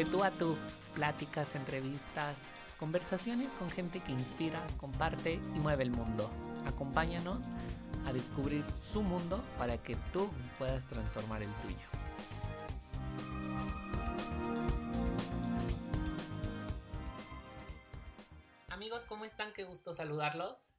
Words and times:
De 0.00 0.06
tú 0.06 0.24
a 0.24 0.30
tú, 0.30 0.56
pláticas, 0.94 1.54
entrevistas, 1.54 2.34
conversaciones 2.78 3.52
con 3.58 3.68
gente 3.68 4.00
que 4.00 4.12
inspira, 4.12 4.66
comparte 4.78 5.34
y 5.34 5.58
mueve 5.58 5.82
el 5.82 5.90
mundo. 5.90 6.30
Acompáñanos 6.64 7.44
a 8.06 8.12
descubrir 8.14 8.64
su 8.74 9.02
mundo 9.02 9.44
para 9.58 9.76
que 9.76 9.96
tú 10.10 10.30
puedas 10.58 10.88
transformar 10.88 11.42
el 11.42 11.52
tuyo. 11.56 11.76
Amigos, 18.68 19.04
¿cómo 19.04 19.26
están? 19.26 19.52
Qué 19.52 19.64
gusto 19.64 19.92
saludarlos. 19.92 20.70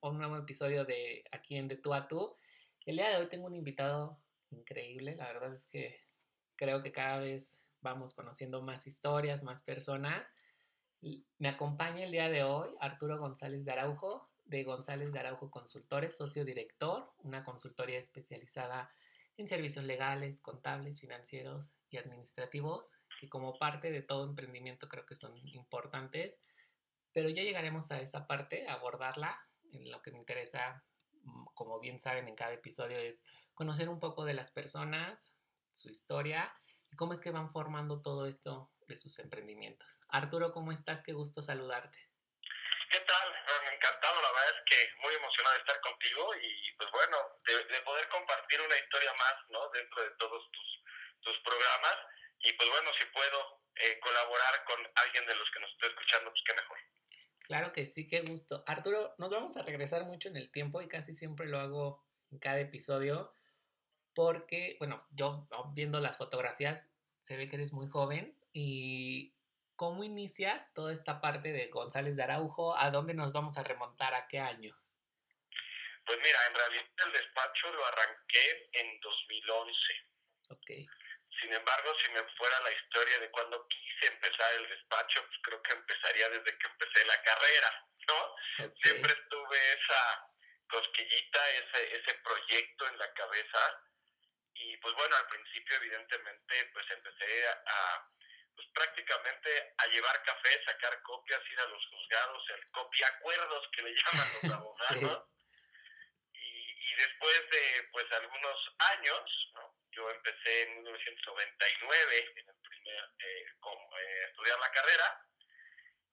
Un 0.00 0.16
nuevo 0.16 0.38
episodio 0.38 0.86
de 0.86 1.24
aquí 1.32 1.56
en 1.56 1.68
De 1.68 1.76
tú 1.76 1.92
a 1.92 2.08
tú. 2.08 2.34
El 2.86 2.96
día 2.96 3.10
de 3.10 3.16
hoy 3.18 3.28
tengo 3.28 3.46
un 3.46 3.54
invitado 3.54 4.18
increíble. 4.48 5.16
La 5.16 5.26
verdad 5.26 5.54
es 5.54 5.66
que 5.66 6.00
creo 6.56 6.80
que 6.80 6.92
cada 6.92 7.18
vez 7.18 7.59
vamos 7.80 8.14
conociendo 8.14 8.62
más 8.62 8.86
historias, 8.86 9.42
más 9.42 9.62
personas. 9.62 10.26
Me 11.38 11.48
acompaña 11.48 12.04
el 12.04 12.12
día 12.12 12.28
de 12.28 12.44
hoy 12.44 12.70
Arturo 12.80 13.18
González 13.18 13.64
de 13.64 13.72
Araujo, 13.72 14.28
de 14.44 14.64
González 14.64 15.12
de 15.12 15.18
Araujo 15.18 15.50
Consultores, 15.50 16.16
socio 16.16 16.44
director, 16.44 17.12
una 17.18 17.44
consultoría 17.44 17.98
especializada 17.98 18.90
en 19.36 19.48
servicios 19.48 19.84
legales, 19.84 20.40
contables, 20.40 21.00
financieros 21.00 21.70
y 21.88 21.96
administrativos, 21.96 22.92
que 23.18 23.28
como 23.28 23.58
parte 23.58 23.90
de 23.90 24.02
todo 24.02 24.24
emprendimiento 24.24 24.88
creo 24.88 25.06
que 25.06 25.16
son 25.16 25.36
importantes, 25.38 26.38
pero 27.12 27.28
ya 27.28 27.42
llegaremos 27.42 27.90
a 27.90 28.00
esa 28.00 28.26
parte, 28.26 28.68
a 28.68 28.74
abordarla. 28.74 29.38
En 29.72 29.90
lo 29.90 30.02
que 30.02 30.10
me 30.10 30.18
interesa, 30.18 30.84
mm, 31.22 31.44
como 31.54 31.80
bien 31.80 31.98
saben 31.98 32.28
en 32.28 32.34
cada 32.34 32.52
episodio, 32.52 32.98
es 32.98 33.22
conocer 33.54 33.88
un 33.88 34.00
poco 34.00 34.24
de 34.24 34.34
las 34.34 34.50
personas, 34.50 35.32
su 35.72 35.90
historia 35.90 36.52
y 36.90 36.96
cómo 36.96 37.12
es 37.12 37.20
que 37.20 37.30
van 37.30 37.52
formando 37.52 38.02
todo 38.02 38.26
esto 38.26 38.70
de 38.86 38.96
sus 38.96 39.18
emprendimientos. 39.18 39.88
Arturo, 40.08 40.52
¿cómo 40.52 40.72
estás? 40.72 41.02
Qué 41.02 41.12
gusto 41.12 41.42
saludarte. 41.42 41.98
¿Qué 42.90 43.00
tal? 43.00 43.28
Me 43.64 43.74
encantado, 43.74 44.20
la 44.20 44.32
verdad 44.32 44.54
es 44.58 44.62
que 44.66 44.96
muy 45.02 45.14
emocionado 45.14 45.54
de 45.54 45.60
estar 45.60 45.80
contigo 45.80 46.34
y 46.34 46.72
pues 46.76 46.90
bueno, 46.90 47.16
de, 47.46 47.80
poder 47.82 48.08
compartir 48.08 48.60
una 48.60 48.76
historia 48.76 49.12
más, 49.14 49.34
¿no? 49.50 49.70
Dentro 49.70 50.02
de 50.02 50.10
todos 50.18 50.50
tus, 50.50 50.82
tus 51.20 51.38
programas 51.40 51.96
y 52.40 52.52
pues 52.54 52.68
bueno, 52.68 52.90
si 52.98 53.06
puedo 53.06 53.62
eh, 53.76 54.00
colaborar 54.00 54.64
con 54.64 54.78
alguien 55.06 55.26
de 55.26 55.34
los 55.36 55.50
que 55.50 55.60
nos 55.60 55.70
esté 55.70 55.86
escuchando, 55.86 56.30
pues 56.30 56.42
qué 56.44 56.54
mejor. 56.54 56.78
Claro 57.40 57.72
que 57.72 57.86
sí, 57.86 58.08
qué 58.08 58.22
gusto. 58.22 58.64
Arturo, 58.66 59.14
nos 59.18 59.30
vamos 59.30 59.56
a 59.56 59.62
regresar 59.62 60.04
mucho 60.04 60.28
en 60.28 60.36
el 60.36 60.50
tiempo 60.50 60.82
y 60.82 60.88
casi 60.88 61.14
siempre 61.14 61.46
lo 61.46 61.58
hago 61.58 62.04
en 62.30 62.38
cada 62.38 62.60
episodio 62.60 63.32
porque, 64.14 64.76
bueno, 64.78 65.06
yo 65.10 65.48
viendo 65.72 66.00
las 66.00 66.18
fotografías 66.18 66.88
se 67.22 67.36
ve 67.36 67.48
que 67.48 67.56
eres 67.56 67.72
muy 67.72 67.88
joven 67.88 68.36
y 68.52 69.34
¿cómo 69.76 70.04
inicias 70.04 70.72
toda 70.74 70.92
esta 70.92 71.20
parte 71.20 71.52
de 71.52 71.68
González 71.68 72.16
de 72.16 72.22
Araujo? 72.22 72.76
¿A 72.76 72.90
dónde 72.90 73.14
nos 73.14 73.32
vamos 73.32 73.56
a 73.56 73.62
remontar? 73.62 74.14
¿A 74.14 74.26
qué 74.26 74.38
año? 74.38 74.76
Pues 76.04 76.18
mira, 76.22 76.38
en 76.48 76.54
realidad 76.54 76.84
el 77.06 77.12
despacho 77.12 77.72
lo 77.72 77.86
arranqué 77.86 78.68
en 78.72 79.00
2011. 79.00 79.74
Ok. 80.48 80.66
Sin 81.40 81.52
embargo, 81.52 81.90
si 82.04 82.10
me 82.10 82.22
fuera 82.36 82.60
la 82.60 82.72
historia 82.72 83.18
de 83.20 83.30
cuando 83.30 83.66
quise 83.68 84.12
empezar 84.12 84.52
el 84.54 84.68
despacho, 84.68 85.22
pues 85.24 85.38
creo 85.42 85.62
que 85.62 85.72
empezaría 85.72 86.28
desde 86.28 86.58
que 86.58 86.66
empecé 86.66 87.06
la 87.06 87.22
carrera, 87.22 87.88
¿no? 88.08 88.70
Siempre 88.82 89.14
tuve 89.30 89.58
esa 89.72 90.28
cosquillita, 90.68 91.50
ese, 91.50 91.96
ese 91.96 92.14
proyecto 92.22 92.88
en 92.88 92.98
la 92.98 93.12
cabeza 93.14 93.58
pues 94.80 94.94
bueno, 94.94 95.16
al 95.16 95.26
principio 95.26 95.76
evidentemente 95.76 96.70
pues 96.72 96.90
empecé 96.90 97.46
a, 97.48 98.08
pues 98.54 98.66
prácticamente 98.74 99.74
a 99.78 99.86
llevar 99.88 100.22
café, 100.22 100.64
sacar 100.64 101.00
copias, 101.02 101.40
ir 101.50 101.60
a 101.60 101.66
los 101.66 101.86
juzgados, 101.86 102.50
el 102.50 102.70
copiacuerdos 102.70 103.68
que 103.72 103.82
le 103.82 103.94
llaman 103.94 104.28
los 104.42 104.52
abogados. 104.54 105.28
Y, 106.32 106.92
y, 106.92 106.94
después 106.96 107.50
de 107.50 107.88
pues 107.92 108.10
algunos 108.12 108.74
años, 108.78 109.50
¿no? 109.54 109.76
yo 109.92 110.10
empecé 110.10 110.62
en 110.62 110.82
1999 110.82 112.32
en 112.36 112.48
el 112.48 112.56
primer, 112.62 113.04
eh, 113.18 113.46
eh, 113.46 114.24
estudiar 114.28 114.58
la 114.60 114.70
carrera 114.70 115.26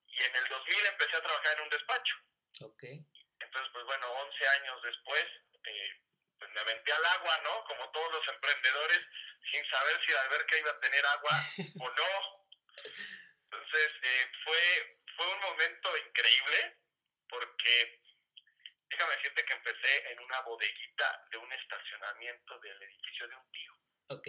y 0.08 0.24
en 0.24 0.36
el 0.36 0.48
2000 0.48 0.86
empecé 0.86 1.16
a 1.16 1.22
trabajar 1.22 1.58
en 1.58 1.64
un 1.64 1.70
despacho. 1.70 2.16
Okay. 2.62 3.06
Entonces, 3.40 3.72
pues 3.72 3.86
bueno, 3.86 4.12
11 4.12 4.48
años 4.48 4.82
después, 4.82 5.26
eh, 5.64 6.02
pues 6.40 6.52
me 6.52 6.60
aventé 6.60 6.92
al 6.92 7.06
agua, 7.06 7.42
¿no? 7.44 7.64
Como 7.66 7.90
todos 7.92 8.12
los 8.14 8.28
emprendedores, 8.28 9.00
sin 9.52 9.66
saber 9.70 10.00
si 10.06 10.12
la 10.12 10.22
alberca 10.22 10.58
iba 10.58 10.72
a 10.72 10.80
tener 10.80 11.06
agua 11.06 11.32
o 11.82 11.90
no. 11.90 12.48
Entonces, 13.44 13.92
eh, 14.02 14.32
fue, 14.44 15.00
fue 15.16 15.28
un 15.34 15.40
momento 15.40 15.98
increíble 15.98 16.78
porque, 17.30 18.02
déjame 18.90 19.16
decirte 19.16 19.46
que 19.46 19.54
empecé 19.54 20.12
en 20.12 20.20
una 20.20 20.42
bodeguita 20.42 21.26
de 21.32 21.38
un 21.38 21.52
estacionamiento 21.54 22.60
del 22.60 22.84
edificio 22.84 23.28
de 23.28 23.36
un 23.36 23.52
tío. 23.52 23.74
Ok. 24.10 24.28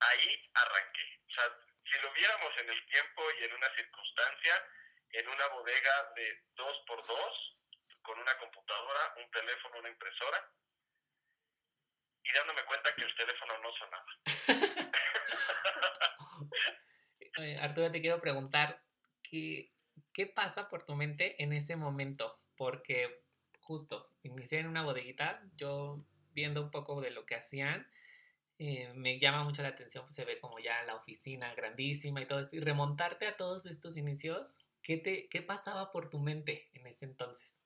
Ahí 0.00 0.50
arranqué. 0.54 1.20
O 1.28 1.32
sea, 1.32 1.58
si 1.90 1.98
lo 2.00 2.10
viéramos 2.12 2.58
en 2.58 2.70
el 2.70 2.86
tiempo 2.86 3.30
y 3.38 3.44
en 3.44 3.52
una 3.54 3.74
circunstancia, 3.74 4.66
en 5.12 5.28
una 5.28 5.46
bodega 5.48 6.12
de 6.16 6.42
dos 6.54 6.76
por 6.86 7.06
dos, 7.06 7.56
con 8.02 8.18
una 8.18 8.36
computadora, 8.38 9.14
un 9.24 9.30
teléfono, 9.30 9.78
una 9.78 9.88
impresora, 9.88 10.52
y 12.24 12.32
dándome 12.32 12.64
cuenta 12.64 12.94
que 12.94 13.02
el 13.02 13.14
teléfono 13.14 13.58
no 13.58 13.72
sonaba. 13.72 14.06
Arturo, 17.62 17.90
te 17.90 18.00
quiero 18.00 18.20
preguntar, 18.20 18.82
¿qué, 19.22 19.72
¿qué 20.12 20.26
pasa 20.26 20.68
por 20.68 20.84
tu 20.84 20.94
mente 20.94 21.42
en 21.42 21.52
ese 21.52 21.76
momento? 21.76 22.40
Porque 22.56 23.24
justo, 23.60 24.10
inicié 24.22 24.60
en 24.60 24.68
una 24.68 24.82
bodeguita, 24.82 25.42
yo 25.56 26.04
viendo 26.32 26.62
un 26.62 26.70
poco 26.70 27.00
de 27.00 27.10
lo 27.10 27.24
que 27.24 27.36
hacían, 27.36 27.88
eh, 28.58 28.92
me 28.94 29.18
llama 29.18 29.44
mucho 29.44 29.62
la 29.62 29.68
atención, 29.68 30.04
pues 30.04 30.14
se 30.14 30.24
ve 30.24 30.38
como 30.38 30.58
ya 30.58 30.82
la 30.82 30.94
oficina 30.94 31.54
grandísima 31.54 32.20
y 32.20 32.26
todo 32.26 32.40
esto, 32.40 32.56
y 32.56 32.60
remontarte 32.60 33.26
a 33.26 33.36
todos 33.36 33.66
estos 33.66 33.96
inicios, 33.96 34.54
¿qué, 34.82 34.98
te, 34.98 35.28
qué 35.28 35.42
pasaba 35.42 35.90
por 35.90 36.10
tu 36.10 36.18
mente 36.18 36.68
en 36.74 36.86
ese 36.86 37.06
entonces? 37.06 37.61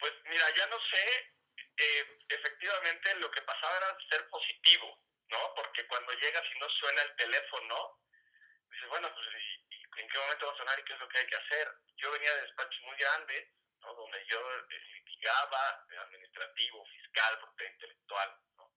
Pues 0.00 0.14
mira, 0.24 0.48
ya 0.56 0.66
no 0.68 0.80
sé, 0.80 1.34
eh, 1.76 2.18
efectivamente 2.30 3.14
lo 3.16 3.30
que 3.30 3.42
pasaba 3.42 3.76
era 3.76 3.96
ser 4.08 4.26
positivo, 4.30 4.98
¿no? 5.28 5.54
Porque 5.54 5.86
cuando 5.88 6.12
llegas 6.14 6.42
y 6.54 6.58
no 6.58 6.68
suena 6.70 7.02
el 7.02 7.16
teléfono, 7.16 8.00
dices, 8.70 8.88
bueno, 8.88 9.12
pues 9.12 9.26
¿y, 9.36 10.00
en 10.00 10.08
qué 10.08 10.18
momento 10.18 10.46
va 10.46 10.52
a 10.52 10.56
sonar 10.56 10.78
y 10.78 10.84
qué 10.84 10.94
es 10.94 11.00
lo 11.00 11.08
que 11.08 11.18
hay 11.18 11.26
que 11.26 11.36
hacer? 11.36 11.68
Yo 11.96 12.10
venía 12.12 12.34
de 12.34 12.42
despachos 12.42 12.80
muy 12.80 12.96
grandes, 12.96 13.48
¿no? 13.80 13.92
Donde 13.92 14.24
yo 14.24 14.40
eh, 14.40 14.80
litigaba, 14.94 15.84
administrativo, 16.00 16.86
fiscal, 16.86 17.38
propiedad 17.38 17.72
intelectual, 17.72 18.36
¿no? 18.56 18.72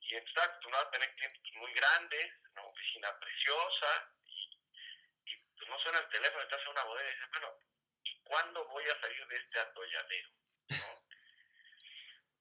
Y 0.00 0.16
entonces 0.16 0.42
acostumbrado 0.42 0.88
a 0.88 0.90
tener 0.90 1.14
clientes 1.14 1.52
muy 1.54 1.72
grandes, 1.72 2.32
una 2.50 2.64
oficina 2.64 3.16
preciosa, 3.20 4.12
y, 4.24 4.60
y 5.24 5.36
pues 5.56 5.68
no 5.68 5.78
suena 5.78 6.00
el 6.00 6.08
teléfono, 6.08 6.42
estás 6.42 6.62
en 6.62 6.68
una 6.68 6.82
bodega 6.82 7.10
y 7.10 7.14
dices, 7.14 7.30
bueno, 7.30 7.54
¿y 8.02 8.22
cuándo 8.24 8.64
voy 8.66 8.84
a 8.88 9.00
salir 9.00 9.24
de 9.28 9.36
este 9.36 9.60
atolladero? 9.60 10.37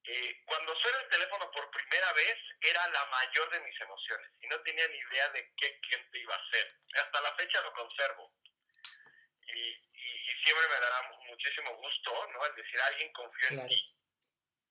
Eh, 0.10 0.42
cuando 0.46 0.74
suena 0.80 1.00
el 1.02 1.10
teléfono 1.10 1.52
por 1.52 1.70
primera 1.70 2.14
vez, 2.14 2.38
era 2.62 2.88
la 2.88 3.06
mayor 3.08 3.50
de 3.52 3.60
mis 3.60 3.82
emociones 3.82 4.32
y 4.40 4.48
no 4.48 4.58
tenía 4.62 4.88
ni 4.88 4.98
idea 4.98 5.30
de 5.30 5.54
qué 5.58 5.80
cliente 5.82 6.20
iba 6.20 6.34
a 6.34 6.50
ser. 6.50 6.76
Hasta 6.96 7.22
la 7.22 7.36
fecha 7.36 7.62
lo 7.62 7.74
conservo. 7.74 8.34
Y, 9.48 9.84
siempre 10.46 10.68
me 10.70 10.80
dará 10.80 11.02
muchísimo 11.28 11.76
gusto, 11.76 12.28
¿no? 12.28 12.46
El 12.46 12.56
decir, 12.56 12.80
alguien 12.80 13.12
confía 13.12 13.50
en 13.50 13.68
ti. 13.68 13.96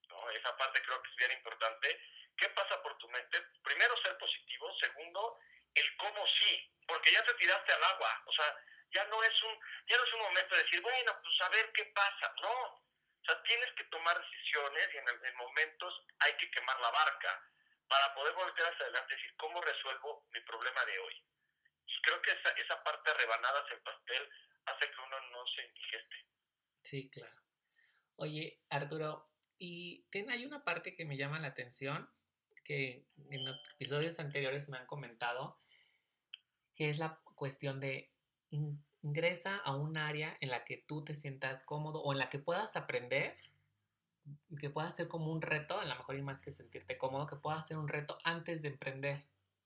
¿no? 0.09 0.31
Esa 0.31 0.57
parte 0.57 0.81
creo 0.83 1.03
que 1.03 1.11
es 1.11 1.17
bien 1.17 1.33
importante. 1.33 2.01
¿Qué 2.39 2.49
pasa 2.51 2.83
por 2.83 2.97
tu 2.97 3.07
mente? 3.11 3.43
Primero, 3.63 3.95
ser 4.03 4.17
positivo. 4.17 4.75
Segundo, 4.81 5.39
el 5.75 5.97
cómo 5.99 6.27
sí. 6.41 6.73
Porque 6.87 7.13
ya 7.13 7.23
te 7.25 7.35
tiraste 7.35 7.73
al 7.73 7.85
agua. 7.85 8.23
O 8.25 8.33
sea, 8.33 8.57
ya 8.93 9.05
no 9.05 9.23
es 9.23 9.43
un, 9.43 9.59
ya 9.87 9.99
no 9.99 10.05
es 10.05 10.13
un 10.15 10.21
momento 10.21 10.55
de 10.55 10.63
decir, 10.63 10.81
bueno, 10.81 11.21
pues 11.23 11.41
a 11.43 11.49
ver 11.51 11.71
qué 11.73 11.85
pasa. 11.87 12.35
No. 12.41 12.86
O 13.27 13.33
sea, 13.33 13.43
tienes 13.43 13.73
que 13.75 13.85
tomar 13.85 14.21
decisiones 14.21 14.87
y 14.95 14.97
en, 14.99 15.09
en 15.09 15.37
momentos 15.37 16.07
hay 16.21 16.33
que 16.37 16.49
quemar 16.53 16.79
la 16.79 16.93
barca 16.93 17.43
para 17.89 18.15
poder 18.15 18.35
voltear 18.35 18.73
hacia 18.73 18.87
adelante 18.87 19.15
y 19.15 19.17
decir, 19.17 19.35
¿cómo 19.37 19.61
resuelvo 19.61 20.27
mi 20.33 20.41
problema 20.43 20.85
de 20.85 20.99
hoy? 21.01 21.15
Y 21.87 22.01
creo 22.03 22.23
que 22.23 22.31
esa, 22.31 22.51
esa 22.51 22.83
parte 22.85 23.15
rebanadas 23.15 23.65
el 23.73 23.81
pastel 23.81 24.29
hace 24.67 24.87
que 24.87 25.01
uno 25.01 25.21
no 25.33 25.47
se 25.47 25.67
indigeste. 25.67 26.17
Sí, 26.83 27.11
claro. 27.11 27.35
Oye, 28.15 28.61
Arturo, 28.71 29.29
y 29.59 30.07
hay 30.13 30.47
una 30.47 30.63
parte 30.63 30.95
que 30.95 31.05
me 31.05 31.17
llama 31.17 31.41
la 31.41 31.49
atención, 31.49 32.09
que 32.65 33.07
en 33.31 33.49
episodios 33.75 34.21
anteriores 34.21 34.69
me 34.69 34.79
han 34.79 34.87
comentado, 34.87 35.61
que 36.77 36.91
es 36.91 36.99
la 36.99 37.21
cuestión 37.35 37.81
de 37.81 38.13
ingresa 39.07 39.57
a 39.65 39.73
un 39.77 39.97
área 39.97 40.37
en 40.41 40.51
la 40.51 40.65
que 40.65 40.79
tú 40.79 41.05
te 41.05 41.15
sientas 41.15 41.65
cómodo 41.65 42.03
o 42.03 42.13
en 42.13 42.19
la 42.19 42.29
que 42.29 42.41
puedas 42.41 42.75
aprender, 42.75 43.39
que 44.61 44.69
pueda 44.69 44.91
ser 44.91 45.07
como 45.07 45.31
un 45.31 45.43
reto, 45.43 45.79
a 45.79 45.85
lo 45.85 45.95
mejor 45.95 46.17
y 46.17 46.23
más 46.23 46.41
que 46.41 46.51
sentirte 46.51 46.99
cómodo, 46.99 47.27
que 47.27 47.37
pueda 47.37 47.63
ser 47.63 47.77
un 47.77 47.87
reto 47.87 48.19
antes 48.25 48.63
de 48.63 48.69
emprender. 48.69 49.23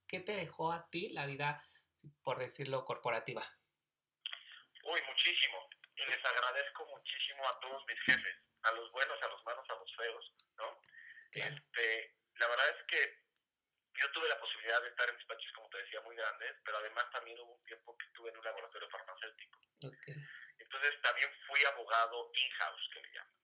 ¿Qué 0.06 0.20
te 0.20 0.32
dejó 0.32 0.72
a 0.72 0.90
ti 0.90 1.08
la 1.08 1.24
vida 1.24 1.64
por 2.22 2.38
decirlo, 2.38 2.84
corporativa? 2.84 3.42
Uy, 4.84 5.00
muchísimo. 5.08 5.56
Y 5.96 6.04
les 6.04 6.22
agradezco 6.22 6.86
muchísimo 6.86 7.48
a 7.48 7.60
todos 7.60 7.82
mis 7.86 7.98
jefes, 8.00 8.36
a 8.62 8.72
los 8.72 8.92
buenos, 8.92 9.22
a 9.22 9.28
los 9.28 9.44
malos, 9.46 9.64
a 9.70 9.74
los 9.74 9.96
feos, 9.96 10.32
¿no? 10.58 10.80
Este, 11.32 12.14
la 12.34 12.46
verdad 12.46 12.68
es 12.76 12.86
que 12.88 13.18
yo 13.94 14.10
tuve 14.12 14.28
la 14.28 14.38
posibilidad 14.38 14.80
de 14.82 14.88
estar 14.88 15.08
en 15.08 15.16
despachos, 15.16 15.52
como 15.52 15.68
te 15.70 15.78
decía, 15.78 16.00
muy 16.02 16.16
grandes, 16.16 16.56
pero 16.64 16.78
además 16.78 17.10
también 17.10 17.38
hubo 17.40 17.54
un 17.54 17.64
tiempo 17.64 17.96
que 17.96 18.06
estuve 18.06 18.30
en 18.30 18.38
un 18.38 18.44
laboratorio 18.44 18.88
farmacéutico. 18.88 19.58
Entonces 20.58 21.02
también 21.02 21.30
fui 21.46 21.64
abogado 21.64 22.30
in-house, 22.34 22.90
que 22.92 23.00
le 23.00 23.12
llaman. 23.12 23.40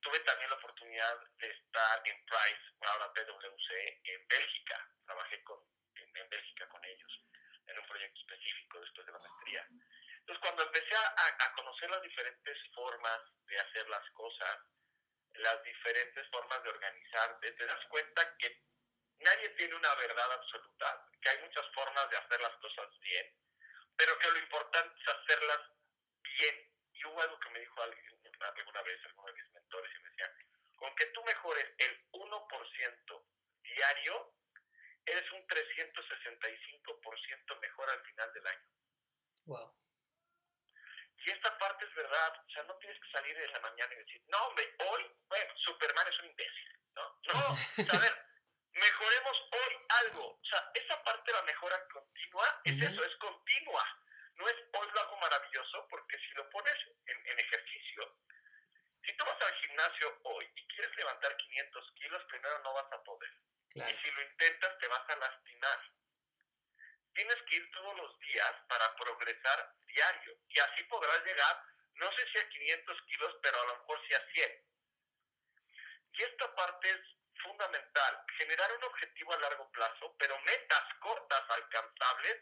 Tuve 0.00 0.20
también 0.20 0.50
la 0.50 0.56
oportunidad 0.56 1.20
de 1.38 1.50
estar 1.50 2.02
en 2.04 2.24
Price, 2.24 2.62
ahora 2.80 3.12
PwC, 3.12 4.00
en 4.04 4.28
Bélgica. 4.28 4.88
Trabajé 5.04 5.42
con, 5.44 5.60
en, 5.94 6.28
Bélgica 6.28 6.68
con 6.68 6.84
ellos, 6.84 7.24
en 7.66 7.78
un 7.78 7.86
proyecto 7.86 8.20
específico 8.20 8.80
después 8.80 9.06
de 9.06 9.12
la 9.12 9.18
maestría. 9.18 9.66
Entonces 10.20 10.40
cuando 10.40 10.62
empecé 10.64 10.94
a, 10.94 11.14
a 11.38 11.52
conocer 11.54 11.90
las 11.90 12.02
diferentes 12.02 12.58
formas 12.74 13.20
de 13.46 13.60
hacer 13.60 13.88
las 13.88 14.10
cosas, 14.10 14.58
las 15.34 15.62
diferentes 15.62 16.28
formas 16.28 16.62
de 16.62 16.70
organizarte, 16.70 17.52
te 17.52 17.66
das 17.66 17.86
cuenta 17.86 18.36
que 18.38 18.69
nadie 19.20 19.50
tiene 19.50 19.74
una 19.74 19.94
verdad 19.94 20.32
absoluta, 20.32 21.06
que 21.20 21.28
hay 21.30 21.38
muchas 21.42 21.66
formas 21.74 22.10
de 22.10 22.16
hacer 22.16 22.40
las 22.40 22.56
cosas 22.56 22.88
bien, 23.00 23.32
pero 23.96 24.18
que 24.18 24.30
lo 24.30 24.38
importante 24.38 25.00
es 25.00 25.08
hacerlas 25.08 25.60
bien. 26.22 26.70
Y 26.92 27.04
hubo 27.06 27.22
algo 27.22 27.38
que 27.40 27.50
me 27.50 27.60
dijo 27.60 27.82
alguien 27.82 28.10
alguna 28.40 28.82
vez, 28.82 28.98
alguno 29.04 29.28
de 29.28 29.34
mis 29.34 29.52
mentores, 29.52 29.92
y 29.94 29.98
me 30.02 30.10
decía, 30.10 30.34
con 30.76 30.92
que 30.96 31.06
tú 31.06 31.22
mejores 31.24 31.66
el 31.78 32.10
1% 32.12 33.24
diario, 33.62 34.34
eres 35.04 35.32
un 35.32 35.46
365% 35.46 37.60
mejor 37.60 37.90
al 37.90 38.00
final 38.02 38.32
del 38.32 38.46
año. 38.46 38.68
Wow. 39.46 39.76
Y 41.16 41.30
esta 41.30 41.58
parte 41.58 41.84
es 41.84 41.94
verdad, 41.94 42.44
o 42.46 42.50
sea, 42.50 42.62
no 42.62 42.78
tienes 42.78 42.98
que 43.00 43.10
salir 43.10 43.38
en 43.38 43.52
la 43.52 43.60
mañana 43.60 43.92
y 43.92 43.98
decir, 43.98 44.22
no, 44.28 44.38
hombre, 44.46 44.74
hoy, 44.78 45.14
bueno, 45.28 45.54
Superman 45.56 46.08
es 46.08 46.18
un 46.20 46.26
imbécil, 46.26 46.78
¿no? 46.94 47.20
No, 47.34 47.56
a 47.92 47.98
ver, 47.98 48.29
mejoremos 48.72 49.36
hoy 49.52 49.76
algo. 49.88 50.38
O 50.40 50.44
sea, 50.44 50.70
esa 50.74 51.02
parte 51.02 51.30
de 51.30 51.38
la 51.38 51.42
mejora 51.44 51.86
continua 51.88 52.60
es 52.64 52.82
eso, 52.82 53.04
es 53.04 53.16
continua. 53.16 53.84
No 54.36 54.48
es 54.48 54.56
hoy 54.72 54.88
lo 54.92 55.00
hago 55.00 55.16
maravilloso, 55.18 55.86
porque 55.88 56.18
si 56.18 56.34
lo 56.34 56.48
pones 56.50 56.74
en, 57.06 57.38
ejercicio, 57.38 58.16
si 59.04 59.16
tú 59.16 59.24
vas 59.24 59.40
al 59.42 59.54
gimnasio 59.54 60.18
hoy 60.24 60.48
y 60.54 60.66
quieres 60.68 60.94
levantar 60.96 61.36
500 61.36 61.92
kilos, 61.92 62.24
primero 62.24 62.58
no 62.60 62.74
vas 62.74 62.92
a 62.92 63.02
poder. 63.04 63.30
Y 63.74 64.02
si 64.02 64.10
lo 64.10 64.22
intentas, 64.22 64.78
te 64.78 64.86
vas 64.88 65.08
a 65.08 65.16
lastimar. 65.16 65.80
Tienes 67.14 67.42
que 67.42 67.56
ir 67.56 67.70
todos 67.72 67.96
los 67.96 68.18
días 68.20 68.52
para 68.68 68.94
progresar 68.96 69.74
diario. 69.86 70.36
Y 70.48 70.58
así 70.58 70.82
podrás 70.84 71.24
llegar, 71.24 71.62
no 71.94 72.10
sé 72.12 72.26
si 72.32 72.38
a 72.38 72.48
500 72.48 73.02
kilos, 73.02 73.36
pero 73.42 73.60
a 73.60 73.66
lo 73.66 73.78
mejor 73.78 74.00
sí 74.06 74.14
a 74.14 74.32
100. 74.32 74.64
Y 76.12 76.22
esta 76.22 76.54
parte 76.54 76.90
es 76.90 77.19
fundamental, 77.42 78.24
generar 78.38 78.70
un 78.76 78.84
objetivo 78.84 79.32
a 79.32 79.38
largo 79.38 79.70
plazo, 79.70 80.16
pero 80.18 80.38
metas 80.40 80.84
cortas, 81.00 81.42
alcanzables 81.50 82.36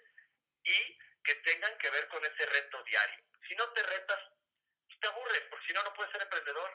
y 0.65 0.99
que 1.23 1.35
tengan 1.45 1.77
que 1.79 1.91
ver 1.91 2.09
con 2.09 2.25
ese 2.25 2.47
reto 2.47 2.83
diario. 2.85 3.25
Si 3.49 3.55
no 3.55 3.69
te 3.73 3.83
retas, 3.83 4.21
te 5.01 5.07
aburres, 5.07 5.43
porque 5.51 5.67
si 5.67 5.73
no, 5.73 5.83
no 5.83 5.93
puedes 5.95 6.13
ser 6.13 6.23
emprendedor. 6.23 6.71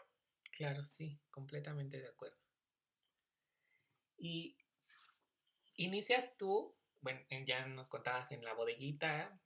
Claro, 0.55 0.83
sí, 0.83 1.19
completamente 1.29 1.99
de 1.99 2.07
acuerdo. 2.07 2.37
Y 4.17 4.57
inicias 5.75 6.37
tú, 6.37 6.77
bueno, 7.01 7.21
ya 7.45 7.65
nos 7.65 7.89
contabas 7.89 8.31
en 8.31 8.43
la 8.43 8.53
bodeguita, 8.53 9.39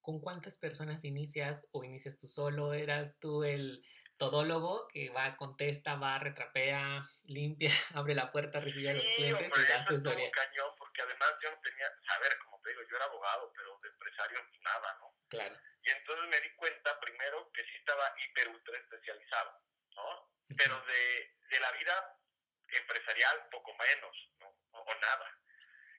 ¿con 0.00 0.20
cuántas 0.20 0.56
personas 0.56 1.04
inicias 1.04 1.66
o 1.72 1.84
inicias 1.84 2.16
tú 2.16 2.26
solo? 2.26 2.72
¿Eras 2.72 3.18
tú 3.18 3.44
el 3.44 3.84
todólogo 4.20 4.86
que 4.92 5.08
va, 5.08 5.34
contesta, 5.34 5.96
va, 5.96 6.20
retrapea, 6.20 7.08
limpia, 7.24 7.72
abre 7.94 8.14
la 8.14 8.30
puerta, 8.30 8.60
recibe 8.60 8.90
a 8.90 8.94
los 8.94 9.10
clientes 9.16 9.50
y 9.56 9.62
da 9.66 9.80
asesoría. 9.80 10.26
Es 10.26 10.32
cañón, 10.32 10.70
porque 10.78 11.00
además 11.00 11.30
yo 11.42 11.50
no 11.50 11.58
tenía, 11.60 11.88
saber, 12.06 12.38
como 12.44 12.60
te 12.60 12.70
digo, 12.70 12.82
yo 12.88 12.96
era 12.96 13.06
abogado, 13.06 13.50
pero 13.56 13.80
de 13.82 13.88
empresario 13.88 14.38
nada, 14.60 14.98
¿no? 15.00 15.16
Claro. 15.30 15.56
Y 15.82 15.90
entonces 15.90 16.28
me 16.28 16.40
di 16.40 16.50
cuenta 16.54 17.00
primero 17.00 17.50
que 17.52 17.64
sí 17.64 17.76
estaba 17.76 18.12
hiper 18.18 18.48
ultra 18.48 18.76
especializado, 18.76 19.58
¿no? 19.96 20.30
Pero 20.54 20.80
de, 20.84 21.34
de 21.48 21.60
la 21.60 21.72
vida 21.72 22.16
empresarial 22.68 23.48
poco 23.50 23.74
menos, 23.74 24.30
¿no? 24.38 24.54
O, 24.72 24.94
nada. 25.00 25.38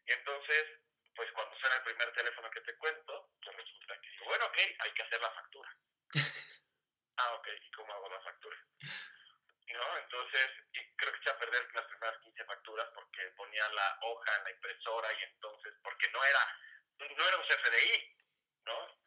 Y 0.05 0.13
entonces, 0.13 0.63
pues 1.15 1.29
cuando 1.33 1.57
suena 1.57 1.75
el 1.77 1.83
primer 1.83 2.13
teléfono 2.13 2.49
que 2.51 2.61
te 2.61 2.77
cuento, 2.77 3.31
pues 3.43 3.57
resulta 3.57 3.99
que 3.99 4.09
digo, 4.11 4.25
bueno, 4.25 4.45
ok, 4.45 4.57
hay 4.77 4.91
que 4.93 5.03
hacer 5.03 5.21
la 5.21 5.31
factura. 5.31 5.69
ah, 7.21 7.35
ok, 7.35 7.47
¿y 7.61 7.71
cómo 7.71 7.93
hago 7.93 8.09
la 8.09 8.21
factura? 8.21 8.57
¿No? 9.67 9.97
Entonces, 9.97 10.49
creo 10.97 11.11
que 11.13 11.19
eché 11.19 11.29
a 11.29 11.37
perder 11.37 11.73
las 11.73 11.85
primeras 11.85 12.19
15 12.21 12.45
facturas 12.45 12.89
porque 12.93 13.23
ponía 13.37 13.67
la 13.69 13.99
hoja 14.01 14.37
en 14.37 14.43
la 14.43 14.51
impresora 14.51 15.13
y 15.13 15.23
entonces, 15.23 15.73
porque 15.81 16.09
no 16.11 16.23
era, 16.25 16.57
no 16.99 17.27
era 17.27 17.37
un 17.37 17.43
CFDI, 17.43 18.17
¿no? 18.65 18.97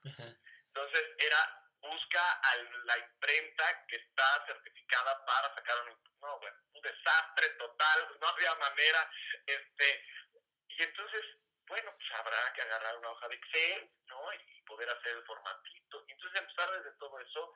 Entonces, 0.66 1.02
era, 1.18 1.62
busca 1.80 2.32
a 2.32 2.56
la 2.56 2.98
imprenta 2.98 3.86
que 3.86 3.96
está 3.96 4.46
certificada 4.46 5.24
para 5.26 5.54
sacar 5.54 5.80
un, 5.82 6.02
no, 6.20 6.38
bueno, 6.38 6.56
un 6.72 6.82
desastre 6.82 7.48
total, 7.50 8.18
no 8.20 8.28
había 8.28 8.54
manera, 8.54 9.10
este, 9.46 10.04
y 10.68 10.82
entonces, 10.82 11.24
bueno, 11.66 11.92
pues 11.96 12.10
habrá 12.12 12.52
que 12.54 12.62
agarrar 12.62 12.96
una 12.96 13.10
hoja 13.10 13.28
de 13.28 13.36
Excel, 13.36 13.90
¿no? 14.06 14.32
Y 14.34 14.62
poder 14.62 14.90
hacer 14.90 15.12
el 15.12 15.24
formatito. 15.24 16.04
Y 16.08 16.12
entonces 16.12 16.40
empezar 16.40 16.70
desde 16.72 16.98
todo 16.98 17.18
eso, 17.20 17.54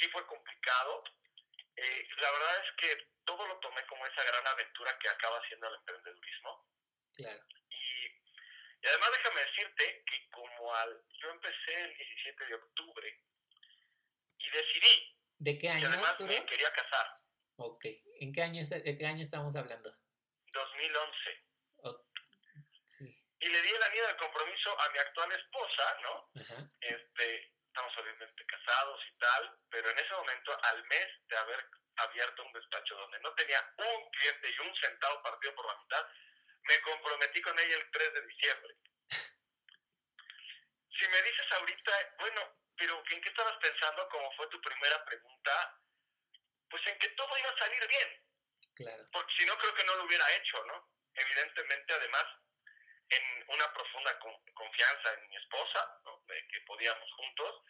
sí 0.00 0.08
fue 0.08 0.26
complicado. 0.26 1.04
Eh, 1.76 2.08
la 2.20 2.30
verdad 2.30 2.64
es 2.64 2.72
que 2.76 3.08
todo 3.24 3.46
lo 3.46 3.58
tomé 3.60 3.84
como 3.86 4.06
esa 4.06 4.24
gran 4.24 4.46
aventura 4.46 4.98
que 4.98 5.08
acaba 5.08 5.40
siendo 5.46 5.68
el 5.68 5.74
emprendedurismo. 5.74 6.66
Claro. 7.14 7.40
Y, 7.70 8.06
y 8.82 8.86
además 8.88 9.10
déjame 9.12 9.40
decirte 9.42 10.02
que 10.06 10.28
como 10.30 10.74
al, 10.74 11.04
yo 11.20 11.30
empecé 11.30 11.74
el 11.74 11.96
17 11.96 12.46
de 12.46 12.54
octubre 12.54 13.20
y 14.38 14.50
decidí. 14.50 15.16
¿De 15.38 15.58
qué 15.58 15.68
año? 15.68 15.82
Y 15.82 15.84
además 15.84 16.20
me 16.20 16.46
quería 16.46 16.72
casar. 16.72 17.18
Ok. 17.56 17.84
¿En 18.20 18.32
qué 18.32 18.42
año, 18.42 18.62
de 18.64 18.98
qué 18.98 19.06
año 19.06 19.22
estamos 19.22 19.54
hablando? 19.56 19.94
2011. 20.52 21.44
sí. 22.86 23.24
Y 23.40 23.48
le 23.48 23.62
di 23.62 23.68
el 23.68 23.82
anillo 23.82 24.08
de 24.08 24.16
compromiso 24.16 24.80
a 24.80 24.90
mi 24.90 24.98
actual 24.98 25.32
esposa, 25.32 25.96
¿no? 26.02 26.30
Ajá. 26.40 26.70
Este, 26.80 27.52
estamos 27.78 27.98
obviamente 27.98 28.44
casados 28.46 29.00
y 29.06 29.18
tal, 29.18 29.56
pero 29.70 29.88
en 29.88 29.98
ese 29.98 30.12
momento, 30.12 30.58
al 30.64 30.84
mes 30.86 31.08
de 31.28 31.36
haber 31.36 31.64
abierto 31.96 32.42
un 32.44 32.52
despacho 32.52 32.96
donde 32.96 33.20
no 33.20 33.32
tenía 33.34 33.72
un 33.76 34.10
cliente 34.10 34.50
y 34.50 34.58
un 34.66 34.74
centavo 34.76 35.22
partido 35.22 35.54
por 35.54 35.66
la 35.66 35.76
mitad, 35.80 36.06
me 36.62 36.80
comprometí 36.80 37.40
con 37.40 37.56
ella 37.56 37.76
el 37.76 37.90
3 37.90 38.14
de 38.14 38.26
diciembre. 38.26 38.74
Si 40.90 41.08
me 41.08 41.22
dices 41.22 41.52
ahorita, 41.52 42.14
bueno, 42.18 42.58
pero 42.76 43.00
¿en 43.10 43.20
qué 43.20 43.28
estabas 43.28 43.56
pensando 43.58 44.08
como 44.08 44.32
fue 44.32 44.48
tu 44.48 44.60
primera 44.60 45.04
pregunta? 45.04 45.80
Pues 46.68 46.84
en 46.88 46.98
que 46.98 47.08
todo 47.10 47.38
iba 47.38 47.50
a 47.50 47.58
salir 47.58 47.86
bien. 47.86 48.24
Claro. 48.74 49.08
Porque 49.12 49.34
si 49.38 49.46
no, 49.46 49.56
creo 49.58 49.74
que 49.74 49.84
no 49.84 49.94
lo 49.94 50.04
hubiera 50.04 50.28
hecho, 50.34 50.64
¿no? 50.64 50.90
Evidentemente, 51.14 51.92
además, 51.94 52.24
en 53.10 53.44
una 53.48 53.72
profunda 53.72 54.18
confianza 54.54 55.14
en 55.14 55.28
mi 55.28 55.36
esposa, 55.36 56.00
¿no? 56.04 56.20
de 56.26 56.46
que 56.48 56.60
podíamos 56.62 57.10
juntos, 57.12 57.62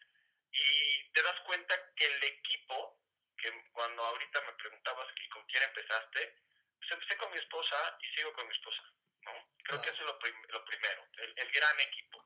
y 0.53 1.13
te 1.13 1.23
das 1.23 1.39
cuenta 1.41 1.75
que 1.95 2.07
el 2.07 2.25
equipo, 2.25 2.99
que 3.37 3.53
cuando 3.73 4.05
ahorita 4.05 4.41
me 4.41 4.53
preguntabas 4.55 5.09
y 5.17 5.29
con 5.29 5.45
quién 5.47 5.63
empezaste, 5.63 6.35
pues 6.79 6.91
empecé 6.93 7.17
con 7.17 7.31
mi 7.31 7.39
esposa 7.39 7.99
y 8.01 8.07
sigo 8.15 8.33
con 8.33 8.47
mi 8.47 8.55
esposa. 8.55 8.83
¿no? 9.23 9.33
Creo 9.65 9.81
que 9.83 9.91
eso 9.91 10.01
es 10.01 10.07
lo, 10.07 10.19
lo 10.49 10.65
primero, 10.65 11.07
el, 11.37 11.51
gran 11.53 11.81
equipo. 11.81 12.25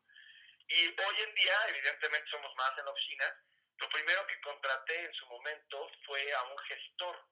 Y 0.69 0.87
hoy 0.87 1.21
en 1.21 1.35
día, 1.35 1.59
evidentemente, 1.69 2.31
somos 2.31 2.55
más 2.57 2.79
en 2.79 2.85
la 2.85 2.91
oficina. 2.93 3.37
Lo 3.79 3.89
primero 3.89 4.27
que 4.27 4.41
contraté 4.41 5.05
en 5.05 5.15
su 5.15 5.27
momento 5.27 5.91
fue 6.07 6.33
a 6.33 6.43
un 6.45 6.59
gestor 6.59 7.27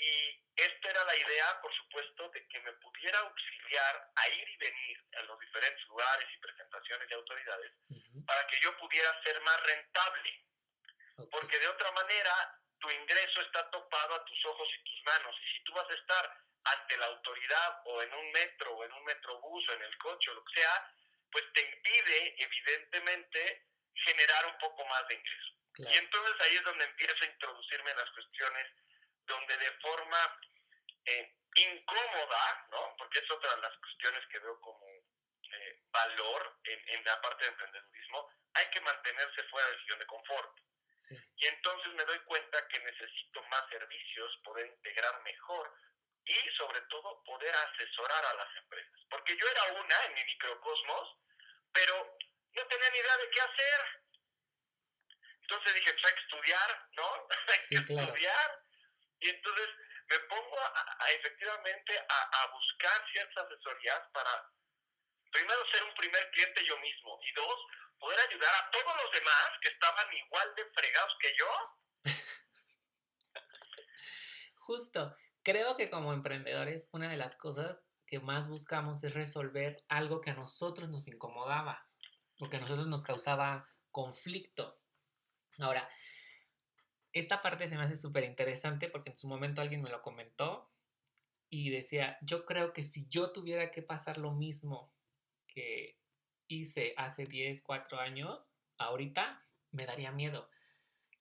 y 0.00 0.40
esta 0.56 0.90
era 0.90 1.04
la 1.04 1.16
idea, 1.16 1.60
por 1.60 1.74
supuesto, 1.74 2.28
de 2.30 2.46
que 2.48 2.60
me 2.60 2.72
pudiera 2.74 3.18
auxiliar 3.18 4.10
a 4.16 4.28
ir 4.30 4.48
y 4.48 4.56
venir 4.56 5.04
a 5.18 5.22
los 5.22 5.38
diferentes 5.38 5.86
lugares 5.88 6.28
y 6.32 6.38
presentaciones 6.38 7.08
de 7.08 7.14
autoridades 7.14 7.72
para 8.26 8.46
que 8.46 8.60
yo 8.60 8.76
pudiera 8.78 9.22
ser 9.22 9.40
más 9.42 9.62
rentable. 9.64 10.44
Porque 11.30 11.58
de 11.58 11.68
otra 11.68 11.92
manera, 11.92 12.58
tu 12.78 12.90
ingreso 12.90 13.42
está 13.42 13.70
topado 13.70 14.14
a 14.14 14.24
tus 14.24 14.44
ojos 14.46 14.68
y 14.74 14.84
tus 14.84 15.02
manos. 15.04 15.36
Y 15.42 15.56
si 15.56 15.64
tú 15.64 15.72
vas 15.74 15.88
a 15.90 15.94
estar 15.94 16.36
ante 16.64 16.96
la 16.96 17.06
autoridad 17.06 17.82
o 17.84 18.02
en 18.02 18.14
un 18.14 18.32
metro 18.32 18.72
o 18.74 18.84
en 18.84 18.92
un 18.92 19.04
metrobús 19.04 19.68
o 19.68 19.72
en 19.74 19.82
el 19.82 19.98
coche 19.98 20.30
o 20.30 20.34
lo 20.34 20.44
que 20.44 20.60
sea, 20.60 20.94
pues 21.30 21.44
te 21.52 21.60
impide, 21.60 22.34
evidentemente, 22.38 23.66
generar 23.94 24.46
un 24.46 24.58
poco 24.58 24.84
más 24.86 25.06
de 25.08 25.14
ingreso. 25.14 25.50
Y 25.78 25.96
entonces 25.96 26.34
ahí 26.40 26.56
es 26.56 26.64
donde 26.64 26.84
empiezo 26.84 27.22
a 27.22 27.28
introducirme 27.28 27.90
en 27.90 27.96
las 27.98 28.10
cuestiones 28.10 28.66
donde 29.30 29.56
de 29.56 29.72
forma 29.80 30.40
eh, 31.06 31.34
incómoda, 31.54 32.66
¿no? 32.70 32.94
Porque 32.98 33.20
es 33.20 33.30
otra 33.30 33.54
de 33.54 33.62
las 33.62 33.76
cuestiones 33.78 34.26
que 34.28 34.38
veo 34.38 34.60
como 34.60 34.86
eh, 34.86 35.80
valor 35.90 36.58
en, 36.64 36.88
en 36.88 37.04
la 37.04 37.20
parte 37.20 37.44
de 37.44 37.50
emprendedurismo, 37.50 38.28
hay 38.54 38.66
que 38.66 38.80
mantenerse 38.80 39.42
fuera 39.44 39.68
del 39.68 39.80
sillón 39.80 39.98
de 40.00 40.06
confort. 40.06 40.58
Y 41.36 41.46
entonces 41.46 41.92
me 41.94 42.04
doy 42.04 42.20
cuenta 42.20 42.68
que 42.68 42.78
necesito 42.78 43.42
más 43.44 43.68
servicios, 43.68 44.36
poder 44.44 44.66
integrar 44.66 45.20
mejor 45.22 45.74
y 46.24 46.50
sobre 46.56 46.80
todo 46.82 47.24
poder 47.24 47.54
asesorar 47.54 48.24
a 48.26 48.34
las 48.34 48.56
empresas. 48.56 49.00
Porque 49.08 49.36
yo 49.36 49.48
era 49.48 49.64
una 49.72 50.04
en 50.04 50.14
mi 50.14 50.24
microcosmos, 50.24 51.16
pero 51.72 52.16
no 52.52 52.66
tenía 52.66 52.90
ni 52.90 52.98
idea 52.98 53.16
de 53.16 53.30
qué 53.30 53.40
hacer. 53.40 53.80
Entonces 55.40 55.74
dije, 55.74 55.92
pues 55.94 56.04
hay 56.04 56.14
que 56.14 56.20
estudiar, 56.20 56.88
¿no? 56.92 57.28
hay 57.48 57.58
que 57.68 57.74
estudiar. 57.76 58.62
Y 59.20 59.28
entonces 59.28 59.68
me 60.08 60.18
pongo 60.20 60.58
a, 60.58 61.10
efectivamente 61.10 61.98
a, 61.98 62.42
a 62.42 62.46
buscar 62.52 63.04
ciertas 63.12 63.46
asesorías 63.46 64.00
para, 64.12 64.50
primero, 65.30 65.60
ser 65.70 65.84
un 65.84 65.94
primer 65.94 66.30
cliente 66.30 66.64
yo 66.66 66.78
mismo 66.78 67.20
y 67.22 67.32
dos, 67.32 67.60
poder 67.98 68.18
ayudar 68.28 68.54
a 68.54 68.70
todos 68.70 68.96
los 68.96 69.12
demás 69.12 69.50
que 69.60 69.68
estaban 69.68 70.06
igual 70.14 70.54
de 70.56 70.64
fregados 70.72 71.16
que 71.20 71.36
yo. 71.38 71.46
Justo, 74.56 75.16
creo 75.42 75.76
que 75.76 75.90
como 75.90 76.12
emprendedores 76.12 76.88
una 76.92 77.10
de 77.10 77.16
las 77.16 77.36
cosas 77.36 77.84
que 78.06 78.18
más 78.18 78.48
buscamos 78.48 79.04
es 79.04 79.14
resolver 79.14 79.84
algo 79.88 80.20
que 80.20 80.30
a 80.30 80.34
nosotros 80.34 80.88
nos 80.88 81.06
incomodaba 81.06 81.86
o 82.40 82.48
que 82.48 82.56
a 82.56 82.60
nosotros 82.60 82.88
nos 82.88 83.04
causaba 83.04 83.68
conflicto. 83.92 84.80
Ahora, 85.58 85.88
esta 87.12 87.42
parte 87.42 87.68
se 87.68 87.76
me 87.76 87.82
hace 87.82 87.96
súper 87.96 88.24
interesante 88.24 88.88
porque 88.88 89.10
en 89.10 89.16
su 89.16 89.28
momento 89.28 89.60
alguien 89.60 89.82
me 89.82 89.90
lo 89.90 90.02
comentó 90.02 90.70
y 91.48 91.70
decía, 91.70 92.16
yo 92.22 92.46
creo 92.46 92.72
que 92.72 92.84
si 92.84 93.08
yo 93.08 93.32
tuviera 93.32 93.72
que 93.72 93.82
pasar 93.82 94.18
lo 94.18 94.32
mismo 94.32 94.94
que 95.48 95.98
hice 96.46 96.94
hace 96.96 97.26
10, 97.26 97.62
4 97.62 97.98
años, 97.98 98.50
ahorita 98.78 99.44
me 99.72 99.86
daría 99.86 100.12
miedo. 100.12 100.48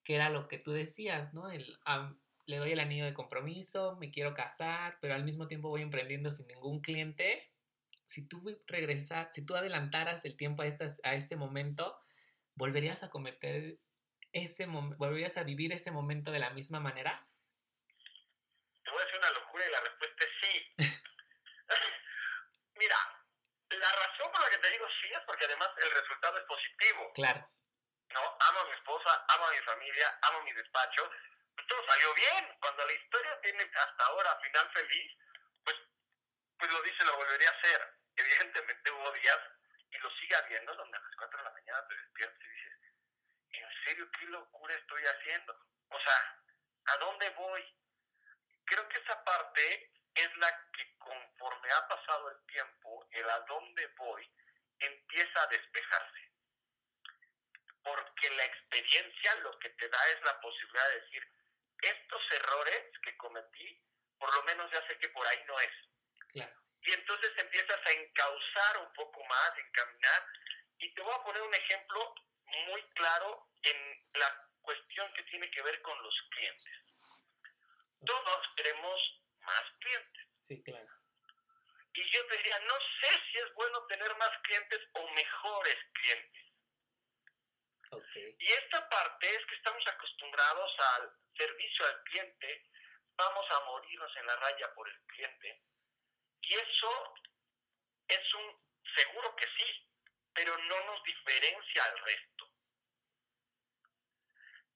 Que 0.03 0.15
era 0.15 0.29
lo 0.29 0.48
que 0.48 0.60
tú 0.60 0.72
decías, 0.72 1.34
¿no? 1.34 1.50
El, 1.50 1.77
le 2.46 2.58
doy 2.58 2.72
el 2.72 2.79
anillo 2.79 3.05
de 3.05 3.13
compromiso, 3.13 3.96
me 3.98 4.12
quiero 4.12 4.34
casar, 4.34 4.98
pero 5.01 5.15
al 5.15 5.24
mismo 5.24 5.48
tiempo 5.48 5.69
voy 5.69 5.81
emprendiendo 5.81 6.31
sin 6.31 6.48
ningún 6.48 6.81
cliente. 6.81 7.51
Si 8.05 8.27
tú 8.27 8.43
regresar, 8.67 9.29
si 9.31 9.43
tú 9.43 9.55
adelantaras 9.55 10.25
el 10.25 10.36
tiempo 10.36 10.62
a, 10.62 10.67
estas, 10.67 11.00
a 11.03 11.15
este 11.15 11.36
momento, 11.36 11.96
volverías 12.55 13.03
a 13.03 13.10
cometer 13.10 13.79
ese 14.33 14.65
volverías 14.67 15.38
a 15.38 15.43
vivir 15.43 15.71
ese 15.74 15.91
momento 15.91 16.31
de 16.31 16.39
la 16.39 16.50
misma 16.51 16.79
manera? 16.79 17.27
Te 18.83 18.91
voy 18.91 19.01
a 19.01 19.05
decir 19.05 19.19
una 19.19 19.31
locura 19.31 19.65
y 19.65 19.71
la 19.71 19.81
respuesta 19.81 20.25
es 20.25 20.31
sí. 20.41 20.75
Mira, 22.75 22.98
la 23.69 23.91
razón 23.91 24.31
por 24.31 24.43
la 24.43 24.50
que 24.50 24.57
te 24.57 24.71
digo 24.71 24.88
sí 25.01 25.13
es 25.13 25.21
porque 25.25 25.45
además 25.45 25.69
el 25.77 25.91
resultado 25.91 26.38
es 26.38 26.43
positivo. 26.45 27.12
Claro. 27.13 27.50
¿No? 28.09 28.38
Amo 28.39 28.59
a 28.59 28.65
mi 28.65 28.71
esposa, 28.71 29.25
amo 29.29 29.45
a 29.45 29.51
mi 29.51 29.59
familia, 29.59 30.19
amo 30.24 30.41
mi 30.43 30.51
despacho. 30.53 31.09
todo 31.67 31.86
salió 31.88 32.13
bien. 32.13 32.57
Cuando 32.59 32.86
la 32.86 32.93
historia 32.93 33.39
tiene 33.41 33.63
hasta 33.63 34.05
ahora 34.05 34.39
final 34.41 34.69
feliz, 34.71 35.17
pues, 35.63 35.77
pues 36.57 36.71
lo 36.71 36.81
dice, 36.81 37.05
lo 37.05 37.15
volvería 37.17 37.50
a 37.50 37.53
hacer. 37.53 37.93
Evidentemente 38.15 38.91
hubo 38.91 39.12
días, 39.12 39.39
y 39.91 39.98
lo 39.98 40.09
sigue 40.12 40.36
habiendo, 40.36 40.74
donde 40.75 40.98
a 40.98 41.01
las 41.01 41.15
4 41.15 41.38
de 41.38 41.43
la 41.43 41.51
mañana 41.51 41.88
te 41.88 41.95
despiertas 41.95 42.41
y 42.41 42.48
dices, 42.48 42.59
¿en 42.59 42.59
serio 43.83 44.09
qué 44.19 44.25
locura 44.25 44.75
estoy 44.75 45.03
haciendo? 45.03 45.57
O 45.89 46.00
sea, 46.00 46.41
¿a 46.86 46.98
dónde 46.98 47.29
voy? 47.31 47.63
Creo 48.65 48.88
que 48.89 48.98
esa 48.98 49.24
parte 49.24 49.91
es 50.15 50.38
la 50.38 50.69
que 50.74 50.98
conforme 50.98 51.71
ha 51.71 51.88
pasado 51.88 52.31
el 52.31 52.45
tiempo, 52.45 53.07
el 53.12 53.29
a 53.29 53.39
dónde 53.41 53.88
voy 53.98 54.29
empieza 54.79 55.41
a 55.41 55.48
despejarse. 55.48 56.31
Porque 57.83 58.29
la 58.31 58.45
experiencia 58.45 59.36
lo 59.36 59.57
que 59.59 59.69
te 59.69 59.89
da 59.89 60.09
es 60.09 60.21
la 60.24 60.39
posibilidad 60.41 60.89
de 60.89 61.01
decir, 61.01 61.27
estos 61.81 62.31
errores 62.31 63.00
que 63.01 63.17
cometí, 63.17 63.81
por 64.17 64.33
lo 64.36 64.43
menos 64.43 64.71
ya 64.71 64.86
sé 64.88 64.98
que 64.98 65.09
por 65.09 65.25
ahí 65.27 65.43
no 65.48 65.59
es. 65.59 65.71
Y 66.81 66.93
entonces 66.93 67.31
empiezas 67.38 67.79
a 67.86 67.91
encauzar 67.91 68.77
un 68.77 68.93
poco 68.93 69.24
más, 69.25 69.51
encaminar. 69.57 70.25
Y 70.77 70.93
te 70.93 71.01
voy 71.01 71.13
a 71.13 71.24
poner 71.24 71.41
un 71.41 71.53
ejemplo 71.53 72.15
muy 72.68 72.82
claro 72.94 73.48
en 73.63 74.08
la 74.13 74.50
cuestión 74.62 75.12
que 75.13 75.24
tiene 75.24 75.50
que 75.51 75.62
ver 75.62 75.82
con 75.82 76.01
los 76.03 76.15
clientes. 76.32 76.74
Todos 78.06 78.48
queremos 78.56 79.00
más 79.41 79.63
clientes. 79.79 80.27
Sí, 80.41 80.63
claro. 80.63 80.88
Y 81.94 82.12
yo 82.12 82.25
te 82.27 82.38
diría, 82.38 82.60
no 82.60 82.75
sé 83.01 83.10
si 83.29 83.38
es 83.39 83.53
bueno 83.56 83.86
tener 83.88 84.15
más 84.18 84.32
clientes 84.44 84.82
o 84.94 85.10
mejores 85.12 85.77
clientes. 85.94 86.44
Okay. 87.91 88.36
Y 88.38 88.51
esta 88.51 88.88
parte 88.88 89.36
es 89.36 89.46
que 89.48 89.56
estamos 89.56 89.86
acostumbrados 89.88 90.72
al 90.94 91.12
servicio 91.36 91.86
al 91.86 92.03
cliente, 92.03 92.70
vamos 93.18 93.46
a 93.50 93.60
morirnos 93.65 94.15
en 94.18 94.27
la 94.27 94.36
raya 94.36 94.74
por 94.75 94.88
el 94.88 95.00
cliente. 95.08 95.62
Y 96.41 96.53
eso 96.53 97.13
es 98.08 98.34
un 98.36 98.70
seguro 98.96 99.36
que 99.36 99.46
sí, 99.58 99.89
pero 100.34 100.58
no 100.58 100.86
nos 100.86 101.03
diferencia 101.03 101.84
al 101.84 101.98
resto. 102.00 102.28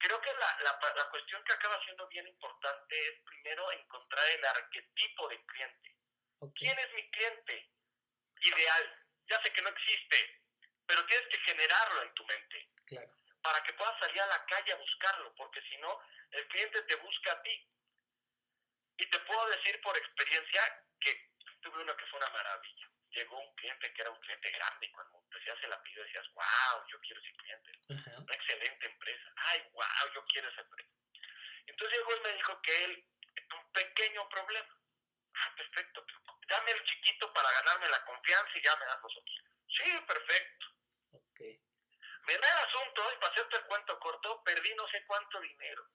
Creo 0.04 0.20
que 0.20 0.34
la, 0.34 0.58
la, 0.64 0.94
la, 0.98 1.10
cuestión 1.10 1.42
que 1.46 1.54
acaba 1.54 1.82
siendo 1.86 2.06
bien 2.10 2.28
importante 2.28 3.08
es 3.08 3.22
primero 3.24 3.72
encontrar 3.72 4.30
el 4.32 4.46
arquetipo 4.46 5.30
de 5.30 5.46
cliente. 5.46 5.96
¿Quién 6.56 6.78
es 6.78 6.94
mi 6.94 7.10
cliente 7.10 7.72
ideal? 8.42 9.06
Ya 9.30 9.42
sé 9.42 9.54
que 9.54 9.62
no 9.62 9.70
existe, 9.70 10.42
pero 10.86 11.06
tienes 11.06 11.26
que 11.30 11.38
generarlo 11.38 12.04
en 12.04 12.14
tu 12.16 12.26
mente. 12.26 12.70
Claro. 12.86 13.16
Para 13.42 13.64
que 13.64 13.72
puedas 13.74 13.98
salir 13.98 14.22
a 14.22 14.28
la 14.28 14.46
calle 14.46 14.74
a 14.74 14.76
buscarlo, 14.76 15.34
porque 15.36 15.62
si 15.62 15.78
no, 15.78 15.98
el 16.32 16.46
cliente 16.50 16.84
te 16.84 16.96
busca 16.96 17.32
a 17.32 17.42
ti. 17.42 17.72
Y 18.98 19.10
te 19.10 19.20
puedo 19.20 19.46
decir 19.52 19.80
por 19.82 19.98
experiencia 19.98 20.84
que 21.00 21.32
tuve 21.62 21.82
uno 21.82 21.96
que 21.96 22.06
fue 22.08 22.20
una 22.20 22.30
maravilla 22.30 22.93
llegó 23.14 23.40
un 23.40 23.56
cliente 23.56 23.94
que 23.94 24.02
era 24.02 24.12
un 24.12 24.20
cliente 24.20 24.52
grande 24.52 24.86
y 24.86 24.92
cuando 24.92 25.22
decías 25.32 25.58
el 25.64 25.74
apellido 25.74 26.04
decías, 26.04 26.28
wow, 26.34 26.88
yo 26.88 27.00
quiero 27.02 27.22
ese 27.22 27.34
cliente. 27.34 27.72
Una 27.90 28.36
excelente 28.36 28.86
empresa. 28.86 29.34
Ay, 29.36 29.62
wow, 29.72 30.14
yo 30.14 30.26
quiero 30.26 30.50
esa 30.50 30.62
empresa. 30.62 30.90
Entonces 31.68 31.98
llegó 31.98 32.16
y 32.18 32.22
me 32.22 32.34
dijo 32.34 32.62
que 32.62 32.84
él, 32.84 33.06
un 33.54 33.72
pequeño 33.72 34.28
problema. 34.30 34.78
Ah, 35.36 35.54
perfecto. 35.56 36.06
Dame 36.48 36.72
el 36.72 36.84
chiquito 36.84 37.32
para 37.34 37.52
ganarme 37.52 37.90
la 37.90 38.04
confianza 38.06 38.52
y 38.56 38.64
ya 38.64 38.76
me 38.76 38.86
das 38.86 39.02
los 39.02 39.18
otros. 39.18 39.42
Sí, 39.68 39.92
perfecto. 40.08 40.66
Okay. 41.12 41.60
Me 42.26 42.38
da 42.38 42.48
el 42.48 42.68
asunto 42.68 43.14
y 43.14 43.20
para 43.20 43.32
hacerte 43.32 43.58
el 43.58 43.66
cuento 43.66 44.00
corto, 44.00 44.44
perdí 44.44 44.74
no 44.76 44.88
sé 44.90 45.04
cuánto 45.06 45.40
dinero. 45.40 45.88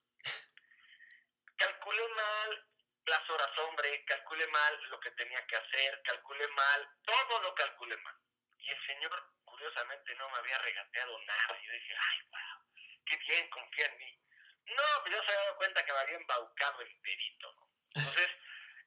Calculé 1.56 2.08
mal, 2.08 2.67
las 3.08 3.30
horas 3.30 3.58
hombre, 3.58 4.04
calcule 4.04 4.46
mal 4.48 4.82
lo 4.90 5.00
que 5.00 5.10
tenía 5.12 5.44
que 5.46 5.56
hacer, 5.56 6.02
calcule 6.02 6.46
mal, 6.48 6.88
todo 7.04 7.40
lo 7.42 7.54
calculé 7.54 7.96
mal. 7.98 8.14
Y 8.58 8.70
el 8.70 8.86
Señor, 8.86 9.32
curiosamente, 9.44 10.14
no 10.16 10.28
me 10.30 10.38
había 10.38 10.58
regateado 10.58 11.18
nada. 11.24 11.58
Y 11.60 11.66
yo 11.66 11.72
dije, 11.72 11.94
ay, 11.98 12.20
wow, 12.30 13.02
qué 13.06 13.16
bien, 13.16 13.48
confía 13.50 13.86
en 13.86 13.98
mí. 13.98 14.18
No, 14.66 14.84
pues 15.00 15.14
yo 15.14 15.22
se 15.22 15.30
había 15.30 15.44
dado 15.44 15.56
cuenta 15.56 15.84
que 15.84 15.92
me 15.92 15.98
había 15.98 16.16
embaucado 16.16 16.82
enterito. 16.82 17.52
¿no? 17.54 17.68
Entonces, 17.94 18.28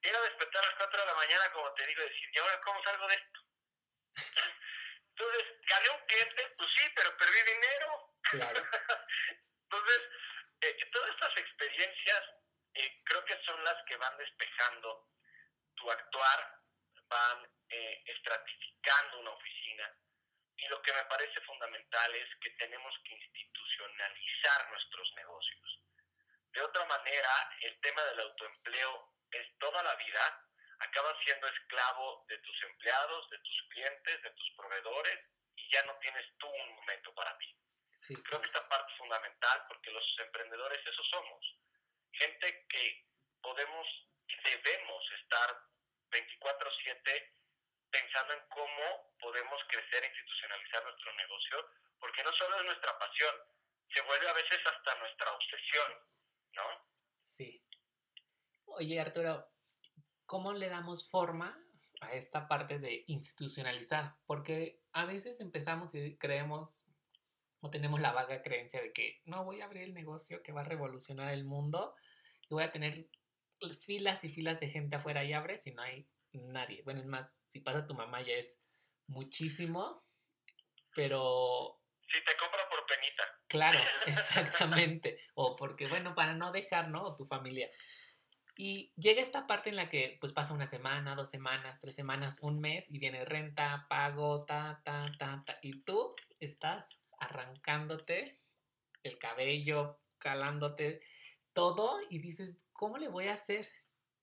era 0.03 0.21
despertar 0.21 0.63
a 0.63 0.67
las 0.67 0.75
4 0.77 0.99
de 0.99 1.05
la 1.07 1.15
mañana, 1.15 1.51
como 1.51 1.73
te 1.73 1.87
digo, 1.87 2.03
decir, 2.03 2.29
¿y 2.31 2.39
ahora 2.39 2.61
cómo 2.61 2.83
salgo 2.83 3.07
de 3.07 3.15
esto? 3.15 3.39
Entonces, 5.09 5.45
gané 5.67 5.89
un 5.89 6.05
cliente, 6.05 6.53
pues 6.57 6.69
sí, 6.75 6.91
pero 6.95 7.17
perdí 7.17 7.41
dinero. 7.41 8.15
Claro. 8.23 8.63
Entonces, 9.63 10.01
eh, 10.61 10.89
todas 10.91 11.09
estas 11.11 11.37
experiencias 11.37 12.23
eh, 12.73 13.01
creo 13.03 13.25
que 13.25 13.40
son 13.61 13.75
las 13.75 13.85
que 13.85 13.95
van 13.97 14.17
despejando 14.17 15.07
tu 15.75 15.91
actuar, 15.91 16.59
van 17.07 17.47
eh, 17.69 18.03
estratificando 18.07 19.19
una 19.19 19.31
oficina. 19.31 19.95
Y 20.57 20.67
lo 20.67 20.81
que 20.81 20.93
me 20.93 21.03
parece 21.05 21.41
fundamental 21.41 22.15
es 22.15 22.27
que 22.41 22.49
tenemos 22.51 22.93
que 23.03 23.13
institucionalizar 23.13 24.69
nuestros 24.69 25.13
negocios. 25.15 25.79
De 26.53 26.61
otra 26.61 26.85
manera, 26.85 27.49
el 27.61 27.79
tema 27.81 28.03
del 28.05 28.19
autoempleo 28.21 29.13
es 29.31 29.47
toda 29.59 29.83
la 29.83 29.95
vida, 29.95 30.47
acabas 30.79 31.15
siendo 31.23 31.47
esclavo 31.47 32.25
de 32.27 32.37
tus 32.39 32.63
empleados, 32.63 33.29
de 33.29 33.37
tus 33.39 33.63
clientes, 33.69 34.23
de 34.23 34.31
tus 34.31 34.51
proveedores, 34.57 35.19
y 35.55 35.71
ya 35.71 35.83
no 35.83 35.95
tienes 35.99 36.25
tú 36.37 36.47
un 36.47 36.75
momento 36.75 37.13
para 37.13 37.37
ti. 37.37 37.55
Creo 38.23 38.41
que 38.41 38.47
esta 38.47 38.67
parte 38.67 38.91
es 38.91 38.97
fundamental 38.97 39.65
porque 39.67 39.91
los 39.91 40.03
emprendedores 40.19 40.85
eso 40.85 41.03
somos 41.03 41.61
gente 42.13 42.65
que 42.67 43.10
podemos 43.41 43.87
y 44.27 44.49
debemos 44.49 45.03
estar 45.21 45.49
24/7 46.09 47.35
pensando 47.89 48.33
en 48.33 48.39
cómo 48.49 49.13
podemos 49.19 49.59
crecer 49.67 50.03
e 50.03 50.07
institucionalizar 50.07 50.83
nuestro 50.83 51.13
negocio, 51.15 51.69
porque 51.99 52.23
no 52.23 52.31
solo 52.33 52.59
es 52.59 52.65
nuestra 52.65 52.97
pasión, 52.97 53.35
se 53.93 54.01
vuelve 54.03 54.29
a 54.29 54.33
veces 54.33 54.59
hasta 54.65 54.95
nuestra 54.99 55.31
obsesión, 55.33 55.91
¿no? 56.53 56.63
Sí. 57.25 57.65
Oye, 58.65 58.99
Arturo, 58.99 59.51
¿cómo 60.25 60.53
le 60.53 60.69
damos 60.69 61.09
forma 61.09 61.61
a 62.01 62.13
esta 62.13 62.47
parte 62.47 62.79
de 62.79 63.03
institucionalizar, 63.07 64.15
porque 64.25 64.81
a 64.91 65.05
veces 65.05 65.39
empezamos 65.39 65.93
y 65.93 66.17
creemos 66.17 66.85
o 67.61 67.69
tenemos 67.69 68.01
la 68.01 68.11
vaga 68.11 68.41
creencia 68.41 68.81
de 68.81 68.91
que 68.91 69.21
no 69.25 69.45
voy 69.45 69.61
a 69.61 69.65
abrir 69.65 69.83
el 69.83 69.93
negocio 69.93 70.41
que 70.41 70.51
va 70.51 70.61
a 70.61 70.65
revolucionar 70.65 71.31
el 71.31 71.45
mundo 71.45 71.95
y 72.41 72.47
voy 72.55 72.63
a 72.63 72.71
tener 72.71 73.07
filas 73.79 74.23
y 74.23 74.29
filas 74.29 74.59
de 74.59 74.69
gente 74.69 74.95
afuera 74.95 75.23
y 75.23 75.33
abre 75.33 75.59
si 75.59 75.71
no 75.71 75.81
hay 75.81 76.07
nadie. 76.33 76.81
Bueno, 76.83 77.01
es 77.01 77.05
más, 77.05 77.43
si 77.47 77.59
pasa 77.59 77.85
tu 77.85 77.93
mamá 77.93 78.21
ya 78.21 78.33
es 78.33 78.55
muchísimo, 79.07 80.03
pero... 80.95 81.79
Si 82.07 82.19
te 82.25 82.35
compra 82.37 82.67
por 82.69 82.85
penita. 82.85 83.23
Claro, 83.47 83.79
exactamente. 84.05 85.19
o 85.35 85.55
porque, 85.55 85.87
bueno, 85.87 86.13
para 86.13 86.33
no 86.33 86.51
dejar, 86.51 86.89
¿no? 86.89 87.03
O 87.03 87.15
tu 87.15 87.25
familia. 87.25 87.69
Y 88.57 88.93
llega 88.95 89.21
esta 89.21 89.47
parte 89.47 89.69
en 89.69 89.77
la 89.77 89.89
que 89.89 90.17
pues 90.19 90.33
pasa 90.33 90.53
una 90.53 90.67
semana, 90.67 91.15
dos 91.15 91.29
semanas, 91.29 91.79
tres 91.79 91.95
semanas, 91.95 92.39
un 92.41 92.59
mes 92.59 92.85
y 92.89 92.99
viene 92.99 93.25
renta, 93.25 93.87
pago, 93.89 94.45
ta, 94.45 94.81
ta, 94.83 95.11
ta, 95.17 95.43
ta. 95.45 95.57
Y 95.61 95.81
tú 95.83 96.15
estás 96.39 96.85
arrancándote 97.17 98.41
el 99.03 99.17
cabello, 99.17 99.99
calándote 100.17 101.01
todo 101.53 101.99
y 102.09 102.19
dices, 102.19 102.57
¿cómo 102.81 102.97
le 102.97 103.09
voy 103.09 103.27
a 103.27 103.33
hacer? 103.33 103.69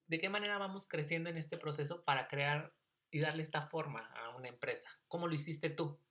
¿De 0.08 0.18
qué 0.18 0.28
manera 0.28 0.58
vamos 0.58 0.88
creciendo 0.88 1.30
en 1.30 1.36
este 1.36 1.58
proceso 1.58 2.04
para 2.04 2.26
crear 2.26 2.72
y 3.08 3.20
darle 3.20 3.44
esta 3.44 3.68
forma 3.68 4.10
a 4.16 4.30
una 4.30 4.48
empresa? 4.48 4.90
¿Cómo 5.06 5.28
lo 5.28 5.34
hiciste 5.34 5.70
tú? 5.70 6.02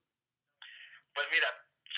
Pues 1.14 1.28
mira, 1.30 1.50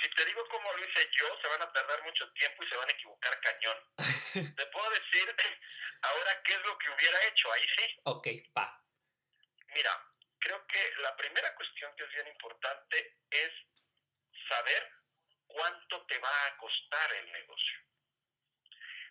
si 0.01 0.09
te 0.09 0.25
digo 0.25 0.41
cómo 0.49 0.73
lo 0.73 0.83
hice 0.89 1.07
yo, 1.11 1.27
se 1.39 1.47
van 1.49 1.61
a 1.61 1.71
tardar 1.71 2.03
mucho 2.03 2.33
tiempo 2.33 2.63
y 2.63 2.67
se 2.67 2.75
van 2.77 2.89
a 2.89 2.93
equivocar 2.93 3.39
cañón. 3.41 3.77
te 4.57 4.65
puedo 4.73 4.89
decir 4.89 5.35
ahora 6.01 6.41
qué 6.43 6.53
es 6.53 6.65
lo 6.65 6.77
que 6.79 6.91
hubiera 6.97 7.27
hecho, 7.27 7.51
ahí 7.51 7.65
sí. 7.77 7.99
Ok, 8.05 8.27
va. 8.57 8.83
Mira, 9.75 10.03
creo 10.39 10.65
que 10.65 10.93
la 11.03 11.15
primera 11.15 11.53
cuestión 11.53 11.95
que 11.95 12.05
es 12.05 12.09
bien 12.09 12.27
importante 12.27 13.17
es 13.29 13.51
saber 14.49 14.93
cuánto 15.45 16.07
te 16.07 16.17
va 16.17 16.47
a 16.47 16.57
costar 16.57 17.13
el 17.13 17.31
negocio. 17.33 17.77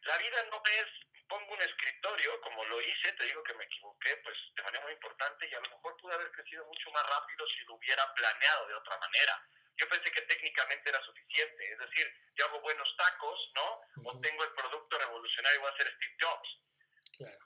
La 0.03 0.19
vida 0.19 0.43
no 0.51 0.63
es, 0.65 1.08
pongo 1.29 1.55
un 1.55 1.63
escritorio, 1.63 2.41
como 2.41 2.65
lo 2.65 2.81
hice, 2.81 3.13
te 3.13 3.25
digo 3.25 3.43
que 3.43 3.55
me 3.55 3.65
equivoqué, 3.65 4.17
pues 4.25 4.37
de 4.57 4.63
manera 4.63 4.85
muy 4.85 4.93
importante 4.93 5.49
y 5.49 5.55
a 5.55 5.61
lo 5.61 5.71
mejor 5.71 5.97
pude 5.99 6.15
haber 6.15 6.31
crecido 6.33 6.65
mucho 6.67 6.91
más 6.91 7.07
rápido 7.07 7.47
si 7.49 7.65
lo 7.67 7.75
hubiera 7.75 8.15
planeado 8.15 8.67
de 8.67 8.75
otra 8.75 8.99
manera. 8.99 9.43
Yo 9.77 9.89
pensé 9.89 10.11
que 10.11 10.23
técnicamente 10.23 10.89
era 10.89 11.01
suficiente, 11.05 11.73
es 11.73 11.79
decir, 11.79 12.13
yo 12.35 12.47
hago 12.47 12.61
buenos 12.61 12.97
tacos, 12.97 13.53
¿no? 13.55 13.81
O 14.05 14.21
tengo 14.21 14.45
el 14.45 14.53
producto 14.53 14.99
revolucionario, 14.99 15.61
voy 15.61 15.71
a 15.73 15.77
ser 15.77 15.95
Steve 15.95 16.17
Jobs. 16.21 16.49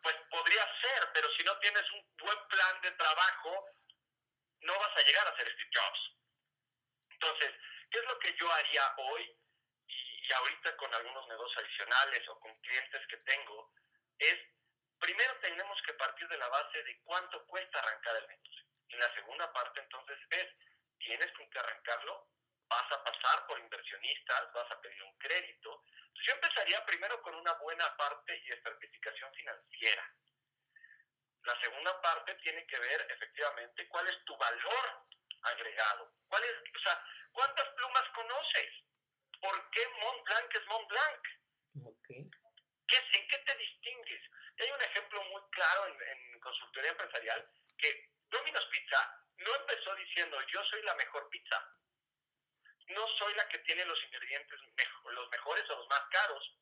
Pues 0.02 0.16
podría 0.30 0.66
ser, 0.80 1.08
pero 1.14 1.28
si 1.36 1.42
no 1.44 1.58
tienes 1.58 1.90
un 1.92 2.16
buen 2.18 2.38
plan 2.48 2.80
de 2.82 2.90
trabajo, 2.92 3.66
no 4.60 4.78
vas 4.78 4.96
a 4.96 5.02
llegar 5.02 5.26
a 5.28 5.36
ser 5.36 5.52
Steve 5.52 5.70
Jobs. 5.74 6.00
Entonces, 7.10 7.54
¿qué 7.90 7.98
es 7.98 8.04
lo 8.04 8.18
que 8.18 8.34
yo 8.34 8.52
haría 8.52 8.94
hoy 8.96 9.41
y, 10.23 10.33
ahorita 10.33 10.76
con 10.76 10.93
algunos 10.95 11.29
negocios 11.29 11.64
adicionales 11.64 12.29
o 12.29 12.41
con 12.41 12.55
clientes 12.61 13.07
que 13.09 13.17
tengo? 13.19 13.73
Es, 14.19 14.37
primero 14.99 15.37
tenemos 15.41 15.81
que 15.83 15.95
partir 15.95 16.29
de 16.29 16.38
la 16.38 16.49
base 16.49 16.83
de 16.83 17.00
cuánto 17.02 17.45
cuesta 17.47 17.79
arrancar 17.79 18.17
el 18.17 18.29
negocio. 18.29 18.64
Y 18.88 18.97
la 18.97 19.12
segunda 19.14 19.52
parte 19.52 19.81
entonces 19.81 20.19
es, 20.31 20.49
tienes 20.99 21.33
con 21.33 21.49
que 21.50 21.59
arrancarlo, 21.59 22.29
vas 22.69 22.93
a 22.93 23.05
pasar 23.05 23.47
por 23.47 23.59
inversionistas, 23.59 24.52
vas 24.52 24.71
a 24.71 24.81
pedir 24.81 25.02
un 25.02 25.19
crédito, 25.19 25.83
yo 26.14 26.35
empezaría 26.35 26.85
primero 26.85 27.21
con 27.23 27.35
una 27.35 27.52
buena 27.55 27.97
parte 27.97 28.41
y 28.45 28.52
estratificación 28.52 29.33
financiera. 29.35 30.14
La 31.45 31.61
segunda 31.61 32.00
parte 32.00 32.35
tiene 32.37 32.64
que 32.67 32.79
ver 32.79 33.07
efectivamente 33.11 33.88
cuál 33.88 34.07
es 34.09 34.25
tu 34.25 34.37
valor 34.37 35.07
agregado. 35.43 36.12
¿Cuál 36.29 36.45
es, 36.45 36.57
o 36.76 36.81
sea, 36.81 37.05
¿cuántas 37.33 37.69
plumas 37.71 38.08
conoces? 38.15 38.73
¿Por 39.43 39.71
qué 39.71 39.87
Mont 40.00 40.25
Blanc 40.25 40.55
es 40.55 40.67
Mont 40.67 40.89
Blanc? 40.89 41.23
Okay. 41.99 42.31
¿Qué, 42.89 42.97
¿En 43.19 43.28
qué 43.28 43.39
te 43.39 43.57
distingues? 43.57 44.23
Y 44.57 44.63
hay 44.63 44.71
un 44.71 44.83
ejemplo 44.83 45.23
muy 45.25 45.43
claro 45.50 45.87
en, 45.89 45.97
en 46.02 46.41
consultoría 46.41 46.93
empresarial 46.93 47.50
que 47.76 48.09
Domino's 48.31 48.67
Pizza 48.71 49.00
no 49.37 49.55
empezó 49.57 49.95
diciendo 49.97 50.39
yo 50.47 50.65
soy 50.65 50.83
la 50.83 50.95
mejor 50.95 51.28
pizza 51.28 51.59
no 52.89 53.07
soy 53.19 53.35
la 53.35 53.49
que 53.49 53.59
tiene 53.61 53.85
los 53.85 54.02
ingredientes 54.05 54.61
los 55.13 55.31
mejores 55.31 55.69
o 55.71 55.76
los 55.76 55.89
más 55.89 56.02
caros. 56.11 56.59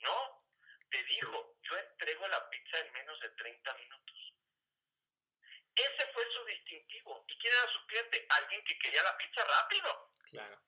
No, 0.00 0.44
te 0.90 1.02
digo, 1.04 1.56
yo 1.62 1.76
entrego 1.76 2.26
la 2.28 2.48
pizza 2.50 2.78
en 2.78 2.92
menos 2.92 3.20
de 3.20 3.28
30 3.30 3.74
minutos. 3.74 4.34
Ese 5.74 6.06
fue 6.12 6.24
su 6.32 6.44
distintivo. 6.44 7.24
¿Y 7.28 7.38
quién 7.38 7.52
era 7.52 7.72
su 7.72 7.86
cliente? 7.86 8.26
Alguien 8.30 8.64
que 8.64 8.78
quería 8.78 9.02
la 9.02 9.16
pizza 9.16 9.44
rápido. 9.44 10.10
Claro. 10.30 10.60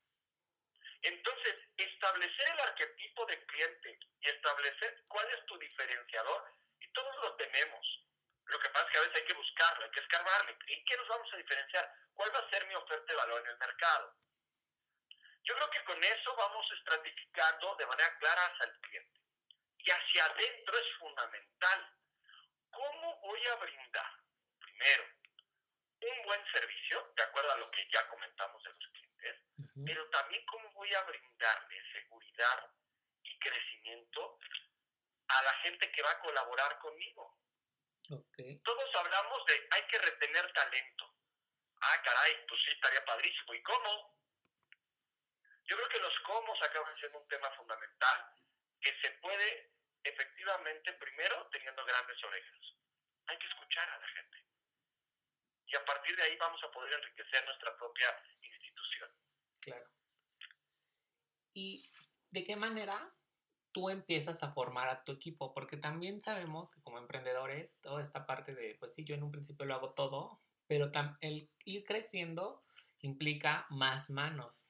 Entonces, 1.03 1.57
establecer 1.77 2.49
el 2.51 2.61
arquetipo 2.61 3.27
de 3.27 3.45
cliente 3.47 3.99
y 4.21 4.29
establecer 4.29 5.03
cuál 5.09 5.29
es 5.33 5.45
tu 5.47 5.59
diferenciador, 5.59 6.55
y 6.81 6.89
todos 6.93 7.17
lo 7.23 7.35
tenemos. 7.37 8.03
Lo 8.47 8.59
que 8.61 8.69
pasa 8.71 8.87
es 8.87 8.93
que 8.93 8.99
a 8.99 9.01
veces 9.03 9.17
hay 9.17 9.25
que 9.27 9.35
buscarlo, 9.35 9.85
hay 9.85 9.91
que 9.91 10.01
escarbarle. 10.01 10.57
¿En 10.67 10.85
qué 10.85 10.97
nos 10.97 11.09
vamos 11.09 11.33
a 11.33 11.37
diferenciar? 11.37 11.93
¿Cuál 12.15 12.35
va 12.35 12.39
a 12.39 12.51
ser 12.51 12.67
mi 12.67 12.75
oferta 12.75 13.13
de 13.13 13.17
valor 13.17 13.41
en 13.41 13.47
el 13.49 13.59
mercado? 13.59 14.15
Yo 15.45 15.55
creo 15.57 15.71
que 15.71 15.85
con 15.85 16.05
eso 16.05 16.37
vamos 16.37 16.67
estratificando 16.73 17.75
de 17.77 17.87
manera 17.87 18.19
clara 18.19 18.47
hacia 18.47 18.67
el 18.67 18.81
cliente. 18.81 19.21
Y 19.79 19.91
hacia 19.91 20.25
adentro 20.27 20.79
es 20.79 20.97
fundamental. 20.99 21.91
¿Cómo 22.71 23.21
voy 23.21 23.47
a 23.49 23.57
brindar? 23.57 24.13
Primero, 24.61 25.05
un 26.01 26.23
buen 26.25 26.53
servicio, 26.53 27.13
de 27.17 27.23
acuerdo 27.25 27.53
a 27.53 27.59
lo 27.59 27.71
que 27.73 27.89
ya 27.93 28.07
comentamos 28.09 28.63
de 28.63 28.71
los 28.71 28.92
pero 29.75 30.09
también 30.11 30.45
cómo 30.47 30.71
voy 30.73 30.93
a 30.95 31.03
brindarle 31.03 31.93
seguridad 31.93 32.71
y 33.23 33.39
crecimiento 33.39 34.39
a 35.29 35.43
la 35.43 35.55
gente 35.61 35.91
que 35.91 36.03
va 36.03 36.11
a 36.11 36.21
colaborar 36.21 36.79
conmigo. 36.79 37.39
Todos 38.65 38.95
hablamos 38.97 39.45
de 39.47 39.69
hay 39.71 39.83
que 39.87 39.99
retener 39.99 40.53
talento. 40.53 41.15
Ah, 41.81 42.03
caray, 42.05 42.47
pues 42.47 42.61
sí, 42.65 42.71
estaría 42.71 43.05
padrísimo. 43.05 43.55
¿Y 43.55 43.63
cómo? 43.63 44.17
Yo 45.65 45.77
creo 45.77 45.89
que 45.89 46.01
los 46.01 46.19
cómo 46.21 46.55
acaban 46.55 46.97
siendo 46.99 47.19
un 47.19 47.29
tema 47.29 47.51
fundamental 47.53 48.35
que 48.81 48.95
se 49.01 49.11
puede 49.23 49.73
efectivamente 50.05 50.93
primero 50.95 51.49
teniendo 51.51 51.85
grandes 51.85 52.23
orejas. 52.25 52.75
Hay 53.27 53.39
que 53.39 53.47
escuchar 53.47 53.89
a 53.89 53.99
la 53.99 54.09
gente. 54.09 54.39
Y 55.67 55.77
a 55.77 55.85
partir 55.85 56.15
de 56.17 56.23
ahí 56.25 56.37
vamos 56.37 56.63
a 56.63 56.71
poder 56.71 56.93
enriquecer 56.93 57.45
nuestra 57.47 57.77
propia. 57.79 58.23
Claro. 59.63 59.89
¿Y 61.55 61.89
de 62.31 62.45
qué 62.45 62.57
manera 62.57 63.15
tú 63.73 63.89
empiezas 63.89 64.43
a 64.43 64.53
formar 64.53 64.89
a 64.89 65.05
tu 65.05 65.13
equipo? 65.13 65.55
Porque 65.55 65.77
también 65.77 66.21
sabemos 66.21 66.71
que 66.71 66.83
como 66.83 66.99
emprendedores, 66.99 67.71
toda 67.81 68.03
esta 68.03 68.27
parte 68.27 68.55
de, 68.55 68.75
pues 68.75 68.95
sí, 68.95 69.05
yo 69.05 69.15
en 69.15 69.23
un 69.23 69.31
principio 69.31 69.65
lo 69.65 69.75
hago 69.75 69.95
todo, 69.95 70.43
pero 70.67 70.91
el 71.21 71.51
ir 71.65 71.85
creciendo 71.85 72.65
implica 73.01 73.67
más 73.71 74.11
manos. 74.11 74.67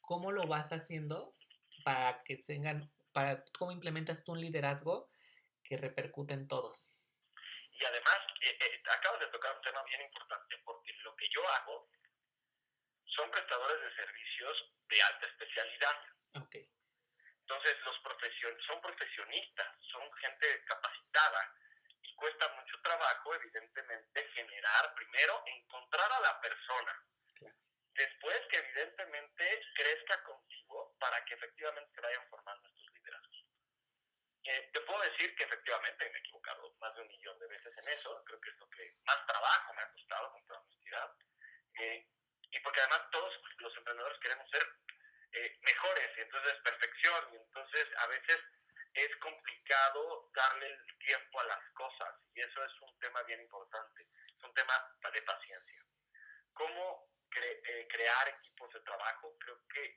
¿Cómo 0.00 0.32
lo 0.32 0.46
vas 0.46 0.72
haciendo 0.72 1.36
para 1.84 2.22
que 2.22 2.36
tengan, 2.36 2.90
para 3.12 3.44
cómo 3.58 3.72
implementas 3.72 4.24
tú 4.24 4.32
un 4.32 4.40
liderazgo 4.40 5.10
que 5.62 5.76
repercute 5.76 6.32
en 6.32 6.48
todos? 6.48 6.94
Y 7.72 7.84
además, 7.84 8.16
eh, 8.40 8.58
eh, 8.58 8.82
acabas 8.90 9.20
de 9.20 9.26
tocar 9.26 9.54
un 9.54 9.62
tema 9.62 9.82
bien 9.84 10.00
importante, 10.02 10.56
porque 10.64 10.92
lo 11.04 11.14
que 11.14 11.26
yo 11.34 11.46
hago 11.48 11.88
son 13.18 13.30
prestadores 13.32 13.82
de 13.82 13.96
servicios 13.96 14.72
de 14.88 15.02
alta 15.02 15.26
especialidad. 15.26 15.96
Okay. 16.46 16.70
Entonces, 17.40 17.76
los 17.82 17.98
profesion 17.98 18.54
son 18.62 18.80
profesionistas, 18.80 19.76
son 19.90 20.12
gente 20.14 20.64
capacitada 20.64 21.52
y 22.02 22.14
cuesta 22.14 22.46
mucho 22.54 22.80
trabajo, 22.80 23.34
evidentemente, 23.34 24.28
generar, 24.34 24.94
primero, 24.94 25.42
encontrar 25.46 26.12
a 26.12 26.20
la 26.20 26.40
persona 26.40 26.94
Después 27.98 28.38
que 28.48 28.58
evidentemente 28.58 29.60
crezca 29.74 30.22
contigo 30.22 30.94
para 31.00 31.24
que 31.24 31.34
efectivamente 31.34 31.90
se 31.92 32.00
vayan 32.00 32.28
formando 32.30 32.68
estos 32.68 32.94
liderazgos. 32.94 33.44
Eh, 34.44 34.70
te 34.72 34.80
puedo 34.82 35.02
decir 35.02 35.34
que 35.34 35.42
efectivamente 35.42 36.08
me 36.08 36.16
he 36.16 36.20
equivocado 36.20 36.72
más 36.78 36.94
de 36.94 37.02
un 37.02 37.08
millón 37.08 37.36
de 37.40 37.48
veces 37.48 37.76
en 37.76 37.88
eso. 37.88 38.22
Creo 38.24 38.40
que 38.40 38.50
es 38.50 38.58
lo 38.58 38.70
que 38.70 38.94
más 39.02 39.26
trabajo 39.26 39.74
me 39.74 39.82
ha 39.82 39.90
costado, 39.90 40.30
con 40.30 40.46
toda 40.46 40.60
honestidad. 40.60 41.12
Eh, 41.80 42.06
y 42.50 42.60
porque 42.60 42.80
además 42.80 43.10
todos 43.10 43.34
los 43.58 43.76
emprendedores 43.76 44.18
queremos 44.20 44.50
ser 44.50 44.64
eh, 45.32 45.58
mejores, 45.62 46.10
y 46.16 46.20
entonces 46.20 46.54
perfección, 46.62 47.34
y 47.34 47.36
entonces 47.36 47.88
a 47.98 48.06
veces 48.06 48.38
es 48.94 49.16
complicado 49.16 50.30
darle 50.34 50.66
el 50.66 50.98
tiempo 50.98 51.40
a 51.40 51.44
las 51.44 51.70
cosas, 51.72 52.14
y 52.34 52.40
eso 52.40 52.64
es 52.64 52.72
un 52.80 52.98
tema 52.98 53.22
bien 53.24 53.40
importante, 53.40 54.02
es 54.02 54.42
un 54.42 54.54
tema 54.54 54.74
de 55.12 55.22
paciencia. 55.22 55.84
¿Cómo 56.54 57.08
eh, 57.36 57.86
crear 57.88 58.28
equipos 58.28 58.72
de 58.72 58.80
trabajo, 58.80 59.36
creo 59.38 59.60
que 59.68 59.96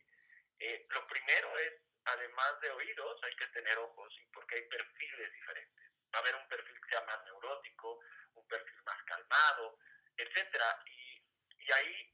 eh, 0.60 0.86
lo 0.90 1.08
primero 1.08 1.58
es, 1.60 1.74
además 2.06 2.60
de 2.62 2.70
oídos, 2.72 3.24
hay 3.24 3.36
que 3.36 3.48
tener 3.48 3.78
ojos, 3.78 4.14
y 4.20 4.26
porque 4.28 4.56
hay 4.56 4.68
perfiles 4.68 5.32
diferentes. 5.32 5.92
Va 6.14 6.20
a 6.20 6.22
haber 6.22 6.36
un 6.36 6.48
perfil 6.48 6.76
que 6.82 6.90
sea 6.90 7.02
más 7.06 7.24
neurótico, 7.24 8.00
un 8.36 8.48
perfil 8.48 8.84
más 8.84 9.02
calmado 9.04 9.78
etcétera. 10.18 10.80
Y, 10.86 11.24
y 11.60 11.72
ahí 11.72 12.14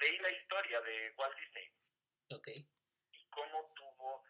leí 0.00 0.18
la 0.18 0.30
historia 0.30 0.80
de 0.80 1.12
Walt 1.16 1.36
Disney. 1.36 1.72
Okay. 2.30 2.68
Y 3.12 3.28
cómo 3.30 3.72
tuvo 3.74 4.24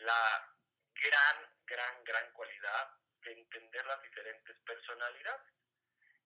la 0.00 0.54
gran, 0.94 1.50
gran, 1.66 2.04
gran 2.04 2.32
cualidad 2.32 2.90
de 3.22 3.32
entender 3.32 3.86
las 3.86 4.02
diferentes 4.02 4.56
personalidades. 4.64 5.52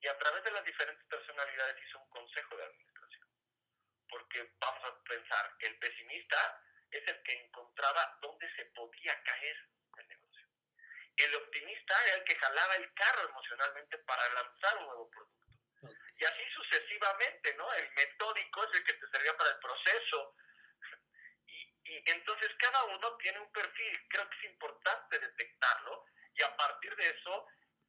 Y 0.01 0.07
a 0.07 0.19
través 0.19 0.45
de 0.45 0.51
las 0.53 0.65
diferentes 0.65 1.05
personalidades 1.07 1.77
hizo 1.83 1.99
un 1.99 2.09
consejo 2.11 2.57
de 2.57 2.65
administración. 2.65 3.29
Porque 4.09 4.55
vamos 4.59 4.85
a 4.85 5.03
pensar, 5.05 5.55
el 5.61 5.79
pesimista 5.79 6.63
es 6.91 7.07
el 7.09 7.23
que 7.23 7.33
encontraba 7.45 8.19
dónde 8.23 8.49
se 8.55 8.65
podía 8.67 9.23
caer 9.23 9.57
el 9.99 10.09
negocio. 10.09 10.47
El 11.17 11.35
optimista 11.35 11.95
era 12.07 12.17
el 12.17 12.25
que 12.25 12.37
jalaba 12.37 12.75
el 12.77 12.95
carro 12.95 13.29
emocionalmente 13.29 13.99
para 13.99 14.29
lanzar 14.35 14.79
un 14.79 14.87
nuevo 14.87 15.11
producto. 15.11 15.48
Y 16.19 16.25
así 16.25 16.45
sucesivamente, 16.55 17.55
¿no? 17.55 17.73
El 17.75 17.91
metódico 17.93 18.65
es 18.65 18.81
el 18.81 18.85
que 18.85 18.93
te 18.95 19.09
servía 19.09 19.37
para 19.37 19.51
el 19.51 19.59
proceso. 19.59 20.35
Y, 21.47 21.93
y 21.93 22.03
entonces 22.11 22.51
cada 22.59 22.85
uno 22.85 23.17
tiene 23.19 23.39
un 23.39 23.53
perfil. 23.53 24.09
Creo 24.09 24.29
que 24.29 24.37
es 24.39 24.45
importante 24.45 25.19
detectarlo 25.19 26.05
y 26.35 26.43
a 26.43 26.57
partir 26.57 26.95
de 26.97 27.11
eso 27.11 27.47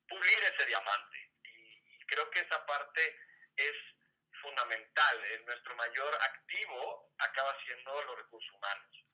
pulir 0.10 0.44
ese 0.44 0.66
diamante. 0.66 1.32
Y, 1.44 2.06
creo 2.06 2.30
que 2.32 2.40
esa 2.40 2.66
parte 2.66 3.16
es 3.56 3.76
fundamental. 4.42 5.46
nuestro 5.46 5.76
mayor 5.76 6.16
activo 6.22 7.12
acaba 7.20 7.56
siendo 7.64 8.02
los 8.04 8.18
recursos 8.18 8.52
humanos. 8.54 9.06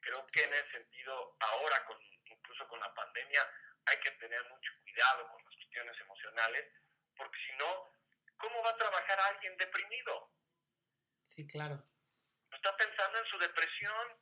Creo 0.00 0.26
que 0.26 0.42
en 0.42 0.52
ese 0.52 0.70
sentido, 0.72 1.36
ahora, 1.40 1.84
con, 1.86 1.98
incluso 2.26 2.66
con 2.68 2.80
la 2.80 2.92
pandemia, 2.94 3.48
hay 3.86 3.96
que 4.00 4.10
tener 4.12 4.44
mucho 4.48 4.72
cuidado 4.82 5.28
con 5.28 5.44
las 5.44 5.54
cuestiones 5.54 6.00
emocionales, 6.00 6.72
porque 7.16 7.38
si 7.46 7.52
no, 7.56 7.92
¿cómo 8.42 8.62
va 8.62 8.70
a 8.70 8.76
trabajar 8.76 9.20
alguien 9.20 9.56
deprimido? 9.56 10.30
Sí, 11.24 11.46
claro. 11.46 11.82
Está 12.50 12.76
pensando 12.76 13.18
en 13.18 13.26
su 13.26 13.38
depresión, 13.38 14.20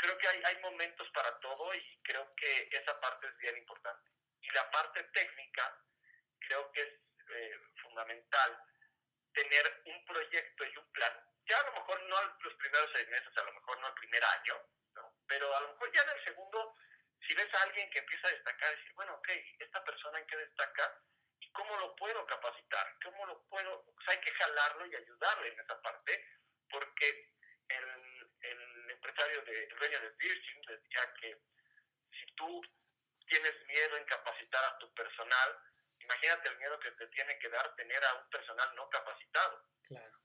creo 0.00 0.18
que 0.18 0.28
hay, 0.28 0.42
hay 0.44 0.60
momentos 0.62 1.08
para 1.10 1.38
todo 1.40 1.74
y 1.74 2.00
creo 2.02 2.34
que 2.34 2.68
esa 2.72 2.98
parte 3.00 3.28
es 3.28 3.36
bien 3.38 3.56
importante. 3.56 4.10
Y 4.42 4.50
la 4.50 4.70
parte 4.70 5.02
técnica, 5.12 5.78
creo 6.40 6.70
que 6.72 6.82
es 6.82 6.92
eh, 7.28 7.60
fundamental 7.82 8.58
tener 9.32 9.82
un 9.86 10.04
proyecto 10.04 10.64
y 10.64 10.76
un 10.76 10.92
plan, 10.92 11.12
ya 11.46 11.58
a 11.58 11.64
lo 11.64 11.72
mejor 11.72 12.02
no 12.02 12.22
los 12.42 12.54
primeros 12.54 12.90
seis 12.92 13.08
meses, 13.08 13.36
a 13.36 13.44
lo 13.44 13.52
mejor 13.52 13.78
no 13.80 13.88
el 13.88 13.94
primer 13.94 14.24
año, 14.24 14.54
¿no? 14.94 15.14
pero 15.28 15.54
a 15.56 15.60
lo 15.60 15.68
mejor 15.72 15.92
ya 15.92 16.02
en 16.02 16.10
el 16.10 16.24
segundo, 16.24 16.76
si 17.26 17.34
ves 17.34 17.54
a 17.54 17.62
alguien 17.62 17.88
que 17.90 18.00
empieza 18.00 18.26
a 18.26 18.32
destacar, 18.32 18.76
decir, 18.76 18.92
bueno, 18.94 19.14
ok, 19.14 19.28
esta 19.60 19.84
persona 19.84 20.18
en 20.18 20.26
qué 20.26 20.36
destaca 20.36 21.00
cómo 21.52 21.76
lo 21.76 21.94
puedo 21.96 22.26
capacitar, 22.26 22.86
cómo 23.02 23.26
lo 23.26 23.42
puedo, 23.48 23.84
hay 24.06 24.18
que 24.20 24.32
jalarlo 24.32 24.86
y 24.86 24.96
ayudarle 24.96 25.48
en 25.48 25.60
esa 25.60 25.80
parte, 25.82 26.24
porque 26.70 27.30
el, 27.68 28.30
el 28.40 28.90
empresario, 28.90 29.42
de, 29.42 29.64
el 29.64 29.78
dueño 29.78 30.00
de 30.00 30.10
Virgin 30.10 30.62
decía 30.62 31.14
que 31.20 31.36
si 32.12 32.34
tú 32.34 32.62
tienes 33.26 33.66
miedo 33.66 33.96
en 33.96 34.04
capacitar 34.04 34.64
a 34.64 34.78
tu 34.78 34.92
personal, 34.94 35.58
imagínate 36.00 36.48
el 36.48 36.58
miedo 36.58 36.78
que 36.80 36.90
te 36.92 37.06
tiene 37.08 37.38
que 37.38 37.48
dar 37.48 37.74
tener 37.76 38.04
a 38.04 38.14
un 38.14 38.30
personal 38.30 38.74
no 38.74 38.88
capacitado. 38.88 39.64
Claro. 39.82 40.18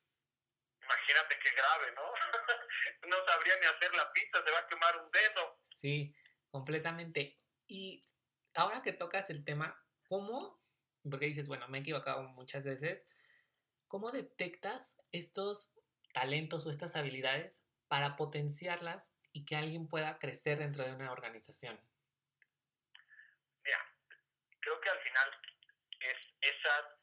Imagínate 0.82 1.40
qué 1.40 1.52
grave, 1.52 1.92
¿no? 1.94 2.14
no 3.08 3.26
sabría 3.26 3.56
ni 3.58 3.66
hacer 3.66 3.94
la 3.96 4.12
pizza, 4.12 4.44
se 4.44 4.52
va 4.52 4.60
a 4.60 4.68
quemar 4.68 4.98
un 4.98 5.12
dedo. 5.12 5.60
Sí, 5.82 6.16
completamente. 6.50 7.40
Y 7.68 8.02
ahora 8.54 8.82
que 8.82 8.94
tocas 8.94 9.30
el 9.30 9.44
tema, 9.44 9.80
¿cómo? 10.08 10.65
Porque 11.10 11.28
dices, 11.28 11.48
bueno, 11.48 11.68
me 11.68 11.78
he 11.78 11.82
equivocado 11.82 12.24
muchas 12.24 12.64
veces. 12.64 13.06
¿Cómo 13.88 14.12
detectas 14.12 14.96
estos 15.12 15.72
talentos 16.14 16.66
o 16.66 16.70
estas 16.70 16.96
habilidades 16.96 17.60
para 17.88 18.16
potenciarlas 18.16 19.14
y 19.32 19.46
que 19.46 19.56
alguien 19.56 19.88
pueda 19.88 20.18
crecer 20.18 20.60
dentro 20.60 20.84
de 20.84 20.96
una 20.96 21.12
organización? 21.12 21.80
Mira, 23.64 23.80
creo 24.60 24.82
que 24.82 24.90
al 24.90 25.00
final 25.00 25.30
es 26.00 26.18
esa 26.42 26.98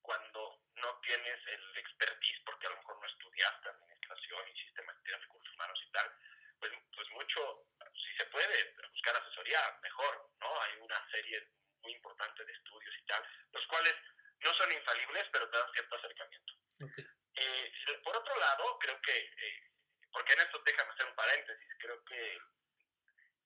cuando 0.00 0.60
no 0.76 0.98
tienes 1.00 1.38
el 1.46 1.78
expertise, 1.78 2.40
porque 2.44 2.66
a 2.66 2.70
lo 2.70 2.76
mejor 2.76 3.00
no 3.00 3.06
estudiaste 3.06 3.68
administración 3.68 4.42
y 4.48 4.60
sistemas 4.60 4.96
de 5.04 5.16
recursos 5.16 5.54
humanos 5.54 5.78
y 5.86 5.92
tal, 5.92 6.10
pues, 6.58 6.72
pues 6.94 7.08
mucho, 7.10 7.66
si 7.94 8.16
se 8.16 8.24
puede 8.26 8.74
buscar 8.90 9.16
asesoría, 9.16 9.60
mejor, 9.82 10.30
¿no? 10.40 10.60
Hay 10.62 10.76
una 10.80 11.10
serie 11.10 11.48
muy 11.82 11.92
importante 11.92 12.44
de 12.44 12.52
estudios 12.52 12.94
y 12.98 13.04
tal, 13.06 13.22
los 13.52 13.66
cuales 13.66 13.94
no 14.40 14.54
son 14.54 14.72
infalibles, 14.72 15.28
pero 15.32 15.48
te 15.50 15.58
dan 15.58 15.72
cierto 15.72 15.96
acercamiento. 15.96 16.52
Okay. 16.80 17.06
Eh, 17.34 17.72
por 18.04 18.16
otro 18.16 18.36
lado, 18.38 18.78
creo 18.78 19.00
que 19.00 19.16
eh, 19.16 19.72
porque 20.12 20.34
en 20.34 20.40
esto 20.40 20.62
déjame 20.64 20.92
hacer 20.92 21.06
un 21.06 21.14
paréntesis, 21.14 21.74
creo 21.78 22.04
que 22.04 22.38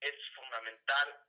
es 0.00 0.14
fundamental 0.34 1.20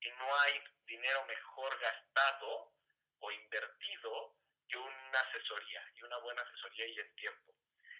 y 0.00 0.10
no 0.10 0.40
hay 0.40 0.64
dinero 0.86 1.24
mejor 1.26 1.78
gastado 1.78 2.72
o 3.20 3.30
invertido 3.30 4.36
que 4.66 4.78
una 4.78 5.20
asesoría 5.20 5.84
y 5.94 6.02
una 6.02 6.16
buena 6.18 6.42
asesoría 6.42 6.86
y 6.86 6.98
el 6.98 7.14
tiempo. 7.14 7.54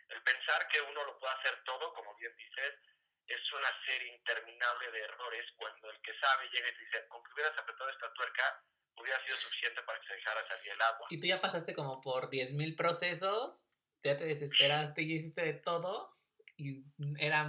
El 0.08 0.22
pensar 0.22 0.66
que 0.68 0.80
uno 0.80 1.04
lo 1.04 1.18
puede 1.18 1.34
hacer 1.34 1.62
todo, 1.64 1.92
como 1.92 2.16
bien 2.16 2.34
dices, 2.36 2.74
es 3.30 3.52
una 3.52 3.70
serie 3.86 4.14
interminable 4.14 4.90
de 4.90 5.00
errores 5.00 5.46
cuando 5.56 5.90
el 5.90 6.00
que 6.02 6.12
sabe 6.18 6.48
llega 6.50 6.68
y 6.68 6.74
te 6.74 6.84
dice, 6.84 7.08
con 7.08 7.22
que 7.22 7.32
hubieras 7.32 7.56
apretado 7.56 7.88
esta 7.90 8.12
tuerca, 8.12 8.64
hubiera 8.96 9.24
sido 9.24 9.36
suficiente 9.36 9.82
para 9.82 10.00
que 10.00 10.06
se 10.08 10.14
dejara 10.14 10.48
salir 10.48 10.72
el 10.72 10.82
agua. 10.82 11.06
Y 11.10 11.20
tú 11.20 11.26
ya 11.26 11.40
pasaste 11.40 11.74
como 11.74 12.00
por 12.00 12.28
10.000 12.28 12.76
procesos, 12.76 13.62
ya 14.02 14.18
te 14.18 14.24
desesperaste 14.24 15.02
y 15.02 15.14
hiciste 15.14 15.42
de 15.42 15.54
todo 15.54 16.16
y 16.56 16.82
era 17.18 17.48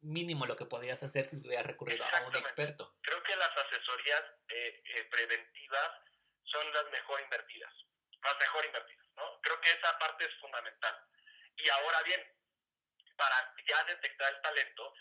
mínimo 0.00 0.46
lo 0.46 0.56
que 0.56 0.66
podías 0.66 1.02
hacer 1.02 1.24
si 1.24 1.36
hubieras 1.36 1.66
recurrido 1.66 2.04
a 2.04 2.26
un 2.26 2.36
experto. 2.36 2.94
Creo 3.00 3.22
que 3.22 3.36
las 3.36 3.56
asesorías 3.56 4.22
eh, 4.48 4.82
eh, 4.84 5.04
preventivas 5.10 5.90
son 6.44 6.72
las 6.72 6.90
mejor 6.90 7.20
invertidas, 7.22 7.72
las 8.22 8.38
mejor 8.38 8.66
invertidas, 8.66 9.06
¿no? 9.16 9.40
Creo 9.40 9.60
que 9.60 9.70
esa 9.70 9.98
parte 9.98 10.26
es 10.26 10.34
fundamental. 10.40 10.94
Y 11.56 11.68
ahora 11.70 12.02
bien, 12.02 12.20
para 13.16 13.54
ya 13.66 13.84
detectar 13.84 14.32
el 14.32 14.40
talento, 14.42 14.94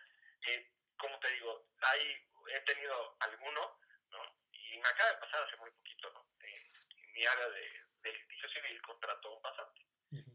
eh, 0.48 0.72
como 0.98 1.20
te 1.20 1.30
digo, 1.32 1.68
hay, 1.82 2.28
he 2.52 2.60
tenido 2.62 3.16
alguno, 3.20 3.80
¿no? 4.12 4.36
Y 4.52 4.78
me 4.78 4.88
acaba 4.88 5.12
de 5.12 5.18
pasar 5.18 5.44
hace 5.44 5.58
muy 5.58 5.72
poquito, 5.72 6.12
¿no? 6.12 6.28
en 6.40 7.14
mi 7.14 7.26
área 7.26 7.48
de, 7.50 7.84
de 8.02 8.14
litigio 8.14 8.50
civil 8.50 8.82
contrató 8.82 9.36
un 9.36 9.42
pasante 9.42 9.84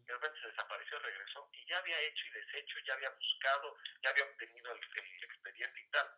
de 0.08 0.14
repente 0.14 0.40
se 0.40 0.48
desapareció, 0.48 0.98
regresó 0.98 1.48
y 1.52 1.66
ya 1.66 1.78
había 1.78 2.00
hecho 2.00 2.26
y 2.26 2.30
deshecho, 2.30 2.78
ya 2.86 2.94
había 2.94 3.10
buscado, 3.10 3.76
ya 4.02 4.10
había 4.10 4.24
obtenido 4.24 4.72
el, 4.72 4.80
expediente 5.22 5.80
y 5.80 5.90
tal. 5.90 6.08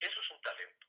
Eso 0.00 0.20
es 0.20 0.30
un 0.30 0.40
talento. 0.40 0.86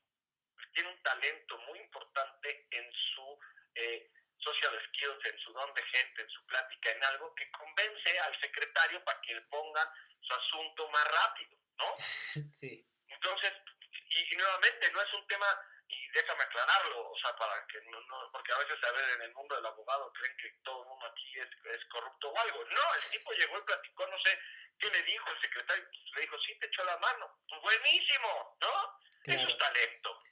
Tiene 0.72 0.90
un 0.90 1.02
talento 1.02 1.58
muy 1.58 1.80
importante 1.80 2.66
en 2.70 2.92
su 2.92 3.38
eh, 3.74 4.10
social 4.46 4.74
skills, 4.88 5.24
en 5.26 5.38
su 5.38 5.52
don 5.52 5.74
de 5.74 5.82
gente, 5.82 6.22
en 6.22 6.30
su 6.30 6.46
plática, 6.46 6.90
en 6.90 7.04
algo 7.04 7.34
que 7.34 7.50
convence 7.50 8.18
al 8.20 8.40
secretario 8.40 9.02
para 9.04 9.20
que 9.20 9.34
le 9.34 9.42
pongan 9.42 9.88
su 10.20 10.34
asunto 10.34 10.88
más 10.90 11.04
rápido, 11.04 11.58
¿no? 11.78 11.96
Sí. 12.60 12.86
Entonces, 13.08 13.52
y 13.90 14.36
nuevamente, 14.36 14.92
no 14.92 15.02
es 15.02 15.12
un 15.14 15.26
tema 15.26 15.46
y 15.88 16.08
déjame 16.08 16.42
aclararlo, 16.42 17.10
o 17.10 17.18
sea, 17.18 17.34
para 17.36 17.64
que 17.66 17.80
no, 17.90 18.00
no, 18.00 18.30
porque 18.32 18.52
a 18.52 18.58
veces 18.58 18.82
a 18.82 18.90
ver 18.92 19.08
en 19.10 19.22
el 19.22 19.34
mundo 19.34 19.54
del 19.54 19.66
abogado 19.66 20.12
creen 20.12 20.36
que 20.36 20.50
todo 20.64 20.82
el 20.82 20.88
mundo 20.88 21.06
aquí 21.06 21.38
es, 21.38 21.48
es 21.74 21.84
corrupto 21.86 22.28
o 22.28 22.38
algo. 22.38 22.64
No, 22.64 22.94
el 23.02 23.10
tipo 23.10 23.32
llegó 23.32 23.58
y 23.58 23.62
platicó, 23.62 24.06
no 24.06 24.18
sé 24.24 24.38
qué 24.78 24.90
le 24.90 25.02
dijo 25.02 25.30
el 25.30 25.40
secretario, 25.40 25.84
pues, 25.84 26.14
le 26.14 26.20
dijo, 26.22 26.36
sí, 26.40 26.58
te 26.58 26.66
echó 26.66 26.84
la 26.84 26.98
mano. 26.98 27.38
Pues 27.48 27.62
buenísimo, 27.62 28.56
¿no? 28.60 29.00
Eso 29.24 29.48
es 29.48 29.58
talento. 29.58 30.22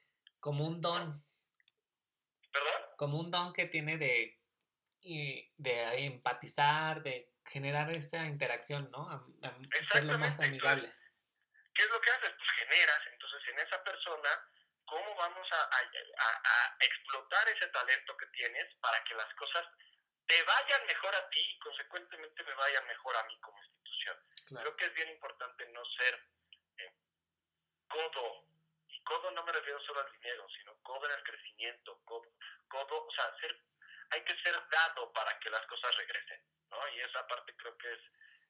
Como 0.41 0.67
un 0.67 0.81
don. 0.81 1.25
¿Perdón? 2.55 2.83
Como 2.97 3.19
un 3.19 3.31
don 3.33 3.53
que 3.53 3.67
tiene 3.67 3.99
de, 3.99 4.39
de 5.57 6.07
empatizar, 6.07 7.03
de 7.03 7.35
generar 7.47 7.91
esa 7.91 8.25
interacción, 8.27 8.91
¿no? 8.93 9.11
A, 9.11 9.27
ser 9.93 10.05
lo 10.05 10.19
más 10.19 10.39
amigable. 10.39 10.93
¿Qué 11.75 11.83
es 11.83 11.91
lo 11.91 12.01
que 12.01 12.11
haces? 12.11 12.33
Pues 12.39 12.51
generas, 12.69 13.01
entonces 13.13 13.41
en 13.49 13.59
esa 13.59 13.83
persona 13.83 14.31
cómo 14.87 15.17
vamos 15.17 15.49
a, 15.51 15.63
a, 15.65 16.77
explotar 16.79 17.49
ese 17.49 17.67
talento 17.69 18.17
que 18.17 18.27
tienes 18.27 18.73
para 18.81 19.03
que 19.05 19.15
las 19.15 19.35
cosas 19.35 19.67
te 20.27 20.41
vayan 20.45 20.87
mejor 20.87 21.15
a 21.15 21.29
ti 21.31 21.41
y 21.41 21.59
consecuentemente 21.59 22.45
me 22.45 22.55
vayan 22.55 22.87
mejor 22.87 23.17
a 23.17 23.25
mí 23.25 23.41
como 23.41 23.59
institución. 23.59 24.17
Creo 24.47 24.77
que 24.77 24.85
es 24.85 24.95
bien 24.95 25.11
importante 25.11 25.67
no 25.73 25.85
ser 25.97 26.15
eh, 26.79 26.95
codo, 27.89 28.47
codo 29.05 29.31
no 29.31 29.45
me 29.45 29.53
refiero 29.53 29.81
solo 29.81 30.01
al 30.01 30.13
dinero, 30.13 30.47
sino 30.57 30.75
codo 30.83 31.07
en 31.07 31.13
el 31.13 31.23
crecimiento, 31.23 32.01
codo, 32.05 32.33
codo 32.69 33.07
o 33.07 33.13
sea, 33.13 33.35
ser, 33.41 33.57
hay 34.11 34.23
que 34.25 34.37
ser 34.43 34.55
dado 34.69 35.13
para 35.13 35.39
que 35.39 35.51
las 35.51 35.65
cosas 35.67 35.97
regresen, 35.97 36.43
¿no? 36.71 36.89
Y 36.89 37.01
esa 37.01 37.27
parte 37.27 37.55
creo 37.57 37.77
que 37.79 37.93
es 37.93 38.01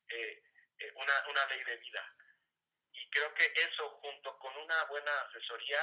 eh, 0.09 0.43
eh, 0.79 0.93
una, 0.95 1.15
una 1.29 1.47
ley 1.47 1.63
de 1.65 1.77
vida. 1.77 2.15
Y 2.93 3.11
creo 3.11 3.35
que 3.35 3.53
eso 3.57 3.91
junto 4.01 4.39
con 4.39 4.57
una 4.57 4.85
buena 4.85 5.21
asesoría 5.23 5.81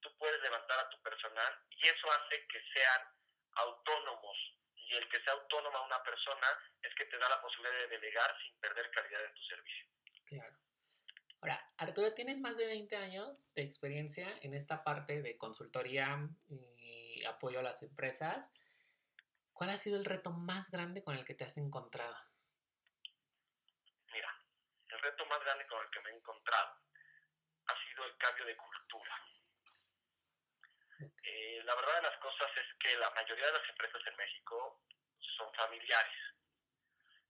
tú 0.00 0.16
puedes 0.18 0.40
levantar 0.42 0.78
a 0.78 0.88
tu 0.90 1.00
personal 1.02 1.58
y 1.70 1.88
eso 1.88 2.12
hace 2.12 2.46
que 2.46 2.62
sean 2.72 3.08
autónomos 3.56 4.36
y 4.76 4.94
el 4.96 5.08
que 5.08 5.20
sea 5.22 5.32
autónoma 5.32 5.80
una 5.80 6.02
persona 6.02 6.46
es 6.82 6.94
que 6.94 7.06
te 7.06 7.18
da 7.18 7.28
la 7.28 7.40
posibilidad 7.40 7.78
de 7.80 7.88
delegar 7.88 8.36
sin 8.42 8.58
perder 8.60 8.90
calidad 8.90 9.24
en 9.24 9.34
tu 9.34 9.42
servicio. 9.44 9.86
Claro. 10.26 10.63
Arturo, 11.84 12.14
tienes 12.14 12.40
más 12.40 12.56
de 12.56 12.66
20 12.66 12.96
años 12.96 13.46
de 13.54 13.62
experiencia 13.62 14.26
en 14.40 14.54
esta 14.54 14.82
parte 14.82 15.20
de 15.20 15.36
consultoría 15.36 16.18
y 16.78 17.22
apoyo 17.26 17.58
a 17.58 17.62
las 17.62 17.82
empresas. 17.82 18.50
¿Cuál 19.52 19.68
ha 19.68 19.76
sido 19.76 19.98
el 19.98 20.06
reto 20.06 20.30
más 20.30 20.70
grande 20.70 21.04
con 21.04 21.14
el 21.14 21.26
que 21.26 21.34
te 21.34 21.44
has 21.44 21.58
encontrado? 21.58 22.16
Mira, 24.10 24.34
el 24.88 24.98
reto 24.98 25.26
más 25.26 25.38
grande 25.44 25.66
con 25.66 25.84
el 25.84 25.90
que 25.90 26.00
me 26.00 26.10
he 26.10 26.16
encontrado 26.16 26.74
ha 27.66 27.74
sido 27.86 28.04
el 28.06 28.16
cambio 28.16 28.46
de 28.46 28.56
cultura. 28.56 29.14
Eh, 31.22 31.62
la 31.64 31.74
verdad 31.74 31.96
de 31.96 32.02
las 32.02 32.18
cosas 32.18 32.50
es 32.56 32.78
que 32.80 32.96
la 32.96 33.10
mayoría 33.10 33.46
de 33.46 33.52
las 33.52 33.68
empresas 33.68 34.00
en 34.06 34.16
México 34.16 34.80
son 35.36 35.52
familiares. 35.52 36.34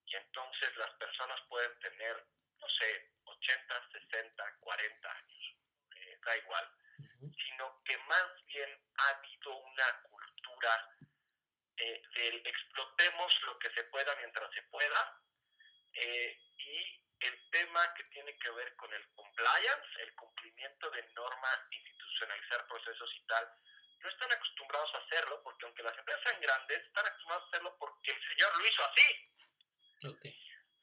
Y 0.07 0.15
entonces 0.15 0.77
las 0.77 0.95
personas 0.95 1.41
pueden 1.49 1.77
tener, 1.81 2.25
no 2.61 2.69
sé, 2.69 3.14
80, 3.45 3.89
60, 3.93 4.57
40 4.61 5.13
años, 5.13 5.57
eh, 5.97 6.19
da 6.25 6.37
igual. 6.37 6.71
Sino 7.21 7.83
que 7.85 7.97
más 7.99 8.47
bien 8.47 8.71
ha 8.97 9.09
habido 9.09 9.57
una 9.57 10.03
cultura 10.03 10.91
eh, 11.77 12.03
del 12.15 12.47
explotemos 12.47 13.43
lo 13.43 13.59
que 13.59 13.71
se 13.71 13.85
pueda 13.85 14.15
mientras 14.17 14.51
se 14.53 14.63
pueda. 14.63 15.21
y 15.95 17.01
el 17.21 17.51
tema 17.51 17.95
que 17.95 18.05
tiene 18.05 18.37
que 18.39 18.51
ver 18.51 18.75
con 18.77 18.93
el 18.93 19.09
compliance, 19.15 20.03
el 20.03 20.15
cumplimiento 20.15 20.91
de 20.91 21.03
normas, 21.15 21.59
institucionalizar 21.71 22.67
procesos 22.67 23.11
y 23.17 23.27
tal, 23.27 23.49
no 24.01 24.09
están 24.11 24.33
acostumbrados 24.33 24.95
a 24.95 24.99
hacerlo 24.99 25.43
porque 25.43 25.65
aunque 25.65 25.83
las 25.83 25.97
empresas 25.97 26.23
sean 26.29 26.41
grandes, 26.41 26.85
están 26.85 27.07
acostumbrados 27.07 27.45
a 27.45 27.49
hacerlo 27.49 27.77
porque 27.79 28.11
el 28.11 28.29
señor 28.29 28.59
lo 28.59 28.67
hizo 28.67 28.85
así. 28.85 29.31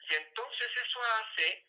Y 0.09 0.15
entonces 0.15 0.71
eso 0.83 0.99
hace 1.03 1.65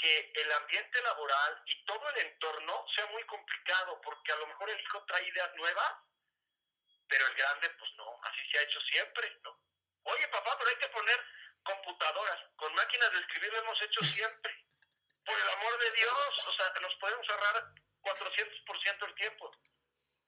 que 0.00 0.32
el 0.34 0.52
ambiente 0.52 1.02
laboral 1.02 1.62
y 1.66 1.84
todo 1.84 2.08
el 2.10 2.18
entorno 2.26 2.84
sea 2.94 3.06
muy 3.06 3.22
complicado 3.24 4.00
porque 4.02 4.32
a 4.32 4.36
lo 4.36 4.46
mejor 4.46 4.70
el 4.70 4.80
hijo 4.80 5.04
trae 5.04 5.28
ideas 5.28 5.54
nuevas, 5.56 5.92
pero 7.08 7.26
el 7.26 7.34
grande 7.34 7.70
pues 7.70 7.90
no, 7.96 8.20
así 8.22 8.50
se 8.50 8.58
ha 8.58 8.62
hecho 8.62 8.80
siempre, 8.92 9.30
¿no? 9.42 9.58
Oye 10.04 10.28
papá, 10.28 10.56
pero 10.58 10.70
hay 10.70 10.76
que 10.76 10.88
poner 10.88 11.24
computadoras, 11.64 12.40
con 12.56 12.74
máquinas 12.74 13.12
de 13.12 13.20
escribir 13.20 13.52
lo 13.52 13.58
hemos 13.60 13.82
hecho 13.82 14.00
siempre. 14.02 14.64
Por 15.24 15.38
el 15.38 15.48
amor 15.50 15.78
de 15.78 15.90
Dios, 15.92 16.46
o 16.46 16.52
sea, 16.52 16.72
nos 16.80 16.94
podemos 16.96 17.28
ahorrar 17.28 17.74
400% 18.00 19.06
el 19.06 19.14
tiempo. 19.16 19.50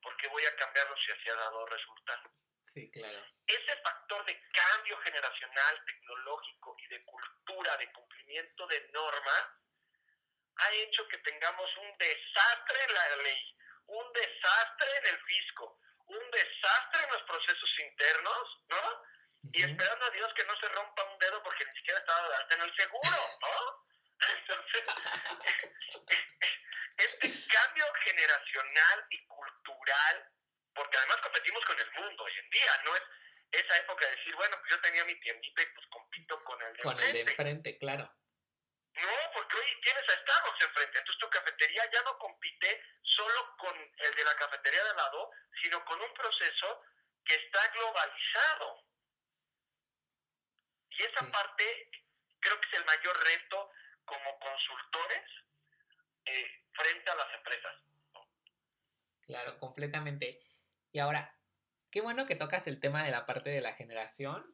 ¿Por 0.03 0.17
qué 0.17 0.29
voy 0.29 0.45
a 0.45 0.57
cambiarlo 0.57 0.95
si 0.99 1.13
así 1.13 1.31
ha 1.31 1.35
dado 1.35 1.67
resultado? 1.67 2.31
Sí, 2.73 2.89
claro. 2.93 3.27
Ese 3.49 3.77
factor 3.83 4.25
de 4.27 4.41
cambio 4.53 4.97
generacional, 4.99 5.85
tecnológico 5.87 6.77
y 6.79 6.87
de 6.87 7.05
cultura, 7.05 7.77
de 7.79 7.91
cumplimiento 7.93 8.65
de 8.69 8.89
normas, 8.93 9.45
ha 10.57 10.73
hecho 10.75 11.09
que 11.09 11.19
tengamos 11.19 11.69
un 11.79 11.99
desastre 11.99 12.85
en 12.85 12.95
la 12.95 13.17
ley, 13.25 13.57
un 13.87 14.13
desastre 14.13 14.99
en 14.99 15.07
el 15.15 15.21
fisco, 15.25 15.81
un 16.07 16.31
desastre 16.31 17.05
en 17.05 17.11
los 17.11 17.23
procesos 17.23 17.79
internos, 17.81 18.59
¿no? 18.69 19.03
Y 19.53 19.63
esperando 19.63 20.05
a 20.05 20.11
Dios 20.11 20.33
que 20.35 20.45
no 20.45 20.57
se 20.61 20.69
rompa 20.69 21.03
un 21.11 21.19
dedo 21.19 21.43
porque 21.43 21.65
ni 21.65 21.75
siquiera 21.77 21.99
estaba 21.99 22.29
de 22.29 22.55
en 22.55 22.63
el 22.63 22.77
seguro, 22.77 23.39
¿no? 23.41 23.85
Entonces, 24.39 24.85
este 26.99 27.47
cambio 27.49 27.93
generacional 28.05 29.07
y 29.11 29.27
cultural, 29.27 30.31
porque 30.75 30.99
además 30.99 31.17
competimos 31.23 31.65
con 31.65 31.79
el 31.79 31.91
mundo 31.93 32.25
hoy 32.25 32.33
en 32.39 32.51
día, 32.51 32.83
no 32.85 32.97
es 32.97 33.03
esa 33.53 33.77
época 33.79 34.07
de 34.07 34.17
decir, 34.17 34.35
bueno, 34.37 34.57
pues 34.61 34.71
yo 34.71 34.81
tenía 34.81 35.05
mi 35.05 35.15
tiendita 35.21 35.63
y 35.63 35.67
pues 35.67 35.87
compito 35.89 36.45
con 36.45 36.63
el 36.63 36.73
de 36.75 36.83
Con 36.83 37.01
el 37.01 37.13
de 37.13 37.21
enfrente, 37.21 37.79
claro. 37.79 38.13
No, 38.95 39.17
porque 39.35 39.57
hoy 39.57 39.81
tienes 39.83 40.09
a 40.09 40.21
Starbucks 40.21 40.63
enfrente, 40.63 40.99
entonces 40.99 41.21
tu 41.21 41.31
cafetería 41.31 41.91
ya 41.93 42.03
no 42.03 42.19
compite 42.19 42.83
solo 43.03 43.57
con 43.57 43.75
el 43.77 44.15
de 44.15 44.25
la 44.25 44.35
cafetería 44.37 44.83
de 44.85 44.91
al 44.91 44.97
lado, 44.97 45.31
sino 45.63 45.85
con 45.85 46.01
un 46.01 46.15
proceso 46.15 46.83
que 47.25 47.35
está 47.35 47.67
globalizado. 47.69 48.85
Y 50.91 51.03
esa 51.03 51.31
parte 51.31 51.91
creo 52.41 52.61
que 52.61 52.69
es 52.69 52.75
el 52.75 52.85
mayor 52.85 53.25
reto 53.25 53.71
como 54.05 54.39
consultores 54.39 55.25
eh, 56.27 56.65
frente 56.73 57.11
a 57.11 57.15
las 57.15 57.35
empresas. 57.35 57.77
Claro, 59.27 59.59
completamente. 59.59 60.41
Y 60.93 60.99
ahora, 60.99 61.37
qué 61.91 62.01
bueno 62.01 62.27
que 62.27 62.37
tocas 62.37 62.67
el 62.67 62.81
tema 62.81 63.05
de 63.05 63.11
la 63.11 63.27
parte 63.27 63.51
de 63.51 63.61
la 63.61 63.75
generación 63.75 64.45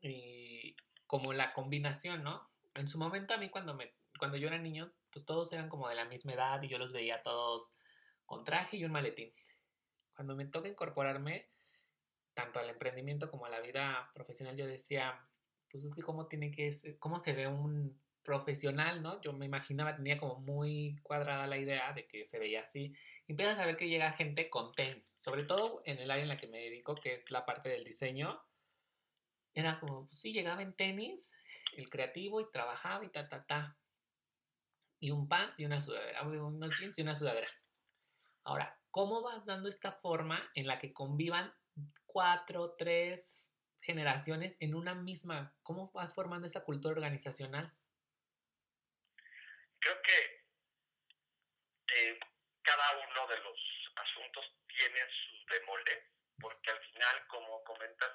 y 0.00 0.76
como 1.06 1.32
la 1.32 1.52
combinación, 1.52 2.22
¿no? 2.22 2.50
En 2.74 2.88
su 2.88 2.98
momento 2.98 3.34
a 3.34 3.38
mí 3.38 3.50
cuando, 3.50 3.74
me, 3.74 3.94
cuando 4.18 4.36
yo 4.36 4.48
era 4.48 4.58
niño, 4.58 4.92
pues 5.10 5.24
todos 5.24 5.52
eran 5.52 5.68
como 5.68 5.88
de 5.88 5.94
la 5.94 6.04
misma 6.04 6.32
edad 6.32 6.62
y 6.62 6.68
yo 6.68 6.78
los 6.78 6.92
veía 6.92 7.22
todos 7.22 7.70
con 8.24 8.44
traje 8.44 8.76
y 8.76 8.84
un 8.84 8.92
maletín. 8.92 9.32
Cuando 10.14 10.34
me 10.34 10.46
toca 10.46 10.68
incorporarme 10.68 11.50
tanto 12.34 12.58
al 12.58 12.70
emprendimiento 12.70 13.30
como 13.30 13.46
a 13.46 13.50
la 13.50 13.60
vida 13.60 14.10
profesional, 14.14 14.56
yo 14.56 14.66
decía, 14.66 15.28
pues 15.70 15.84
es 15.84 15.94
que 15.94 16.02
cómo 16.02 16.26
tiene 16.28 16.50
que, 16.50 16.96
cómo 16.98 17.18
se 17.18 17.32
ve 17.32 17.46
un 17.46 18.01
profesional, 18.22 19.02
¿no? 19.02 19.20
Yo 19.20 19.32
me 19.32 19.46
imaginaba, 19.46 19.96
tenía 19.96 20.18
como 20.18 20.36
muy 20.40 20.96
cuadrada 21.02 21.46
la 21.46 21.58
idea 21.58 21.92
de 21.92 22.06
que 22.06 22.24
se 22.24 22.38
veía 22.38 22.62
así. 22.62 22.94
Y 23.26 23.32
empiezas 23.32 23.58
a 23.58 23.66
ver 23.66 23.76
que 23.76 23.88
llega 23.88 24.12
gente 24.12 24.48
con 24.48 24.72
tenis, 24.72 25.12
sobre 25.18 25.44
todo 25.44 25.82
en 25.84 25.98
el 25.98 26.10
área 26.10 26.22
en 26.22 26.28
la 26.28 26.38
que 26.38 26.46
me 26.46 26.58
dedico, 26.58 26.94
que 26.94 27.14
es 27.14 27.30
la 27.30 27.44
parte 27.44 27.68
del 27.68 27.84
diseño. 27.84 28.42
Era 29.54 29.78
como, 29.80 30.06
pues 30.08 30.20
sí, 30.20 30.32
llegaba 30.32 30.62
en 30.62 30.72
tenis, 30.74 31.32
el 31.76 31.90
creativo, 31.90 32.40
y 32.40 32.50
trabajaba 32.50 33.04
y 33.04 33.08
ta, 33.08 33.28
ta, 33.28 33.44
ta. 33.44 33.76
Y 34.98 35.10
un 35.10 35.28
pants 35.28 35.58
y 35.58 35.64
una 35.64 35.80
sudadera, 35.80 36.22
unos 36.22 36.78
jeans 36.78 36.98
y 36.98 37.02
una 37.02 37.16
sudadera. 37.16 37.48
Ahora, 38.44 38.80
¿cómo 38.90 39.22
vas 39.22 39.44
dando 39.46 39.68
esta 39.68 39.92
forma 39.92 40.50
en 40.54 40.66
la 40.66 40.78
que 40.78 40.92
convivan 40.92 41.52
cuatro, 42.06 42.74
tres 42.78 43.48
generaciones 43.80 44.56
en 44.60 44.74
una 44.74 44.94
misma? 44.94 45.54
¿Cómo 45.62 45.90
vas 45.92 46.14
formando 46.14 46.46
esa 46.46 46.64
cultura 46.64 46.94
organizacional? 46.94 47.74
creo 49.82 49.96
que 50.02 50.42
eh, 51.94 52.18
cada 52.62 52.92
uno 52.98 53.26
de 53.26 53.38
los 53.38 53.58
asuntos 53.96 54.44
tiene 54.66 55.00
su 55.10 55.46
demole, 55.46 56.10
porque 56.40 56.70
al 56.70 56.80
final, 56.80 57.26
como 57.28 57.62
comentas, 57.64 58.10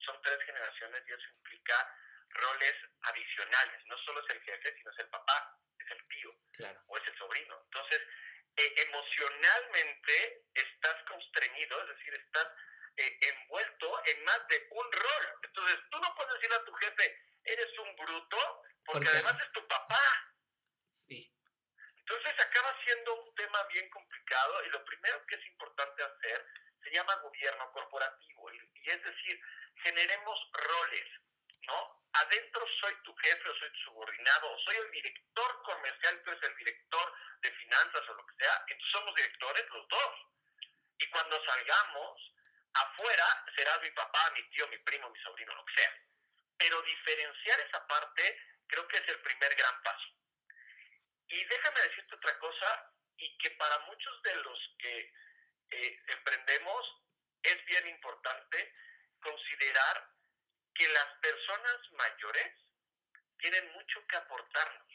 son 0.00 0.20
tres 0.22 0.42
generaciones 0.44 1.02
y 1.06 1.12
eso 1.12 1.28
implica 1.36 1.96
roles 2.30 2.74
adicionales. 3.02 3.86
No 3.86 3.96
solo 3.98 4.20
es 4.20 4.30
el 4.34 4.42
jefe, 4.42 4.74
sino 4.76 4.90
es 4.90 4.98
el 4.98 5.08
papá, 5.08 5.58
es 5.78 5.90
el 5.90 6.08
tío 6.08 6.34
o 6.86 6.98
es 6.98 7.08
el 7.08 7.18
sobrino. 7.18 7.60
Entonces, 7.64 8.00
eh, 8.56 8.74
emocionalmente 8.86 10.44
estás 10.54 11.02
constreñido, 11.08 11.82
es 11.82 11.88
decir, 11.96 12.14
estás 12.14 12.46
eh, 12.96 13.18
envuelto 13.20 14.02
en 14.06 14.24
más 14.24 14.46
de 14.48 14.68
un 14.70 14.92
rol. 14.92 15.38
Entonces, 15.42 15.78
tú 15.90 15.98
no 15.98 16.14
puedes 16.14 16.34
decir 16.34 16.52
a 16.52 16.64
tu 16.64 16.72
jefe, 16.74 17.18
eres 17.44 17.78
un 17.78 17.96
bruto, 17.96 18.62
porque 18.84 19.08
además 19.08 19.34
es 19.44 19.52
tu 19.52 19.66
papá. 19.66 20.33
Entonces 22.06 22.34
acaba 22.38 22.76
siendo 22.84 23.14
un 23.14 23.34
tema 23.34 23.62
bien 23.72 23.88
complicado 23.88 24.62
y 24.64 24.68
lo 24.68 24.84
primero 24.84 25.24
que 25.26 25.36
es 25.36 25.46
importante 25.46 26.02
hacer 26.02 26.46
se 26.82 26.90
llama 26.90 27.14
gobierno 27.16 27.72
corporativo 27.72 28.52
y, 28.52 28.90
es 28.90 29.02
decir, 29.02 29.40
generemos 29.76 30.38
roles, 30.52 31.08
¿no? 31.62 32.04
Adentro 32.12 32.66
soy 32.78 32.94
tu 33.04 33.14
jefe 33.16 33.48
o 33.48 33.54
soy 33.54 33.70
tu 33.70 33.78
subordinado 33.84 34.52
o 34.52 34.58
soy 34.58 34.76
el 34.76 34.90
director 34.90 35.62
comercial, 35.62 36.22
tú 36.22 36.30
eres 36.30 36.42
el 36.42 36.56
director 36.56 37.14
de 37.40 37.50
finanzas 37.52 38.08
o 38.10 38.14
lo 38.14 38.26
que 38.26 38.34
sea, 38.36 38.64
entonces 38.68 38.92
somos 38.92 39.14
directores 39.14 39.64
los 39.70 39.88
dos. 39.88 40.14
Y 40.98 41.08
cuando 41.08 41.42
salgamos 41.42 42.32
afuera 42.74 43.44
será 43.56 43.78
mi 43.78 43.90
papá, 43.92 44.30
mi 44.36 44.42
tío, 44.50 44.68
mi 44.68 44.78
primo, 44.80 45.08
mi 45.08 45.20
sobrino, 45.20 45.54
lo 45.54 45.64
que 45.64 45.74
sea. 45.74 45.92
Pero 46.58 46.82
diferenciar 46.82 47.60
esa 47.60 47.86
parte 47.86 48.38
creo 48.66 48.86
que 48.88 48.98
es 48.98 49.08
el 49.08 49.20
primer 49.20 49.54
gran 49.54 49.82
paso. 49.82 50.23
Y 51.34 51.44
déjame 51.46 51.80
decirte 51.82 52.14
otra 52.14 52.38
cosa, 52.38 52.92
y 53.16 53.38
que 53.38 53.50
para 53.52 53.76
muchos 53.80 54.22
de 54.22 54.36
los 54.36 54.58
que 54.78 55.12
eh, 55.70 56.02
emprendemos 56.06 57.02
es 57.42 57.64
bien 57.66 57.88
importante 57.88 58.72
considerar 59.20 60.10
que 60.76 60.86
las 60.88 61.06
personas 61.20 61.92
mayores 61.92 62.54
tienen 63.38 63.72
mucho 63.72 64.06
que 64.06 64.16
aportarnos. 64.16 64.92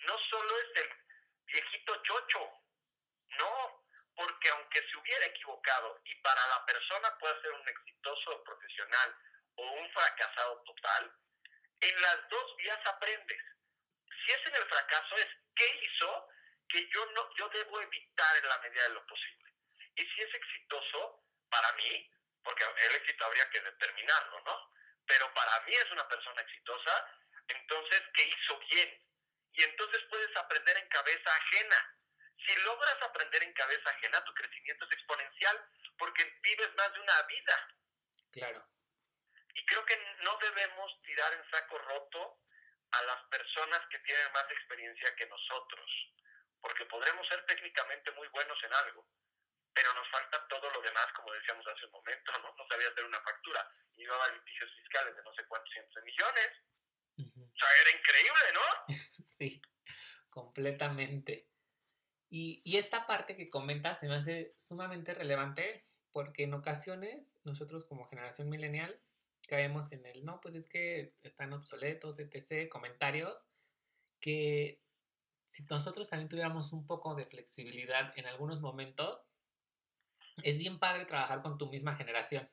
No 0.00 0.18
solo 0.30 0.58
es 0.60 0.84
el 0.84 0.90
viejito 1.44 2.02
chocho, 2.02 2.50
no, 3.38 3.84
porque 4.16 4.48
aunque 4.48 4.80
se 4.88 4.96
hubiera 4.96 5.26
equivocado 5.26 6.00
y 6.04 6.14
para 6.22 6.46
la 6.46 6.64
persona 6.64 7.18
puede 7.18 7.42
ser 7.42 7.50
un 7.52 7.68
exitoso 7.68 8.42
profesional 8.44 9.16
o 9.56 9.70
un 9.70 9.92
fracasado 9.92 10.62
total, 10.62 11.12
en 11.80 12.02
las 12.02 12.28
dos 12.30 12.56
vías 12.56 12.86
aprendes 12.86 13.42
si 14.24 14.32
es 14.32 14.46
en 14.46 14.54
el 14.54 14.68
fracaso, 14.68 15.16
es 15.16 15.28
qué 15.54 15.80
hizo 15.82 16.28
que 16.68 16.88
yo, 16.88 17.06
no, 17.12 17.28
yo 17.36 17.48
debo 17.50 17.80
evitar 17.80 18.36
en 18.36 18.48
la 18.48 18.58
medida 18.58 18.82
de 18.84 18.94
lo 18.94 19.06
posible. 19.06 19.52
Y 19.96 20.06
si 20.06 20.22
es 20.22 20.34
exitoso, 20.34 21.22
para 21.50 21.72
mí, 21.74 22.10
porque 22.42 22.64
el 22.64 22.94
éxito 22.94 23.24
habría 23.24 23.48
que 23.50 23.60
determinarlo, 23.60 24.40
¿no? 24.40 24.72
Pero 25.06 25.32
para 25.34 25.60
mí 25.60 25.74
es 25.74 25.90
una 25.90 26.08
persona 26.08 26.40
exitosa, 26.40 27.06
entonces, 27.48 28.02
¿qué 28.14 28.22
hizo 28.24 28.58
bien? 28.70 29.02
Y 29.52 29.62
entonces 29.64 30.02
puedes 30.08 30.34
aprender 30.36 30.76
en 30.78 30.88
cabeza 30.88 31.30
ajena. 31.30 31.98
Si 32.46 32.56
logras 32.62 33.02
aprender 33.02 33.42
en 33.42 33.52
cabeza 33.52 33.90
ajena, 33.90 34.24
tu 34.24 34.32
crecimiento 34.34 34.86
es 34.86 34.92
exponencial, 34.92 35.68
porque 35.98 36.24
vives 36.42 36.74
más 36.74 36.92
de 36.94 37.00
una 37.00 37.22
vida. 37.22 37.76
Claro. 38.32 38.66
Y 39.54 39.64
creo 39.66 39.84
que 39.84 39.96
no 40.22 40.38
debemos 40.38 41.02
tirar 41.02 41.32
en 41.34 41.50
saco 41.50 41.78
roto 41.78 42.40
a 42.92 43.02
las 43.02 43.22
personas 43.28 43.80
que 43.90 43.98
tienen 44.00 44.32
más 44.32 44.44
experiencia 44.50 45.14
que 45.16 45.26
nosotros, 45.26 45.90
porque 46.60 46.84
podremos 46.86 47.26
ser 47.28 47.44
técnicamente 47.46 48.10
muy 48.12 48.28
buenos 48.28 48.58
en 48.64 48.74
algo, 48.74 49.08
pero 49.74 49.92
nos 49.94 50.08
falta 50.10 50.46
todo 50.48 50.70
lo 50.70 50.82
demás, 50.82 51.06
como 51.16 51.32
decíamos 51.32 51.66
hace 51.66 51.86
un 51.86 51.92
momento, 51.92 52.32
¿no? 52.38 52.54
No 52.56 52.66
sabía 52.68 52.88
hacer 52.88 53.04
una 53.04 53.20
factura, 53.22 53.66
y 53.96 54.04
no 54.04 54.14
litigios 54.34 54.70
fiscales 54.76 55.16
de 55.16 55.22
no 55.22 55.32
sé 55.34 55.44
cuántos 55.46 55.72
cientos 55.72 55.94
de 55.94 56.02
millones. 56.02 56.50
O 57.18 57.56
sea, 57.56 57.68
era 57.82 57.98
increíble, 57.98 58.52
¿no? 58.54 58.88
sí, 59.24 59.62
completamente. 60.30 61.48
Y, 62.28 62.62
y 62.64 62.78
esta 62.78 63.06
parte 63.06 63.36
que 63.36 63.50
comentas 63.50 64.00
se 64.00 64.08
me 64.08 64.16
hace 64.16 64.54
sumamente 64.56 65.14
relevante 65.14 65.86
porque 66.12 66.44
en 66.44 66.54
ocasiones 66.54 67.38
nosotros 67.44 67.84
como 67.84 68.08
generación 68.08 68.48
millennial 68.48 69.00
caemos 69.52 69.92
en 69.92 70.06
el, 70.06 70.24
no, 70.24 70.40
pues 70.40 70.54
es 70.54 70.66
que 70.66 71.12
están 71.22 71.52
obsoletos, 71.52 72.18
etc., 72.18 72.70
comentarios, 72.70 73.36
que 74.18 74.80
si 75.46 75.62
nosotros 75.64 76.08
también 76.08 76.30
tuviéramos 76.30 76.72
un 76.72 76.86
poco 76.86 77.14
de 77.14 77.26
flexibilidad 77.26 78.14
en 78.16 78.24
algunos 78.24 78.62
momentos, 78.62 79.20
es 80.42 80.56
bien 80.56 80.78
padre 80.78 81.04
trabajar 81.04 81.42
con 81.42 81.58
tu 81.58 81.66
misma 81.66 81.94
generación. 81.96 82.48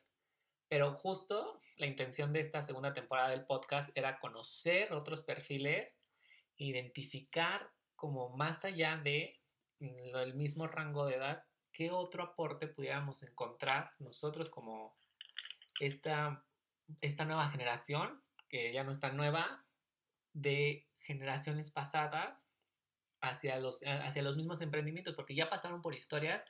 Pero 0.68 0.92
justo 0.92 1.62
la 1.78 1.86
intención 1.86 2.34
de 2.34 2.40
esta 2.40 2.60
segunda 2.60 2.92
temporada 2.92 3.30
del 3.30 3.46
podcast 3.46 3.88
era 3.94 4.20
conocer 4.20 4.92
otros 4.92 5.22
perfiles, 5.22 5.96
identificar 6.58 7.72
como 7.96 8.36
más 8.36 8.62
allá 8.66 8.98
de 8.98 9.40
mm, 9.78 10.16
el 10.16 10.34
mismo 10.34 10.66
rango 10.66 11.06
de 11.06 11.16
edad, 11.16 11.46
qué 11.72 11.90
otro 11.90 12.24
aporte 12.24 12.66
pudiéramos 12.66 13.22
encontrar 13.22 13.92
nosotros 14.00 14.50
como 14.50 14.94
esta 15.80 16.44
esta 17.00 17.24
nueva 17.24 17.48
generación, 17.50 18.22
que 18.48 18.72
ya 18.72 18.84
no 18.84 18.92
es 18.92 19.00
tan 19.00 19.16
nueva, 19.16 19.64
de 20.32 20.88
generaciones 21.00 21.70
pasadas 21.70 22.48
hacia 23.20 23.58
los, 23.58 23.80
hacia 23.82 24.22
los 24.22 24.36
mismos 24.36 24.60
emprendimientos, 24.60 25.14
porque 25.14 25.34
ya 25.34 25.50
pasaron 25.50 25.82
por 25.82 25.94
historias 25.94 26.44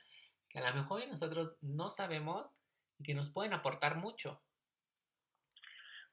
que 0.49 0.59
a 0.59 0.69
lo 0.69 0.75
mejor 0.75 1.07
nosotros 1.07 1.57
no 1.61 1.89
sabemos 1.89 2.57
y 2.97 3.03
que 3.03 3.13
nos 3.13 3.31
pueden 3.31 3.53
aportar 3.53 3.95
mucho. 3.95 4.43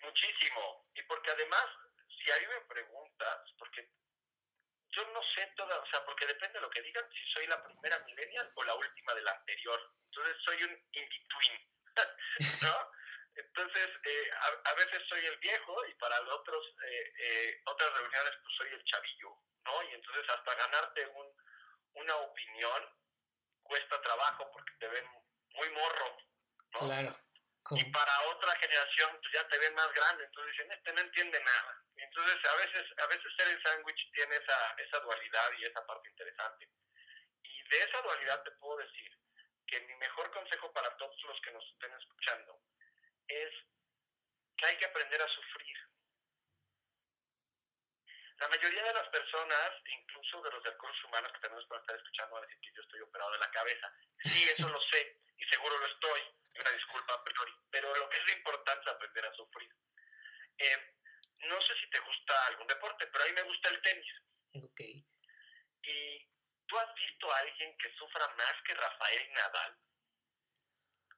Muchísimo. 0.01 0.87
Y 0.95 1.03
porque 1.03 1.31
además, 1.31 1.65
si 2.07 2.31
a 2.31 2.39
mí 2.39 2.47
me 2.47 2.67
preguntas, 2.67 3.39
porque 3.59 3.91
yo 4.91 5.03
no 5.13 5.21
sé 5.35 5.53
toda, 5.57 5.79
o 5.79 5.87
sea, 5.87 6.05
porque 6.05 6.27
depende 6.27 6.55
de 6.55 6.63
lo 6.63 6.71
que 6.71 6.83
digan, 6.83 7.05
si 7.11 7.33
soy 7.33 7.47
la 7.47 7.63
primera 7.63 7.99
millennial 8.07 8.51
o 8.55 8.65
la 8.65 8.75
última 8.75 9.15
de 9.15 9.23
la 9.23 9.33
anterior. 9.33 9.81
Entonces 10.07 10.37
soy 10.45 10.63
un 10.63 10.71
in-between, 10.93 11.61
¿no? 12.63 12.75
Entonces, 13.39 13.89
eh, 14.03 14.31
a, 14.65 14.75
veces 14.75 15.03
soy 15.09 15.25
el 15.25 15.37
viejo 15.39 15.87
y 15.87 15.95
para 15.95 16.21
otros, 16.21 16.67
eh, 16.85 17.13
eh, 17.21 17.61
otras 17.67 17.93
reuniones 17.95 18.35
pues 18.43 18.57
soy 18.57 18.69
el 18.71 18.85
chavillo, 18.85 19.31
¿no? 19.65 19.83
Y 19.85 19.95
entonces 19.95 20.29
hasta 20.29 20.55
ganarte 20.57 21.07
un, 21.07 21.33
una 21.95 22.17
opinión 22.17 22.83
cuesta 23.63 24.01
trabajo 24.03 24.51
porque 24.53 24.73
te 24.81 24.89
ven 24.89 25.05
muy 25.55 25.71
morro, 25.71 26.17
¿no? 26.73 26.79
Claro. 26.81 27.17
Y 27.71 27.85
para 27.93 28.29
otra 28.31 28.57
generación 28.57 29.11
pues 29.21 29.33
ya 29.33 29.47
te 29.47 29.59
ven 29.59 29.75
más 29.75 29.93
grande, 29.93 30.25
entonces 30.25 30.53
dicen, 30.53 30.73
este 30.73 30.93
no 30.95 31.01
entiende 31.01 31.41
nada. 31.41 31.85
Y 31.95 32.03
entonces 32.03 32.45
a 32.45 32.57
veces, 32.57 32.87
a 32.99 33.07
veces 33.07 33.37
ser 33.37 33.49
el 33.49 33.63
sándwich 33.63 34.11
tiene 34.15 34.37
esa, 34.37 34.75
esa 34.79 34.99
dualidad 35.01 35.53
y 35.59 35.65
esa 35.65 35.87
parte 35.87 36.09
interesante. 36.09 36.69
Y 37.43 37.69
de 37.69 37.79
esa 37.85 38.03
dualidad 38.03 38.43
te 38.43 38.51
puedo 38.53 38.79
decir 38.79 39.13
que 39.67 39.81
mi 39.81 39.95
mejor 39.97 40.31
consejo 40.33 40.73
para 40.73 40.97
todos 40.97 41.23
los 41.25 41.41
que 41.43 41.53
nos 41.53 41.65
estén 41.71 41.93
escuchando 41.93 42.59
es 43.29 43.51
que 44.57 44.67
hay 44.67 44.77
que 44.77 44.87
aprender 44.87 45.23
a 45.23 45.29
sufrir. 45.29 45.77
La 48.39 48.49
mayoría 48.49 48.83
de 48.83 48.95
las 48.95 49.09
personas, 49.09 49.73
incluso 49.85 50.43
de 50.43 50.51
los 50.51 50.63
recursos 50.63 51.05
humanos 51.05 51.33
que 51.33 51.41
tenemos 51.41 51.67
para 51.67 51.81
estar 51.81 51.97
escuchando, 51.97 52.35
van 52.35 52.45
a 52.45 52.47
decir 52.47 52.61
que 52.61 52.77
yo 52.77 52.83
estoy 52.83 53.01
operado 53.01 53.33
de 53.33 53.39
la 53.39 53.51
cabeza. 53.51 53.93
Sí, 54.25 54.49
eso 54.51 54.69
lo 54.69 54.81
sé, 54.81 55.21
y 55.37 55.45
seguro 55.47 55.77
lo 55.79 55.87
estoy, 55.87 56.21
una 56.55 56.71
disculpa 56.71 57.15
a 57.15 57.25
priori, 57.25 57.53
pero 57.71 57.95
lo 57.97 58.09
que 58.09 58.19
es 58.19 58.33
importante 58.37 58.89
es 58.89 58.95
aprender 58.95 59.27
a 59.27 59.35
sufrir. 59.35 59.73
Eh, 60.59 60.95
no 61.47 61.61
sé 61.63 61.75
si 61.81 61.91
te 61.91 62.01
gusta 62.01 62.47
algún 62.47 62.67
deporte, 62.67 63.07
pero 63.07 63.25
a 63.25 63.27
mí 63.27 63.33
me 63.33 63.43
gusta 63.43 63.69
el 63.71 63.83
tenis. 63.83 64.13
Ok. 64.55 64.81
¿Y 65.83 66.29
tú 66.67 66.79
has 66.79 66.95
visto 66.95 67.33
a 67.33 67.39
alguien 67.39 67.77
que 67.79 67.93
sufra 67.95 68.27
más 68.37 68.55
que 68.65 68.75
Rafael 68.75 69.33
Nadal? 69.33 69.79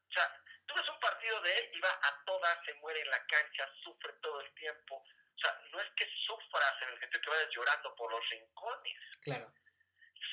O 0.09 0.12
sea, 0.12 0.42
Tú 0.71 0.77
ves 0.77 0.89
un 0.89 1.01
partido 1.01 1.41
de 1.43 1.59
él 1.59 1.71
y 1.73 1.81
va 1.81 1.91
a 1.91 2.25
todas, 2.25 2.65
se 2.65 2.75
muere 2.75 3.01
en 3.01 3.11
la 3.11 3.27
cancha, 3.27 3.69
sufre 3.83 4.13
todo 4.23 4.41
el 4.41 4.55
tiempo. 4.55 4.95
O 4.97 5.39
sea, 5.41 5.61
no 5.73 5.81
es 5.81 5.91
que 5.97 6.09
sufras 6.27 6.83
en 6.83 6.91
el 6.91 7.01
sentido 7.01 7.23
que 7.23 7.31
vayas 7.31 7.51
llorando 7.51 7.97
por 7.97 8.13
los 8.13 8.31
rincones. 8.31 9.01
Claro. 9.21 9.53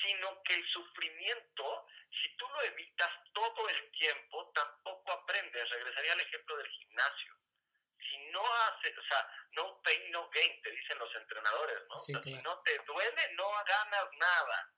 Sino 0.06 0.40
que 0.44 0.54
el 0.54 0.64
sufrimiento, 0.68 1.86
si 2.22 2.36
tú 2.36 2.48
lo 2.50 2.62
evitas 2.62 3.10
todo 3.32 3.68
el 3.68 3.90
tiempo, 3.90 4.52
tampoco 4.54 5.10
aprendes. 5.10 5.70
Regresaría 5.70 6.12
al 6.12 6.20
ejemplo 6.20 6.56
del 6.56 6.68
gimnasio. 6.68 7.34
Si 7.98 8.18
no 8.30 8.46
haces, 8.46 8.96
o 8.96 9.02
sea, 9.02 9.28
no 9.52 9.82
pain, 9.82 10.12
no 10.12 10.28
gain, 10.30 10.62
te 10.62 10.70
dicen 10.70 10.98
los 11.00 11.12
entrenadores, 11.16 11.82
¿no? 11.88 12.04
Si 12.04 12.12
no 12.12 12.62
te 12.62 12.78
duele, 12.86 13.32
no 13.34 13.50
ganas 13.64 14.08
nada. 14.12 14.72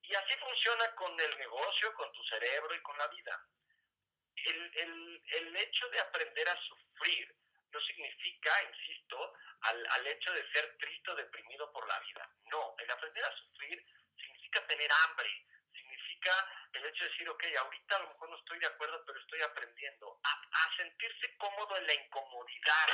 Y 0.00 0.14
así 0.14 0.34
funciona 0.38 0.94
con 0.94 1.20
el 1.20 1.36
negocio, 1.36 1.92
con 1.92 2.10
tu 2.12 2.24
cerebro 2.24 2.74
y 2.74 2.80
con 2.80 2.96
la 2.96 3.08
vida 3.08 3.46
el, 4.44 4.72
el, 4.76 5.22
el 5.32 5.56
hecho 5.56 5.88
de 5.88 6.00
aprender 6.00 6.48
a 6.48 6.56
sufrir 6.62 7.34
no 7.72 7.80
significa, 7.80 8.50
insisto, 8.70 9.32
al, 9.62 9.86
al 9.86 10.06
hecho 10.06 10.32
de 10.32 10.50
ser 10.52 10.76
triste 10.78 11.10
o 11.10 11.16
deprimido 11.16 11.72
por 11.72 11.86
la 11.86 11.98
vida. 12.00 12.30
No, 12.50 12.74
el 12.78 12.90
aprender 12.90 13.24
a 13.24 13.36
sufrir 13.36 13.84
significa 14.16 14.66
tener 14.66 14.90
hambre, 15.04 15.28
significa 15.72 16.32
el 16.72 16.86
hecho 16.86 17.04
de 17.04 17.10
decir, 17.10 17.28
ok, 17.28 17.44
ahorita 17.58 17.96
a 17.96 17.98
lo 18.00 18.08
mejor 18.08 18.30
no 18.30 18.38
estoy 18.38 18.58
de 18.60 18.66
acuerdo, 18.66 19.02
pero 19.06 19.18
estoy 19.20 19.42
aprendiendo 19.42 20.20
a, 20.22 20.30
a 20.30 20.76
sentirse 20.76 21.36
cómodo 21.36 21.76
en 21.76 21.86
la 21.86 21.94
incomodidad. 21.94 22.86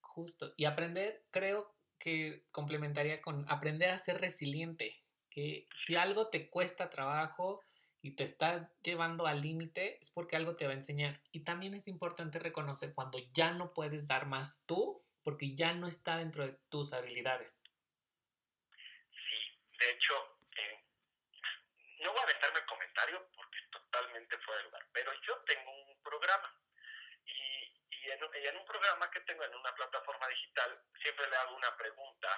Justo, 0.00 0.52
y 0.56 0.64
aprender, 0.64 1.22
creo 1.30 1.74
que 1.98 2.44
complementaría 2.50 3.20
con 3.20 3.44
aprender 3.50 3.90
a 3.90 3.98
ser 3.98 4.20
resiliente, 4.20 5.02
que 5.30 5.66
si 5.74 5.96
algo 5.96 6.30
te 6.30 6.50
cuesta 6.50 6.90
trabajo, 6.90 7.64
y 8.08 8.16
te 8.16 8.24
está 8.24 8.70
llevando 8.80 9.26
al 9.26 9.42
límite, 9.42 9.98
es 10.00 10.10
porque 10.10 10.34
algo 10.34 10.56
te 10.56 10.64
va 10.64 10.72
a 10.72 10.80
enseñar. 10.80 11.20
Y 11.30 11.44
también 11.44 11.74
es 11.74 11.88
importante 11.88 12.38
reconocer 12.38 12.94
cuando 12.94 13.18
ya 13.34 13.50
no 13.52 13.74
puedes 13.74 14.08
dar 14.08 14.24
más 14.24 14.64
tú, 14.64 15.04
porque 15.22 15.54
ya 15.54 15.74
no 15.74 15.86
está 15.86 16.16
dentro 16.16 16.46
de 16.46 16.54
tus 16.70 16.94
habilidades. 16.94 17.60
Sí, 19.12 19.60
de 19.78 19.90
hecho, 19.90 20.14
eh, 20.56 20.84
no 22.00 22.12
voy 22.12 22.20
a 22.20 22.22
aventarme 22.22 22.60
el 22.60 22.64
comentario 22.64 23.28
porque 23.36 23.58
es 23.58 23.70
totalmente 23.70 24.38
fuera 24.38 24.62
de 24.62 24.64
lugar, 24.68 24.86
pero 24.90 25.12
yo 25.26 25.36
tengo 25.44 25.70
un 25.70 26.02
programa. 26.02 26.50
Y, 27.26 27.36
y, 27.90 28.10
en, 28.10 28.56
un 28.56 28.64
programa 28.64 29.10
que 29.10 29.20
tengo 29.20 29.44
en 29.44 29.54
una 29.54 29.74
plataforma 29.74 30.28
digital, 30.28 30.80
siempre 31.02 31.28
le 31.28 31.36
hago 31.36 31.56
una 31.56 31.76
pregunta 31.76 32.28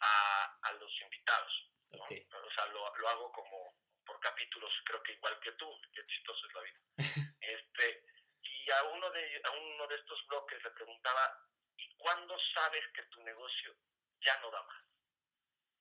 a, 0.00 0.58
a 0.60 0.72
los 0.74 0.92
invitados. 1.00 1.70
O 1.88 2.50
sea, 2.54 2.66
lo, 2.66 2.94
lo 2.96 3.08
hago 3.08 3.32
como 3.32 3.76
por 4.06 4.18
capítulos, 4.20 4.72
creo 4.84 5.02
que 5.02 5.12
igual 5.12 5.38
que 5.40 5.52
tú, 5.52 5.80
qué 5.92 6.06
chistoso 6.06 6.46
es 6.46 6.54
la 6.54 6.60
vida. 6.62 6.80
este, 7.40 8.04
y 8.42 8.70
a 8.70 8.82
uno 8.84 9.10
de 9.10 9.42
a 9.44 9.50
uno 9.50 9.86
de 9.88 9.96
estos 9.96 10.26
bloques 10.28 10.62
le 10.62 10.70
preguntaba, 10.70 11.38
¿y 11.76 11.94
cuándo 11.96 12.38
sabes 12.54 12.84
que 12.94 13.02
tu 13.04 13.22
negocio 13.22 13.76
ya 14.20 14.38
no 14.40 14.50
da 14.50 14.62
más? 14.62 14.82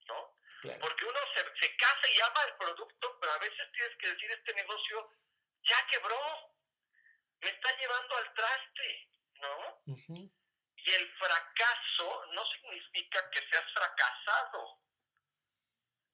¿No? 0.08 0.36
Porque 0.80 1.06
uno 1.06 1.20
se, 1.36 1.42
se 1.60 1.76
casa 1.78 2.08
y 2.10 2.20
ama 2.22 2.42
el 2.48 2.58
producto, 2.58 3.18
pero 3.20 3.34
a 3.34 3.38
veces 3.38 3.72
tienes 3.72 3.96
que 3.98 4.08
decir, 4.08 4.32
este 4.32 4.54
negocio 4.54 5.12
ya 5.64 5.88
quebró, 5.92 6.56
me 7.42 7.50
está 7.50 7.78
llevando 7.78 8.16
al 8.18 8.34
traste, 8.34 9.10
¿no? 9.36 9.82
Y 10.78 10.92
el 10.92 11.12
fracaso 11.18 12.26
no 12.34 12.46
significa 12.52 13.30
que 13.30 13.48
seas 13.48 13.72
fracasado. 13.74 14.80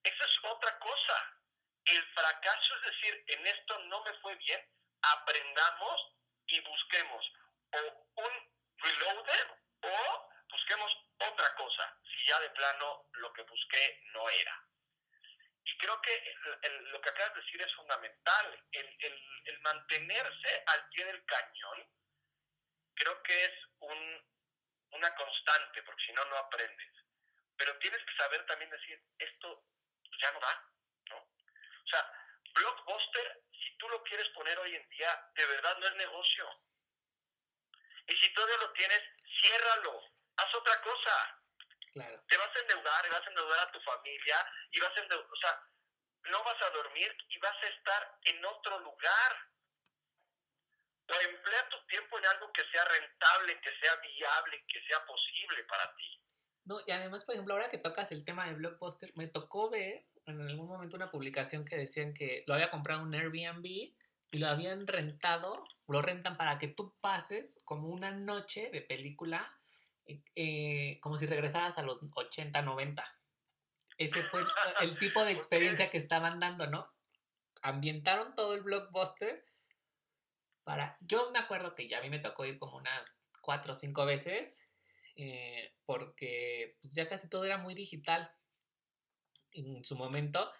Eso 0.03 0.23
es 0.23 0.31
otra 0.43 0.79
cosa. 0.79 1.40
El 1.85 2.13
fracaso 2.13 2.75
es 2.75 2.81
decir, 2.83 3.23
en 3.27 3.47
esto 3.47 3.79
no 3.85 4.03
me 4.03 4.13
fue 4.19 4.35
bien, 4.35 4.65
aprendamos 5.01 6.15
y 6.47 6.59
busquemos 6.61 7.25
o 7.71 8.07
un 8.15 8.53
reloader 8.77 9.47
o 9.81 10.29
busquemos 10.49 10.91
otra 11.19 11.55
cosa, 11.55 11.97
si 12.03 12.27
ya 12.27 12.39
de 12.39 12.49
plano 12.51 13.07
lo 13.13 13.33
que 13.33 13.43
busqué 13.43 14.01
no 14.13 14.29
era. 14.29 14.63
Y 15.63 15.77
creo 15.77 16.01
que 16.01 16.35
lo 16.91 17.01
que 17.01 17.09
acabas 17.09 17.35
de 17.35 17.41
decir 17.41 17.61
es 17.61 17.73
fundamental. 17.75 18.65
El, 18.71 18.97
el, 18.99 19.59
mantenerse 19.61 20.63
al 20.67 20.89
pie 20.89 21.05
del 21.05 21.23
cañón 21.25 21.87
creo 22.95 23.21
que 23.23 23.45
es 23.45 23.51
un, 23.79 24.29
una 24.91 25.15
constante, 25.15 25.83
porque 25.83 26.03
si 26.05 26.13
no, 26.13 26.25
no 26.25 26.37
aprendes. 26.37 26.91
Pero 27.57 27.77
tienes 27.77 28.03
que 28.03 28.15
saber 28.15 28.45
también 28.47 28.71
decir, 28.71 28.99
esto 29.19 29.63
ya 30.19 30.31
no. 30.31 30.39
O 30.39 30.41
sea, 31.91 32.11
Blockbuster, 32.55 33.43
si 33.51 33.77
tú 33.77 33.87
lo 33.89 34.03
quieres 34.03 34.27
poner 34.29 34.57
hoy 34.59 34.75
en 34.75 34.89
día, 34.89 35.29
de 35.35 35.45
verdad 35.45 35.77
no 35.77 35.87
es 35.87 35.95
negocio. 35.95 36.49
Y 38.07 38.15
si 38.15 38.33
todavía 38.33 38.57
lo 38.57 38.73
tienes, 38.73 39.01
ciérralo, 39.41 40.01
haz 40.37 40.55
otra 40.55 40.81
cosa. 40.81 41.37
Claro. 41.93 42.23
Te 42.27 42.37
vas 42.37 42.55
a 42.55 42.59
endeudar, 42.59 43.05
y 43.05 43.09
vas 43.09 43.25
a 43.25 43.29
endeudar 43.29 43.59
a 43.59 43.71
tu 43.71 43.79
familia, 43.81 44.47
y 44.71 44.79
vas 44.79 44.97
a 44.97 45.01
endeudar, 45.01 45.27
o 45.29 45.35
sea, 45.35 45.61
no 46.29 46.43
vas 46.43 46.61
a 46.61 46.69
dormir 46.69 47.15
y 47.29 47.37
vas 47.39 47.63
a 47.63 47.67
estar 47.67 48.19
en 48.25 48.45
otro 48.45 48.79
lugar. 48.79 49.49
O 51.09 51.13
emplea 51.13 51.69
tu 51.69 51.85
tiempo 51.87 52.17
en 52.19 52.25
algo 52.25 52.51
que 52.53 52.63
sea 52.71 52.85
rentable, 52.85 53.59
que 53.59 53.75
sea 53.79 53.95
viable, 53.95 54.65
que 54.67 54.81
sea 54.87 55.05
posible 55.05 55.63
para 55.65 55.93
ti. 55.95 56.23
No, 56.63 56.79
y 56.85 56.91
además, 56.91 57.25
por 57.25 57.35
ejemplo, 57.35 57.53
ahora 57.53 57.69
que 57.69 57.79
tocas 57.79 58.11
el 58.11 58.23
tema 58.23 58.45
de 58.45 58.53
Blockbuster, 58.53 59.11
me 59.15 59.27
tocó 59.27 59.69
ver 59.69 60.05
en 60.25 60.41
algún 60.41 60.67
momento 60.67 60.95
una 60.95 61.11
publicación 61.11 61.65
que 61.65 61.77
decían 61.77 62.13
que 62.13 62.43
lo 62.47 62.53
había 62.53 62.69
comprado 62.69 63.03
un 63.03 63.13
Airbnb 63.13 63.65
y 63.65 64.37
lo 64.37 64.47
habían 64.47 64.87
rentado, 64.87 65.65
lo 65.87 66.01
rentan 66.01 66.37
para 66.37 66.57
que 66.57 66.67
tú 66.67 66.95
pases 67.01 67.59
como 67.65 67.89
una 67.89 68.11
noche 68.11 68.69
de 68.71 68.81
película, 68.81 69.57
eh, 70.05 70.23
eh, 70.35 70.99
como 71.01 71.17
si 71.17 71.25
regresaras 71.25 71.77
a 71.77 71.81
los 71.81 71.99
80, 72.13 72.61
90. 72.61 73.03
Ese 73.97 74.23
fue 74.23 74.43
el 74.81 74.97
tipo 74.97 75.23
de 75.23 75.31
experiencia 75.33 75.89
que 75.89 75.97
estaban 75.97 76.39
dando, 76.39 76.67
¿no? 76.67 76.89
Ambientaron 77.61 78.35
todo 78.35 78.53
el 78.55 78.61
blockbuster 78.61 79.45
para... 80.63 80.97
Yo 81.01 81.31
me 81.31 81.39
acuerdo 81.39 81.75
que 81.75 81.87
ya 81.87 81.99
a 81.99 82.01
mí 82.01 82.09
me 82.09 82.19
tocó 82.19 82.45
ir 82.45 82.57
como 82.57 82.77
unas 82.77 83.17
cuatro 83.41 83.73
o 83.73 83.75
cinco 83.75 84.05
veces 84.05 84.61
eh, 85.15 85.73
porque 85.85 86.77
pues, 86.81 86.93
ya 86.93 87.09
casi 87.09 87.27
todo 87.27 87.43
era 87.43 87.57
muy 87.57 87.75
digital 87.75 88.31
en 89.53 89.83
su 89.83 89.95
momento 89.95 90.51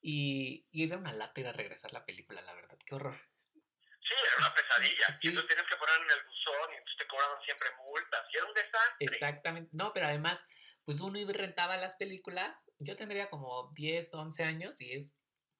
y, 0.00 0.66
era 0.72 0.96
una 0.96 1.12
lata 1.12 1.52
regresar 1.52 1.92
la 1.92 2.04
película, 2.04 2.40
la 2.42 2.54
verdad, 2.54 2.78
qué 2.84 2.94
horror. 2.94 3.18
Sí, 3.52 4.14
era 4.24 4.36
una 4.38 4.54
pesadilla. 4.54 5.18
Y 5.22 5.34
tú 5.34 5.46
tienes 5.46 5.66
que 5.66 5.76
poner 5.76 5.96
en 5.96 6.10
el 6.18 6.24
buzón 6.24 6.72
y 6.72 6.76
entonces 6.76 6.98
te 6.98 7.06
cobraban 7.08 7.42
siempre 7.44 7.68
multas 7.84 8.26
y 8.32 8.36
era 8.36 8.46
un 8.46 8.54
desastre. 8.54 9.06
Exactamente. 9.06 9.70
No, 9.72 9.92
pero 9.92 10.06
además, 10.06 10.44
pues 10.84 11.00
uno 11.00 11.18
iba 11.18 11.30
y 11.30 11.34
rentaba 11.34 11.76
las 11.76 11.96
películas. 11.96 12.58
Yo 12.78 12.96
tendría 12.96 13.28
como 13.28 13.72
10, 13.74 14.14
11 14.14 14.44
años 14.44 14.80
y 14.80 14.92
es, 14.92 15.10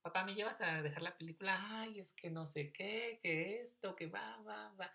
papá, 0.02 0.24
¿me 0.24 0.34
llevas 0.34 0.60
a 0.60 0.82
dejar 0.82 1.02
la 1.02 1.18
película? 1.18 1.80
Ay, 1.80 2.00
es 2.00 2.14
que 2.14 2.30
no 2.30 2.46
sé 2.46 2.72
qué, 2.72 3.18
que 3.22 3.60
esto, 3.60 3.96
que 3.96 4.06
va, 4.06 4.38
va, 4.42 4.72
va. 4.80 4.92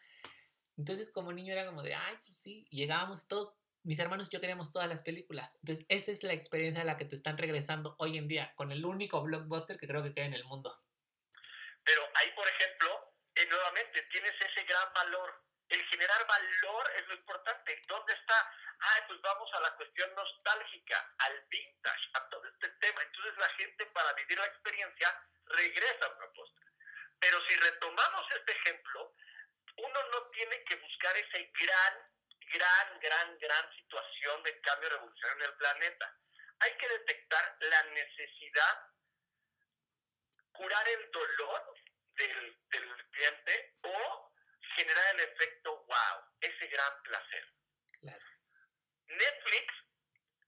Entonces, 0.77 1.11
como 1.11 1.31
niño 1.31 1.53
era 1.53 1.65
como 1.65 1.83
de, 1.83 1.93
ay, 1.93 2.17
pues 2.25 2.37
sí, 2.37 2.65
llegábamos 2.71 3.27
todo, 3.27 3.55
mis 3.83 3.99
hermanos 3.99 4.27
y 4.27 4.31
yo 4.31 4.39
queríamos 4.39 4.71
todas 4.71 4.87
las 4.87 5.03
películas. 5.03 5.55
Entonces, 5.61 5.85
esa 5.89 6.11
es 6.11 6.23
la 6.23 6.33
experiencia 6.33 6.81
a 6.81 6.85
la 6.85 6.97
que 6.97 7.05
te 7.05 7.15
están 7.15 7.37
regresando 7.37 7.95
hoy 7.99 8.17
en 8.17 8.27
día, 8.27 8.53
con 8.55 8.71
el 8.71 8.85
único 8.85 9.21
blockbuster 9.21 9.77
que 9.77 9.87
creo 9.87 10.03
que 10.03 10.13
queda 10.13 10.25
en 10.25 10.33
el 10.33 10.45
mundo. 10.45 10.81
Pero 11.83 12.01
ahí, 12.15 12.31
por 12.31 12.47
ejemplo, 12.47 13.13
eh, 13.35 13.45
nuevamente, 13.49 14.01
tienes 14.11 14.33
ese 14.39 14.63
gran 14.63 14.93
valor. 14.93 15.43
El 15.67 15.83
generar 15.87 16.27
valor 16.27 16.91
es 16.97 17.07
lo 17.07 17.15
importante. 17.15 17.81
¿Dónde 17.87 18.13
está? 18.13 18.51
Ay, 18.79 19.01
pues 19.07 19.21
vamos 19.21 19.49
a 19.53 19.59
la 19.61 19.75
cuestión 19.75 20.13
nostálgica, 20.15 21.13
al 21.19 21.45
vintage, 21.49 22.09
a 22.13 22.29
todo 22.29 22.45
este 22.47 22.69
tema. 22.79 23.01
Entonces 23.01 23.37
la 23.37 23.49
gente 23.49 23.85
para 23.87 24.13
vivir 24.13 24.37
la 24.37 24.45
experiencia 24.45 25.21
regresa 25.45 26.05
al 26.05 26.15
blockbuster. 26.15 26.63
Pero 27.19 27.37
si 27.47 27.55
retomamos 27.55 28.25
este 28.37 28.51
ejemplo, 28.51 29.13
uno 29.77 29.99
no 30.11 30.29
tiene 30.31 30.63
que 30.65 30.75
buscar 30.75 31.15
ese 31.17 31.51
gran, 31.59 31.93
gran, 32.53 32.99
gran, 32.99 33.37
gran 33.39 33.75
situación 33.75 34.43
de 34.43 34.61
cambio 34.61 34.89
revolucionario 34.89 35.45
en 35.45 35.51
el 35.51 35.57
planeta. 35.57 36.17
Hay 36.59 36.77
que 36.77 36.87
detectar 36.87 37.57
la 37.59 37.83
necesidad, 37.83 38.79
curar 40.53 40.87
el 40.87 41.11
dolor 41.11 41.73
del, 42.15 42.57
del 42.69 43.09
cliente 43.11 43.75
o 43.81 44.31
generar 44.75 45.15
el 45.15 45.21
efecto 45.21 45.83
wow, 45.85 46.31
ese 46.41 46.67
gran 46.67 47.01
placer. 47.03 47.47
Netflix 49.07 49.73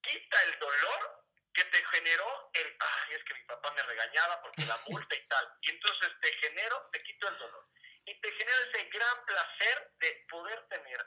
quita 0.02 0.44
el 0.44 0.60
dolor 0.60 1.26
que 1.54 1.64
te 1.66 1.86
generó 1.86 2.52
el, 2.54 2.78
ay, 2.80 3.14
es 3.14 3.24
que 3.24 3.34
mi 3.34 3.44
papá 3.46 3.72
me 3.72 3.84
regañaba 3.84 4.42
porque 4.42 4.66
la 4.66 4.78
multa 4.88 5.16
y 5.16 5.28
tal. 5.28 5.50
Y 5.62 5.72
entonces 5.72 6.10
te 6.22 6.34
genero, 6.34 6.90
te 6.92 7.00
quito 7.02 7.28
el 7.28 7.38
dolor 7.38 7.68
y 8.06 8.22
te 8.22 8.32
genera 8.32 8.58
ese 8.70 8.84
gran 8.90 9.26
placer 9.26 9.92
de 10.00 10.26
poder 10.30 10.68
tener 10.68 11.06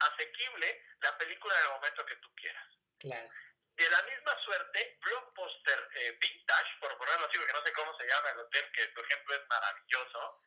asequible 0.00 0.84
la 1.00 1.16
película 1.18 1.54
en 1.56 1.64
el 1.64 1.70
momento 1.70 2.06
que 2.06 2.16
tú 2.16 2.28
quieras. 2.34 2.66
Claro. 2.98 3.30
De 3.76 3.88
la 3.88 4.02
misma 4.02 4.36
suerte, 4.44 4.98
Blockbuster 5.00 5.88
eh, 5.94 6.18
Vintage, 6.20 6.78
por 6.80 6.96
ponerlo 6.98 7.26
así, 7.26 7.38
porque 7.38 7.52
no 7.52 7.64
sé 7.64 7.72
cómo 7.72 7.96
se 7.96 8.06
llama 8.06 8.30
el 8.30 8.38
hotel, 8.40 8.72
que 8.72 8.86
por 8.88 9.04
ejemplo 9.04 9.34
es 9.34 9.48
maravilloso, 9.48 10.42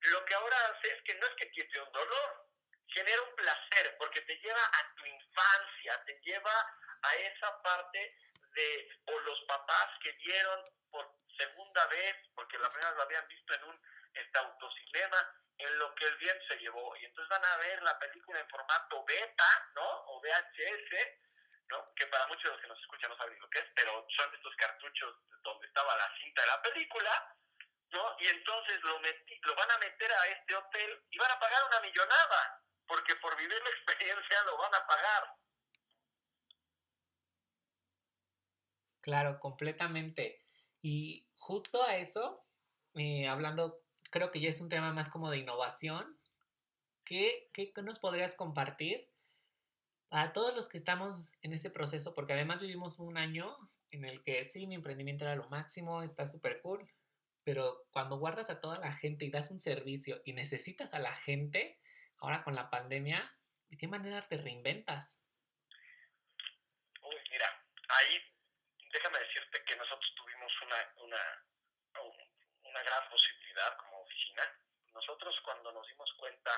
lo 0.00 0.24
que 0.24 0.34
ahora 0.34 0.66
hace 0.66 0.92
es 0.92 1.02
que 1.02 1.14
no 1.14 1.26
es 1.26 1.34
que 1.36 1.50
quite 1.50 1.80
un 1.80 1.92
dolor, 1.92 2.46
genera 2.88 3.22
un 3.22 3.34
placer, 3.36 3.96
porque 3.98 4.20
te 4.22 4.36
lleva 4.38 4.64
a 4.64 4.94
tu 4.96 5.06
infancia, 5.06 6.02
te 6.04 6.20
lleva 6.22 6.78
a 7.02 7.14
esa 7.14 7.62
parte 7.62 8.16
de, 8.54 8.88
o 9.06 9.18
los 9.20 9.40
papás 9.46 9.88
que 10.02 10.12
vieron 10.12 10.64
por 10.90 11.06
segunda 11.36 11.86
vez, 11.86 12.16
porque 12.34 12.58
la 12.58 12.70
primera 12.70 12.90
vez 12.90 12.96
lo 12.96 13.02
habían 13.04 13.28
visto 13.28 13.54
en 13.54 13.64
un 13.64 13.82
este 14.16 14.38
autocinema 14.38 15.18
en 15.58 15.78
lo 15.78 15.94
que 15.94 16.06
el 16.06 16.16
bien 16.16 16.36
se 16.48 16.56
llevó. 16.56 16.96
Y 16.96 17.04
entonces 17.04 17.28
van 17.28 17.44
a 17.44 17.56
ver 17.56 17.82
la 17.82 17.98
película 17.98 18.40
en 18.40 18.48
formato 18.48 19.04
beta, 19.04 19.68
¿no? 19.74 19.86
O 20.06 20.20
VHS, 20.20 21.08
¿no? 21.68 21.92
Que 21.94 22.06
para 22.06 22.26
muchos 22.26 22.44
de 22.44 22.50
los 22.50 22.60
que 22.60 22.68
nos 22.68 22.80
escuchan 22.80 23.10
no 23.10 23.16
saben 23.16 23.38
lo 23.40 23.50
que 23.50 23.58
es, 23.58 23.66
pero 23.74 24.06
son 24.16 24.34
estos 24.34 24.54
cartuchos 24.56 25.14
donde 25.42 25.66
estaba 25.66 25.96
la 25.96 26.10
cinta 26.18 26.42
de 26.42 26.48
la 26.48 26.62
película, 26.62 27.36
¿no? 27.90 28.16
Y 28.20 28.26
entonces 28.28 28.82
lo, 28.82 29.00
metí, 29.00 29.40
lo 29.42 29.54
van 29.54 29.70
a 29.70 29.78
meter 29.78 30.12
a 30.12 30.26
este 30.26 30.54
hotel 30.54 31.04
y 31.10 31.18
van 31.18 31.30
a 31.30 31.40
pagar 31.40 31.64
una 31.68 31.80
millonada, 31.80 32.62
porque 32.86 33.16
por 33.16 33.36
vivir 33.36 33.62
la 33.62 33.70
experiencia 33.76 34.44
lo 34.44 34.58
van 34.58 34.74
a 34.74 34.86
pagar. 34.86 35.34
Claro, 39.00 39.38
completamente. 39.38 40.44
Y 40.82 41.28
justo 41.36 41.82
a 41.84 41.96
eso, 41.96 42.40
eh, 42.94 43.28
hablando 43.28 43.85
creo 44.10 44.30
que 44.30 44.40
ya 44.40 44.48
es 44.48 44.60
un 44.60 44.68
tema 44.68 44.92
más 44.92 45.08
como 45.08 45.30
de 45.30 45.38
innovación. 45.38 46.18
¿Qué, 47.04 47.50
qué 47.52 47.72
nos 47.82 47.98
podrías 47.98 48.34
compartir 48.34 49.08
para 50.08 50.32
todos 50.32 50.54
los 50.56 50.68
que 50.68 50.78
estamos 50.78 51.24
en 51.42 51.52
ese 51.52 51.70
proceso? 51.70 52.14
Porque 52.14 52.32
además 52.32 52.60
vivimos 52.60 52.98
un 52.98 53.16
año 53.16 53.56
en 53.90 54.04
el 54.04 54.22
que 54.22 54.44
sí, 54.44 54.66
mi 54.66 54.74
emprendimiento 54.74 55.24
era 55.24 55.36
lo 55.36 55.48
máximo, 55.48 56.02
está 56.02 56.26
súper 56.26 56.60
cool, 56.62 56.90
pero 57.44 57.86
cuando 57.92 58.18
guardas 58.18 58.50
a 58.50 58.60
toda 58.60 58.78
la 58.78 58.92
gente 58.92 59.24
y 59.24 59.30
das 59.30 59.50
un 59.50 59.60
servicio 59.60 60.20
y 60.24 60.32
necesitas 60.32 60.92
a 60.92 60.98
la 60.98 61.14
gente, 61.14 61.80
ahora 62.18 62.42
con 62.42 62.54
la 62.54 62.70
pandemia, 62.70 63.22
¿de 63.68 63.76
qué 63.76 63.86
manera 63.86 64.26
te 64.28 64.36
reinventas? 64.36 65.16
Uy, 67.02 67.16
mira, 67.30 67.46
ahí 67.88 68.20
déjame 68.92 69.18
decirte 69.20 69.62
que 69.64 69.76
nosotros 69.76 70.12
tuvimos 70.16 70.52
una, 70.62 70.76
una, 71.04 71.22
una 72.64 72.82
gran 72.82 73.08
posibilidad 73.10 73.76
como 73.78 73.96
nosotros 75.26 75.42
cuando 75.42 75.72
nos 75.72 75.86
dimos 75.88 76.12
cuenta 76.18 76.50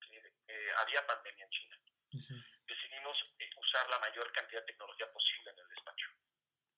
que 0.00 0.18
eh, 0.48 0.72
había 0.78 1.06
pandemia 1.06 1.44
en 1.44 1.50
China, 1.50 1.78
decidimos 2.66 3.16
eh, 3.38 3.50
usar 3.56 3.88
la 3.90 3.98
mayor 4.00 4.32
cantidad 4.32 4.60
de 4.60 4.66
tecnología 4.66 5.12
posible 5.12 5.50
en 5.50 5.58
el 5.60 5.68
despacho. 5.68 6.08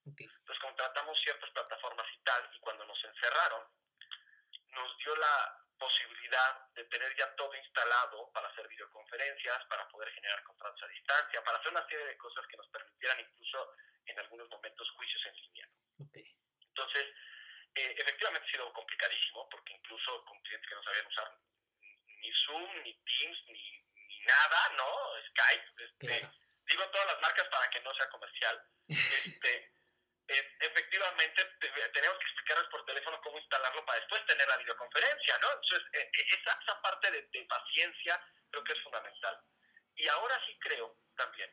Entonces 0.05 0.59
contratamos 0.61 1.18
ciertas 1.22 1.51
plataformas 1.51 2.07
y 2.12 2.22
tal, 2.24 2.51
y 2.53 2.61
cuando 2.61 2.84
nos 2.84 3.05
encerraron, 3.05 3.64
nos 4.68 4.99
dio 4.99 5.16
la 5.16 5.57
posibilidad 5.78 6.68
de 6.74 6.84
tener 6.84 7.16
ya 7.16 7.34
todo 7.36 7.55
instalado 7.55 8.30
para 8.32 8.49
hacer 8.49 8.68
videoconferencias, 8.68 9.64
para 9.64 9.88
poder 9.88 10.12
generar 10.12 10.43
contratos 10.45 10.82
a 10.82 10.88
distancia, 10.88 11.43
para 11.43 11.59
hacer 11.59 11.72
una 11.72 11.86
serie 11.88 12.05
de 12.05 12.18
cosas 12.18 12.47
que 12.49 12.57
nos 12.59 12.68
permitieran 12.68 13.20
incluso 13.20 13.72
en 14.05 14.18
algunos 14.18 14.49
momentos 14.51 14.91
juicios 14.91 15.22
en 15.24 15.34
línea. 15.36 15.68
Entonces, 16.68 17.07
eh, 17.81 17.95
efectivamente 17.97 18.47
ha 18.47 18.51
sido 18.51 18.72
complicadísimo, 18.72 19.49
porque 19.49 19.72
incluso 19.72 20.24
con 20.24 20.41
clientes 20.43 20.68
que 20.68 20.74
no 20.74 20.83
sabían 20.83 21.07
usar 21.07 21.39
ni 22.20 22.33
Zoom, 22.45 22.83
ni 22.83 22.95
Teams, 22.95 23.39
ni, 23.47 23.85
ni 24.09 24.20
nada, 24.20 24.68
¿no? 24.76 24.89
Skype. 25.31 25.85
Este, 25.85 26.31
Digo 26.66 26.89
todas 26.91 27.07
las 27.07 27.20
marcas 27.20 27.49
para 27.49 27.68
que 27.70 27.81
no 27.81 27.95
sea 27.95 28.09
comercial. 28.11 28.62
Este, 28.91 29.72
eh, 30.28 30.57
efectivamente, 30.61 31.45
tenemos 31.93 32.18
que 32.18 32.24
explicarles 32.24 32.68
por 32.70 32.85
teléfono 32.85 33.20
cómo 33.20 33.39
instalarlo 33.39 33.85
para 33.85 33.99
después 33.99 34.24
tener 34.26 34.47
la 34.47 34.59
videoconferencia, 34.59 35.39
¿no? 35.39 35.49
Entonces, 35.53 35.89
eh, 35.95 36.11
esa, 36.14 36.59
esa 36.62 36.81
parte 36.83 37.11
de, 37.11 37.22
de 37.33 37.45
paciencia 37.47 38.24
creo 38.51 38.62
que 38.62 38.72
es 38.72 38.83
fundamental. 38.83 39.41
Y 39.97 40.07
ahora 40.09 40.41
sí 40.47 40.57
creo 40.61 40.97
también 41.16 41.51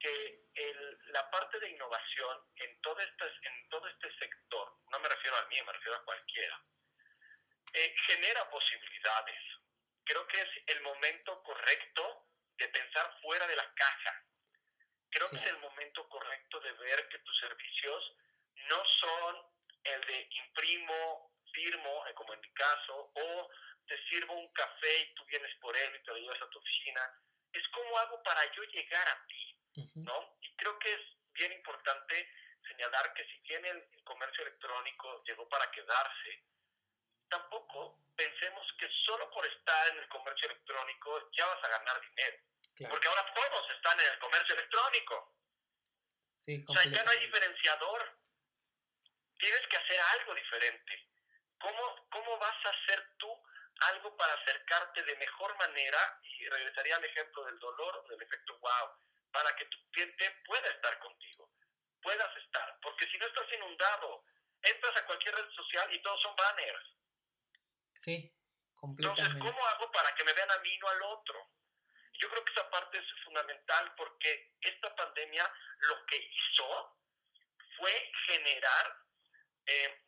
que 0.00 0.40
la 1.12 1.30
parte 1.30 1.60
de 1.60 1.70
innovación 1.70 2.38
en 2.56 2.80
todo, 2.80 2.98
este, 3.00 3.24
en 3.42 3.68
todo 3.68 3.86
este 3.88 4.10
sector, 4.18 4.78
no 4.90 4.98
me 4.98 5.08
refiero 5.08 5.36
a 5.36 5.46
mí, 5.46 5.56
me 5.62 5.72
refiero 5.72 5.96
a 5.96 6.04
cualquiera, 6.04 6.64
eh, 7.74 7.94
genera 8.06 8.48
posibilidades. 8.50 9.40
Creo 10.04 10.26
que 10.26 10.40
es 10.40 10.48
el 10.66 10.80
momento 10.80 11.42
correcto 11.42 12.26
de 12.56 12.68
pensar 12.68 13.14
fuera 13.22 13.46
de 13.46 13.56
la 13.56 13.74
caja. 13.74 14.24
Creo 15.10 15.28
que 15.30 15.36
es 15.36 15.46
el 15.46 15.58
momento 15.58 16.08
correcto 16.08 16.60
de 16.60 16.72
ver 16.72 17.08
que 17.08 17.18
tus 17.18 17.38
servicios 17.40 18.16
no 18.68 18.82
son 19.00 19.36
el 19.84 20.00
de 20.02 20.28
imprimo, 20.30 21.32
firmo, 21.52 22.06
eh, 22.06 22.14
como 22.14 22.34
en 22.34 22.40
mi 22.40 22.52
caso, 22.52 23.12
o 23.14 23.50
te 23.86 23.96
sirvo 24.08 24.34
un 24.34 24.52
café 24.52 25.00
y 25.00 25.14
tú 25.14 25.24
vienes 25.26 25.54
por 25.60 25.76
él 25.76 25.96
y 25.96 26.04
te 26.04 26.10
lo 26.12 26.18
llevas 26.18 26.42
a 26.42 26.50
tu 26.50 26.58
oficina. 26.58 27.00
Es 27.52 27.66
como 27.68 27.98
hago 27.98 28.22
para 28.22 28.42
yo 28.52 28.62
llegar 28.64 29.08
a 29.08 29.26
ti, 29.26 29.49
¿no? 29.94 30.36
Y 30.40 30.56
creo 30.56 30.78
que 30.78 30.92
es 30.92 31.00
bien 31.34 31.52
importante 31.52 32.28
señalar 32.66 33.12
que 33.14 33.24
si 33.24 33.40
bien 33.40 33.64
el, 33.64 33.88
comercio 34.04 34.42
electrónico 34.42 35.22
llegó 35.24 35.48
para 35.48 35.70
quedarse, 35.70 36.42
tampoco 37.28 38.00
pensemos 38.16 38.66
que 38.78 38.88
solo 39.06 39.30
por 39.30 39.46
estar 39.46 39.88
en 39.90 39.98
el 39.98 40.08
comercio 40.08 40.48
electrónico 40.50 41.30
ya 41.30 41.46
vas 41.46 41.64
a 41.64 41.68
ganar 41.68 42.00
dinero. 42.00 42.38
Porque 42.88 43.08
ahora 43.08 43.32
todos 43.32 43.70
están 43.70 44.00
en 44.00 44.06
el 44.06 44.18
comercio 44.18 44.54
electrónico. 44.54 45.36
Sí, 46.44 46.64
o 46.66 46.74
sea, 46.74 46.90
ya 46.90 47.04
no 47.04 47.10
hay 47.10 47.20
diferenciador. 47.20 48.18
Tienes 49.38 49.66
que 49.68 49.76
hacer 49.76 50.00
algo 50.18 50.34
diferente. 50.34 51.08
¿Cómo, 51.60 52.08
¿Cómo 52.10 52.38
vas 52.38 52.66
a 52.66 52.70
hacer 52.70 53.10
tú 53.18 53.30
algo 53.92 54.16
para 54.16 54.34
acercarte 54.34 55.02
de 55.04 55.16
mejor 55.16 55.56
manera? 55.58 56.20
Y 56.22 56.48
regresaría 56.48 56.96
al 56.96 57.04
ejemplo 57.04 57.44
del 57.44 57.58
dolor, 57.58 58.08
del 58.08 58.22
efecto 58.22 58.58
wow, 58.58 58.90
para 59.32 59.54
que 59.56 59.64
tu 59.66 59.78
cliente 59.90 60.30
pueda 60.44 60.68
estar 60.68 60.98
contigo, 60.98 61.50
puedas 62.02 62.36
estar. 62.36 62.78
Porque 62.82 63.06
si 63.08 63.18
no 63.18 63.26
estás 63.26 63.52
inundado, 63.52 64.24
entras 64.62 64.96
a 64.96 65.06
cualquier 65.06 65.34
red 65.34 65.50
social 65.50 65.94
y 65.94 66.02
todos 66.02 66.20
son 66.22 66.36
banners. 66.36 66.96
Sí, 67.94 68.32
completamente. 68.74 69.22
Entonces, 69.22 69.52
¿cómo 69.52 69.66
hago 69.68 69.90
para 69.92 70.14
que 70.14 70.24
me 70.24 70.32
vean 70.32 70.50
a 70.50 70.58
mí 70.58 70.72
y 70.72 70.78
no 70.78 70.88
al 70.88 71.02
otro? 71.02 71.50
Yo 72.14 72.28
creo 72.28 72.44
que 72.44 72.52
esa 72.52 72.70
parte 72.70 72.98
es 72.98 73.06
fundamental 73.24 73.94
porque 73.96 74.52
esta 74.60 74.94
pandemia 74.94 75.50
lo 75.78 76.06
que 76.06 76.16
hizo 76.16 76.98
fue 77.78 78.12
generar 78.26 78.96
eh, 79.66 80.04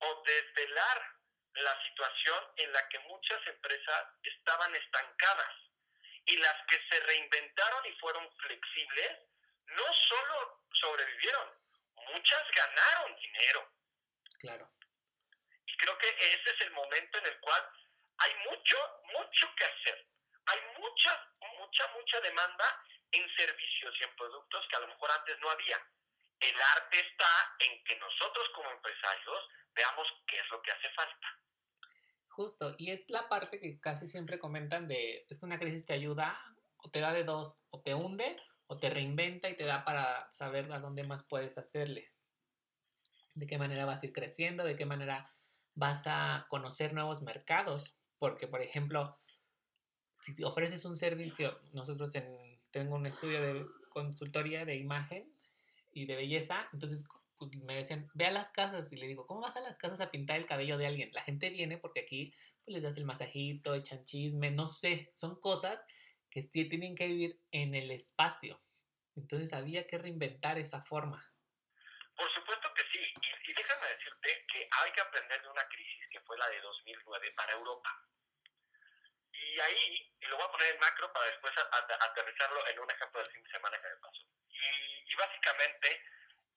o 0.00 0.22
desvelar 0.22 1.18
la 1.54 1.82
situación 1.84 2.44
en 2.56 2.72
la 2.72 2.88
que 2.88 2.98
muchas 3.00 3.46
empresas 3.46 4.08
estaban 4.22 4.74
estancadas 4.74 5.67
y 6.28 6.36
las 6.36 6.66
que 6.66 6.78
se 6.90 7.00
reinventaron 7.00 7.86
y 7.86 7.92
fueron 7.98 8.30
flexibles 8.36 9.18
no 9.66 9.84
solo 10.08 10.62
sobrevivieron, 10.80 11.54
muchas 12.12 12.42
ganaron 12.54 13.16
dinero. 13.16 13.72
Claro. 14.38 14.70
Y 15.66 15.76
creo 15.76 15.98
que 15.98 16.08
ese 16.08 16.50
es 16.50 16.60
el 16.60 16.70
momento 16.72 17.18
en 17.18 17.26
el 17.26 17.40
cual 17.40 17.62
hay 18.18 18.34
mucho, 18.50 19.02
mucho 19.04 19.54
que 19.56 19.64
hacer. 19.64 20.06
Hay 20.46 20.60
mucha, 20.78 21.26
mucha, 21.58 21.86
mucha 21.88 22.20
demanda 22.20 22.84
en 23.12 23.36
servicios 23.36 23.94
y 24.00 24.04
en 24.04 24.16
productos 24.16 24.66
que 24.68 24.76
a 24.76 24.80
lo 24.80 24.88
mejor 24.88 25.10
antes 25.10 25.38
no 25.40 25.50
había. 25.50 25.80
El 26.40 26.60
arte 26.60 27.00
está 27.00 27.56
en 27.60 27.84
que 27.84 27.96
nosotros 27.96 28.48
como 28.54 28.70
empresarios 28.70 29.48
veamos 29.74 30.08
qué 30.26 30.38
es 30.38 30.48
lo 30.50 30.60
que 30.62 30.72
hace 30.72 30.90
falta. 30.90 31.38
Justo, 32.38 32.76
y 32.78 32.92
es 32.92 33.02
la 33.10 33.28
parte 33.28 33.58
que 33.58 33.80
casi 33.80 34.06
siempre 34.06 34.38
comentan 34.38 34.86
de, 34.86 35.26
es 35.28 35.40
que 35.40 35.44
una 35.44 35.58
crisis 35.58 35.84
te 35.84 35.92
ayuda 35.92 36.38
o 36.76 36.88
te 36.88 37.00
da 37.00 37.12
de 37.12 37.24
dos, 37.24 37.56
o 37.70 37.80
te 37.80 37.94
hunde 37.94 38.36
o 38.68 38.78
te 38.78 38.90
reinventa 38.90 39.50
y 39.50 39.56
te 39.56 39.64
da 39.64 39.84
para 39.84 40.30
saber 40.30 40.70
a 40.70 40.78
dónde 40.78 41.02
más 41.02 41.24
puedes 41.24 41.58
hacerle, 41.58 42.12
de 43.34 43.44
qué 43.48 43.58
manera 43.58 43.86
vas 43.86 44.04
a 44.04 44.06
ir 44.06 44.12
creciendo, 44.12 44.62
de 44.62 44.76
qué 44.76 44.86
manera 44.86 45.34
vas 45.74 46.04
a 46.06 46.46
conocer 46.48 46.94
nuevos 46.94 47.22
mercados, 47.22 47.96
porque 48.20 48.46
por 48.46 48.62
ejemplo, 48.62 49.18
si 50.20 50.40
ofreces 50.44 50.84
un 50.84 50.96
servicio, 50.96 51.58
nosotros 51.72 52.14
en, 52.14 52.60
tengo 52.70 52.94
un 52.94 53.06
estudio 53.06 53.42
de 53.42 53.66
consultoría 53.88 54.64
de 54.64 54.76
imagen 54.76 55.28
y 55.90 56.06
de 56.06 56.14
belleza, 56.14 56.68
entonces 56.72 57.04
pues, 57.38 57.50
me 57.56 57.76
decían, 57.76 58.10
ve 58.14 58.26
a 58.26 58.30
las 58.30 58.52
casas 58.52 58.92
y 58.92 58.96
le 58.96 59.06
digo, 59.06 59.26
¿cómo 59.26 59.40
vas 59.40 59.56
a 59.56 59.60
las 59.60 59.78
casas 59.78 60.00
a 60.00 60.10
pintar 60.10 60.36
el 60.36 60.46
cabello 60.46 60.76
de 60.76 60.86
alguien? 60.86 61.10
La 61.12 61.22
gente 61.22 61.50
viene 61.50 61.78
porque 61.78 62.00
aquí 62.00 62.34
pues, 62.64 62.74
les 62.74 62.82
das 62.82 62.96
el 62.96 63.04
masajito, 63.04 63.74
echan 63.74 64.04
chisme, 64.04 64.50
no 64.50 64.66
sé, 64.66 65.12
son 65.14 65.40
cosas 65.40 65.80
que 66.30 66.42
tienen 66.42 66.94
que 66.94 67.06
vivir 67.06 67.40
en 67.52 67.74
el 67.74 67.90
espacio. 67.90 68.60
Entonces 69.16 69.52
había 69.52 69.86
que 69.86 69.98
reinventar 69.98 70.58
esa 70.58 70.82
forma. 70.82 71.24
Por 72.14 72.30
supuesto 72.34 72.68
que 72.74 72.82
sí, 72.92 72.98
y, 72.98 73.52
déjame 73.52 73.86
decirte 73.88 74.46
que 74.52 74.68
hay 74.70 74.92
que 74.92 75.00
aprender 75.00 75.42
de 75.42 75.48
una 75.48 75.66
crisis 75.68 76.04
que 76.10 76.20
fue 76.20 76.36
la 76.38 76.48
de 76.48 76.60
2009 76.60 77.32
para 77.36 77.52
Europa. 77.52 77.90
Y 79.32 79.60
ahí, 79.60 80.12
y 80.20 80.26
lo 80.26 80.36
voy 80.36 80.46
a 80.46 80.50
poner 80.50 80.74
en 80.74 80.80
macro 80.80 81.12
para 81.12 81.26
después 81.26 81.54
aterrizarlo 81.56 82.66
en 82.68 82.78
un 82.78 82.90
ejemplo 82.90 83.20
del 83.20 83.30
fin 83.30 83.42
de 83.42 83.50
semana 83.50 83.80
que 83.80 83.88
me 83.88 83.96
pasó. 83.96 84.22
Y, 84.50 85.14
básicamente, 85.16 86.02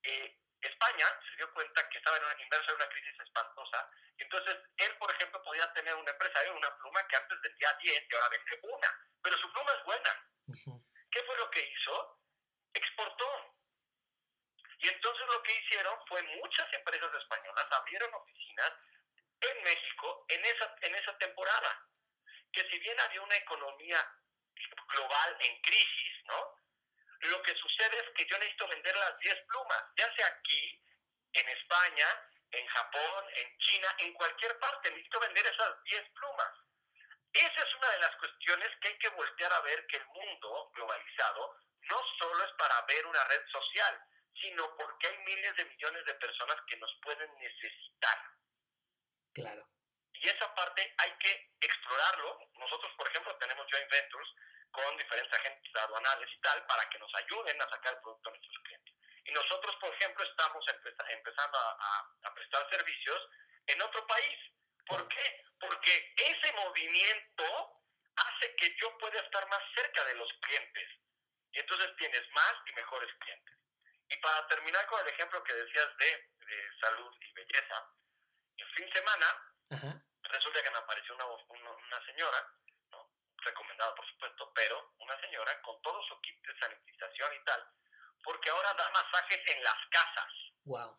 eh, 0.02 0.41
España 0.62 1.06
se 1.28 1.36
dio 1.36 1.52
cuenta 1.52 1.88
que 1.88 1.98
estaba 1.98 2.16
en 2.16 2.24
una, 2.24 2.42
inmersa 2.42 2.70
en 2.70 2.76
una 2.76 2.88
crisis 2.88 3.20
espantosa. 3.20 3.90
Y 4.16 4.22
entonces, 4.22 4.56
él, 4.76 4.96
por 4.98 5.12
ejemplo, 5.12 5.42
podía 5.42 5.72
tener 5.72 5.94
un 5.94 6.08
empresario, 6.08 6.56
una 6.56 6.76
pluma 6.78 7.06
que 7.08 7.16
antes 7.16 7.40
vendía 7.40 7.72
10 7.80 8.06
y 8.08 8.14
ahora 8.14 8.28
vende 8.28 8.60
una. 8.62 9.06
Pero 9.22 9.38
su 9.38 9.52
pluma 9.52 9.72
es 9.72 9.84
buena. 9.84 10.28
¿Qué 11.10 11.22
fue 11.24 11.36
lo 11.36 11.50
que 11.50 11.60
hizo? 11.60 12.20
Exportó. 12.74 13.56
Y 14.78 14.88
entonces 14.88 15.26
lo 15.26 15.42
que 15.42 15.54
hicieron 15.54 15.96
fue 16.08 16.22
muchas 16.22 16.72
empresas 16.72 17.14
españolas 17.14 17.66
abrieron 17.70 18.14
oficinas 18.14 18.72
en 19.40 19.62
México 19.62 20.26
en 20.28 20.44
esa, 20.44 20.74
en 20.80 20.94
esa 20.94 21.18
temporada. 21.18 21.86
Que 22.52 22.68
si 22.68 22.78
bien 22.78 22.98
había 23.00 23.22
una 23.22 23.36
economía 23.36 23.98
global 24.88 25.36
en 25.40 25.60
crisis, 25.62 26.24
¿no? 26.24 26.61
Lo 27.22 27.42
que 27.42 27.54
sucede 27.54 27.98
es 28.00 28.10
que 28.16 28.26
yo 28.26 28.36
necesito 28.38 28.66
vender 28.68 28.96
las 28.96 29.18
10 29.18 29.46
plumas, 29.46 29.82
ya 29.96 30.12
sea 30.14 30.26
aquí, 30.26 30.82
en 31.34 31.48
España, 31.48 32.06
en 32.50 32.66
Japón, 32.66 33.24
en 33.36 33.58
China, 33.58 33.94
en 33.98 34.12
cualquier 34.14 34.58
parte, 34.58 34.90
necesito 34.90 35.20
vender 35.20 35.46
esas 35.46 35.82
10 35.84 36.10
plumas. 36.10 36.52
Esa 37.32 37.62
es 37.62 37.74
una 37.76 37.90
de 37.90 37.98
las 38.00 38.16
cuestiones 38.16 38.68
que 38.80 38.88
hay 38.88 38.98
que 38.98 39.08
voltear 39.10 39.52
a 39.52 39.60
ver 39.60 39.86
que 39.86 39.96
el 39.96 40.06
mundo 40.06 40.70
globalizado 40.74 41.56
no 41.88 42.02
solo 42.18 42.44
es 42.44 42.52
para 42.58 42.82
ver 42.82 43.06
una 43.06 43.24
red 43.24 43.42
social, 43.50 44.02
sino 44.40 44.76
porque 44.76 45.06
hay 45.06 45.18
miles 45.18 45.56
de 45.56 45.64
millones 45.64 46.04
de 46.04 46.14
personas 46.14 46.56
que 46.66 46.76
nos 46.76 46.90
pueden 47.02 47.30
necesitar. 47.38 48.18
Claro. 49.32 49.66
Y 50.12 50.28
esa 50.28 50.54
parte 50.54 50.94
hay 50.98 51.12
que 51.18 51.50
explorarlo. 51.60 52.38
Nosotros, 52.54 52.92
por 52.96 53.08
ejemplo, 53.08 53.36
tenemos 53.38 53.66
Joint 53.70 53.90
Ventures 53.90 54.28
con 54.72 54.96
diferentes 54.96 55.38
agentes 55.38 55.76
aduanales 55.76 56.28
y 56.32 56.40
tal 56.40 56.66
para 56.66 56.88
que 56.88 56.98
nos 56.98 57.14
ayuden 57.14 57.60
a 57.60 57.68
sacar 57.68 57.94
el 57.94 58.00
producto 58.00 58.28
a 58.28 58.32
nuestros 58.32 58.58
clientes. 58.64 58.94
Y 59.24 59.32
nosotros, 59.32 59.76
por 59.76 59.94
ejemplo, 59.94 60.24
estamos 60.24 60.64
empezando 61.10 61.58
a, 61.58 62.34
prestar 62.34 62.68
servicios 62.70 63.28
en 63.66 63.82
otro 63.82 64.06
país. 64.06 64.38
¿Por 64.86 65.06
qué? 65.08 65.44
Porque 65.60 66.14
ese 66.16 66.52
movimiento 66.54 67.44
hace 68.16 68.54
que 68.56 68.74
yo 68.80 68.98
pueda 68.98 69.20
estar 69.20 69.46
más 69.48 69.62
cerca 69.74 70.04
de 70.04 70.14
los 70.14 70.28
clientes. 70.40 70.88
Y 71.52 71.60
entonces 71.60 71.94
tienes 71.98 72.22
más 72.32 72.54
y 72.66 72.72
mejores 72.72 73.10
clientes. 73.20 73.54
Y 74.08 74.16
para 74.16 74.46
terminar 74.48 74.86
con 74.86 75.00
el 75.00 75.08
ejemplo 75.08 75.44
que 75.44 75.54
decías 75.54 75.96
de, 75.98 76.28
salud 76.80 77.14
y 77.20 77.32
belleza, 77.32 77.86
el 78.58 78.74
fin 78.74 78.86
de 78.86 78.92
semana 78.92 79.26
resulta 80.22 80.62
que 80.62 80.70
me 80.70 80.78
apareció 80.78 81.14
una, 81.14 81.26
una 81.26 82.06
señora 82.06 82.46
recomendado 83.44 83.94
por 83.94 84.06
supuesto, 84.08 84.52
pero 84.54 84.92
una 84.98 85.20
señora 85.20 85.60
con 85.62 85.80
todo 85.82 86.02
su 86.04 86.20
kit 86.20 86.40
de 86.46 86.58
sanitización 86.58 87.34
y 87.34 87.44
tal, 87.44 87.66
porque 88.24 88.50
ahora 88.50 88.72
da 88.74 88.90
masajes 88.90 89.40
en 89.54 89.64
las 89.64 89.76
casas. 89.90 90.32
Wow. 90.64 90.98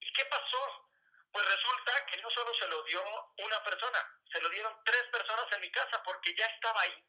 ¿Y 0.00 0.12
qué 0.12 0.24
pasó? 0.26 0.90
Pues 1.32 1.46
resulta 1.48 2.06
que 2.06 2.16
no 2.22 2.30
solo 2.30 2.52
se 2.58 2.66
lo 2.66 2.82
dio 2.84 3.02
una 3.38 3.62
persona, 3.62 4.20
se 4.32 4.40
lo 4.40 4.48
dieron 4.48 4.74
tres 4.84 5.04
personas 5.12 5.46
en 5.52 5.60
mi 5.60 5.70
casa 5.70 6.02
porque 6.02 6.34
ya 6.34 6.46
estaba 6.46 6.80
ahí. 6.80 7.04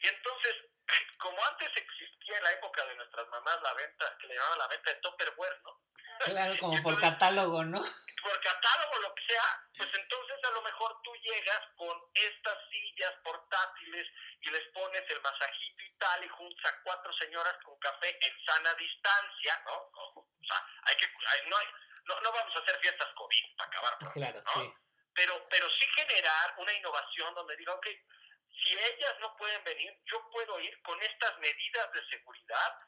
Y 0.00 0.08
entonces, 0.08 0.54
como 1.18 1.44
antes 1.44 1.70
existía 1.76 2.36
en 2.36 2.44
la 2.44 2.52
época 2.52 2.84
de 2.84 2.96
nuestras 2.96 3.26
mamás 3.28 3.62
la 3.62 3.72
venta, 3.74 4.16
que 4.18 4.26
le 4.26 4.34
llamaban 4.34 4.58
la 4.58 4.68
venta 4.68 4.90
de 4.90 5.00
Topperware, 5.00 5.60
¿no? 5.62 5.80
Claro, 6.20 6.56
como 6.58 6.82
por 6.82 7.00
catálogo, 7.00 7.64
¿no? 7.64 7.80
Por 7.80 8.40
catálogo, 8.40 8.98
lo 9.00 9.14
que 9.14 9.22
sea, 9.26 9.60
pues 9.76 9.90
entonces 9.94 10.44
a 10.44 10.50
lo 10.50 10.62
mejor 10.62 10.96
tú 11.02 11.14
llegas 11.16 11.60
con 11.76 11.98
estas 12.14 12.58
sillas 12.70 13.12
portátiles 13.22 14.06
y 14.40 14.50
les 14.50 14.66
pones 14.72 15.10
el 15.10 15.20
masajito 15.20 15.82
y 15.82 15.98
tal 15.98 16.24
y 16.24 16.28
juntas 16.28 16.72
a 16.72 16.82
cuatro 16.82 17.12
señoras 17.14 17.56
con 17.64 17.78
café 17.78 18.16
en 18.20 18.44
sana 18.44 18.72
distancia, 18.74 19.62
¿no? 19.66 19.90
O 19.94 20.44
sea, 20.46 20.66
hay 20.84 20.96
que, 20.96 21.06
no, 21.48 21.56
no, 22.04 22.20
no, 22.20 22.32
vamos 22.32 22.56
a 22.56 22.58
hacer 22.60 22.78
fiestas 22.80 23.08
COVID 23.14 23.56
para 23.56 23.68
acabar. 23.68 23.98
claro, 24.12 24.42
sí. 24.54 24.72
Pero, 25.14 25.46
pero 25.48 25.70
sí 25.70 25.86
generar 25.96 26.54
una 26.58 26.72
innovación 26.72 27.34
donde 27.34 27.56
diga, 27.56 27.72
ok, 27.74 27.86
si 27.86 28.72
ellas 28.72 29.14
no 29.20 29.36
pueden 29.36 29.62
venir, 29.64 29.92
yo 30.06 30.30
puedo 30.30 30.60
ir 30.60 30.82
con 30.82 31.00
estas 31.02 31.38
medidas 31.38 31.92
de 31.92 32.06
seguridad 32.08 32.78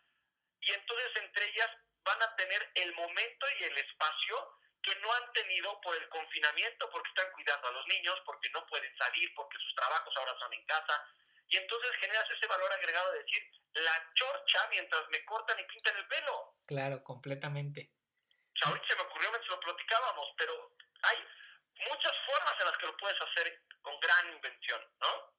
y 0.60 0.72
entonces 0.72 1.16
entre 1.22 1.48
ellas 1.48 1.70
van 2.06 2.22
a 2.22 2.36
tener 2.36 2.70
el 2.74 2.94
momento 2.94 3.46
y 3.60 3.64
el 3.64 3.76
espacio 3.78 4.56
que 4.82 4.94
no 5.00 5.12
han 5.12 5.32
tenido 5.32 5.80
por 5.80 5.96
el 5.96 6.08
confinamiento, 6.08 6.88
porque 6.90 7.08
están 7.08 7.32
cuidando 7.32 7.68
a 7.68 7.72
los 7.72 7.86
niños, 7.88 8.22
porque 8.24 8.48
no 8.50 8.64
pueden 8.66 8.96
salir, 8.96 9.34
porque 9.34 9.58
sus 9.58 9.74
trabajos 9.74 10.14
ahora 10.16 10.38
son 10.38 10.52
en 10.52 10.64
casa. 10.64 11.04
Y 11.48 11.56
entonces 11.56 11.96
generas 11.98 12.30
ese 12.30 12.46
valor 12.46 12.72
agregado 12.72 13.12
de 13.12 13.18
decir, 13.18 13.50
la 13.74 14.12
chorcha 14.14 14.68
mientras 14.70 15.08
me 15.08 15.24
cortan 15.24 15.58
y 15.58 15.64
pintan 15.64 15.96
el 15.96 16.06
pelo. 16.06 16.54
Claro, 16.66 17.02
completamente. 17.02 17.90
O 18.54 18.58
sea, 18.58 18.68
ahorita 18.68 18.86
se 18.86 18.96
me 18.96 19.02
ocurrió 19.02 19.30
mientras 19.30 19.50
lo 19.50 19.60
platicábamos, 19.60 20.28
pero 20.38 20.72
hay 21.02 21.18
muchas 21.90 22.12
formas 22.24 22.54
en 22.60 22.66
las 22.66 22.78
que 22.78 22.86
lo 22.86 22.96
puedes 22.96 23.20
hacer 23.20 23.62
con 23.82 23.98
gran 24.00 24.32
invención, 24.32 24.80
¿no? 25.00 25.35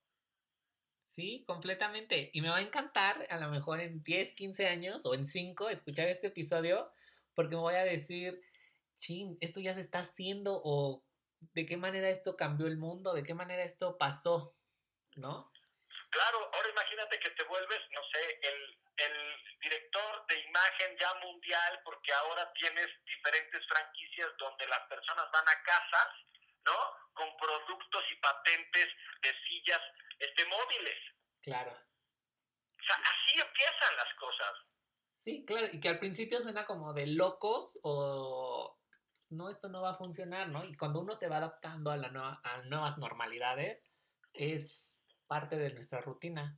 Sí, 1.07 1.43
completamente. 1.47 2.29
Y 2.33 2.41
me 2.41 2.49
va 2.49 2.57
a 2.57 2.61
encantar 2.61 3.25
a 3.29 3.37
lo 3.37 3.49
mejor 3.49 3.79
en 3.79 4.03
10, 4.03 4.33
15 4.33 4.67
años 4.67 5.05
o 5.05 5.15
en 5.15 5.25
5 5.25 5.69
escuchar 5.69 6.07
este 6.07 6.27
episodio 6.27 6.91
porque 7.33 7.55
me 7.55 7.61
voy 7.61 7.75
a 7.75 7.85
decir, 7.85 8.41
chin, 8.95 9.37
esto 9.41 9.59
ya 9.59 9.73
se 9.73 9.81
está 9.81 9.99
haciendo 9.99 10.59
o 10.63 11.03
de 11.53 11.65
qué 11.65 11.77
manera 11.77 12.09
esto 12.09 12.35
cambió 12.35 12.67
el 12.67 12.77
mundo, 12.77 13.13
de 13.13 13.23
qué 13.23 13.33
manera 13.33 13.63
esto 13.63 13.97
pasó, 13.97 14.57
¿no? 15.15 15.51
Claro, 16.09 16.49
ahora 16.53 16.69
imagínate 16.69 17.19
que 17.19 17.29
te 17.29 17.43
vuelves, 17.43 17.79
no 17.91 18.01
sé, 18.11 18.39
el, 18.41 18.77
el 18.97 19.59
director 19.61 20.25
de 20.27 20.39
imagen 20.41 20.97
ya 20.99 21.13
mundial 21.21 21.79
porque 21.85 22.11
ahora 22.11 22.51
tienes 22.53 22.89
diferentes 23.05 23.65
franquicias 23.67 24.29
donde 24.37 24.67
las 24.67 24.81
personas 24.89 25.31
van 25.31 25.47
a 25.47 25.63
casas, 25.63 26.07
¿no? 26.67 26.77
Con 27.13 27.27
productos 27.37 28.03
y 28.11 28.15
patentes 28.19 28.87
de 29.23 29.33
sillas 29.47 29.81
este, 30.19 30.45
móviles. 30.45 30.99
Claro. 31.41 31.71
O 31.71 32.83
sea, 32.83 32.95
así 32.95 33.39
empiezan 33.39 33.95
las 33.95 34.13
cosas. 34.19 34.53
Sí, 35.15 35.45
claro, 35.45 35.67
y 35.71 35.79
que 35.79 35.89
al 35.89 35.99
principio 35.99 36.41
suena 36.41 36.65
como 36.65 36.93
de 36.93 37.07
locos 37.07 37.79
o 37.81 38.77
no, 39.29 39.49
esto 39.49 39.67
no 39.67 39.81
va 39.81 39.91
a 39.91 39.97
funcionar, 39.97 40.47
¿no? 40.47 40.63
Y 40.63 40.75
cuando 40.77 40.99
uno 40.99 41.15
se 41.15 41.27
va 41.27 41.37
adaptando 41.37 41.91
a, 41.91 41.97
la 41.97 42.09
nueva, 42.09 42.39
a 42.43 42.61
nuevas 42.63 42.97
normalidades, 42.97 43.83
es 44.33 44.95
parte 45.27 45.57
de 45.57 45.73
nuestra 45.73 46.01
rutina. 46.01 46.57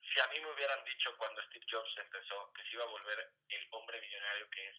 Si 0.00 0.20
a 0.20 0.28
mí 0.28 0.40
me 0.40 0.52
hubieran 0.52 0.84
dicho 0.84 1.10
cuando 1.18 1.42
Steve 1.42 1.66
Jobs 1.70 1.94
empezó 1.98 2.52
que 2.54 2.62
se 2.62 2.74
iba 2.74 2.84
a 2.84 2.88
volver 2.88 3.18
el 3.48 3.68
hombre 3.72 4.00
millonario 4.00 4.48
que 4.50 4.68
es, 4.68 4.76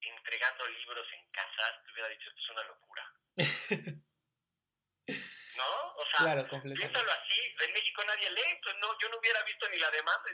entregando 0.00 0.66
libros 0.66 1.06
en 1.12 1.30
casa, 1.30 1.82
te 1.84 1.92
hubiera 1.92 2.08
dicho, 2.08 2.28
esto 2.30 2.40
es 2.42 2.50
una 2.50 2.64
locura. 2.64 3.12
¿No? 5.56 5.94
O 5.94 6.04
sea, 6.06 6.18
claro, 6.20 6.48
piénsalo 6.48 7.12
así, 7.12 7.54
en 7.60 7.72
México 7.72 8.02
nadie 8.04 8.30
lee, 8.30 8.60
pues 8.62 8.76
no, 8.80 8.98
yo 8.98 9.08
no 9.10 9.18
hubiera 9.18 9.42
visto 9.44 9.68
ni 9.68 9.78
la 9.78 9.90
demanda, 9.90 10.30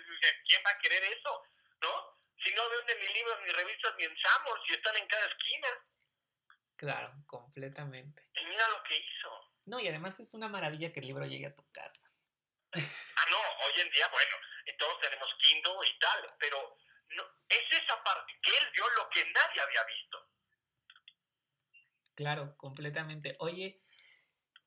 ¿quién 0.47 0.62
va 0.64 0.71
a 0.71 0.79
querer 0.79 1.03
eso? 1.03 1.43
¿No? 1.83 2.17
Si 2.45 2.55
no 2.55 2.69
venden 2.69 3.01
ni 3.01 3.14
libros, 3.14 3.41
ni 3.43 3.51
revistas, 3.51 3.95
ni 3.97 4.05
en 4.05 4.17
Samos, 4.19 4.61
si 4.67 4.75
están 4.75 4.97
en 4.97 5.07
cada 5.09 5.27
esquina. 5.27 5.69
Claro, 6.77 7.12
completamente. 7.27 8.29
Y 8.35 8.45
mira 8.45 8.69
lo 8.69 8.83
que 8.83 8.97
hizo. 8.97 9.53
No, 9.64 9.81
y 9.81 9.89
además 9.89 10.21
es 10.21 10.35
una 10.35 10.49
maravilla 10.49 10.93
que 10.93 11.01
el 11.01 11.07
libro 11.07 11.25
llegue 11.27 11.47
a 11.47 11.57
tu 11.57 11.69
casa. 11.73 12.09
Ah, 12.73 13.27
no, 13.31 13.39
hoy 13.39 13.81
en 13.81 13.91
día, 13.91 14.07
bueno, 14.09 14.37
todos 14.79 15.01
tenemos 15.01 15.29
Kindle 15.41 15.89
y 15.89 15.99
tal, 15.99 16.35
pero 16.39 16.77
no, 17.11 17.23
es 17.49 17.61
esa 17.71 18.03
parte 18.03 18.33
que 18.43 18.51
él 18.51 18.65
vio 18.75 18.85
lo 18.97 19.09
que 19.11 19.21
nadie 19.25 19.61
había 19.61 19.85
visto. 19.85 20.19
Claro, 22.15 22.57
completamente. 22.57 23.37
Oye, 23.41 23.83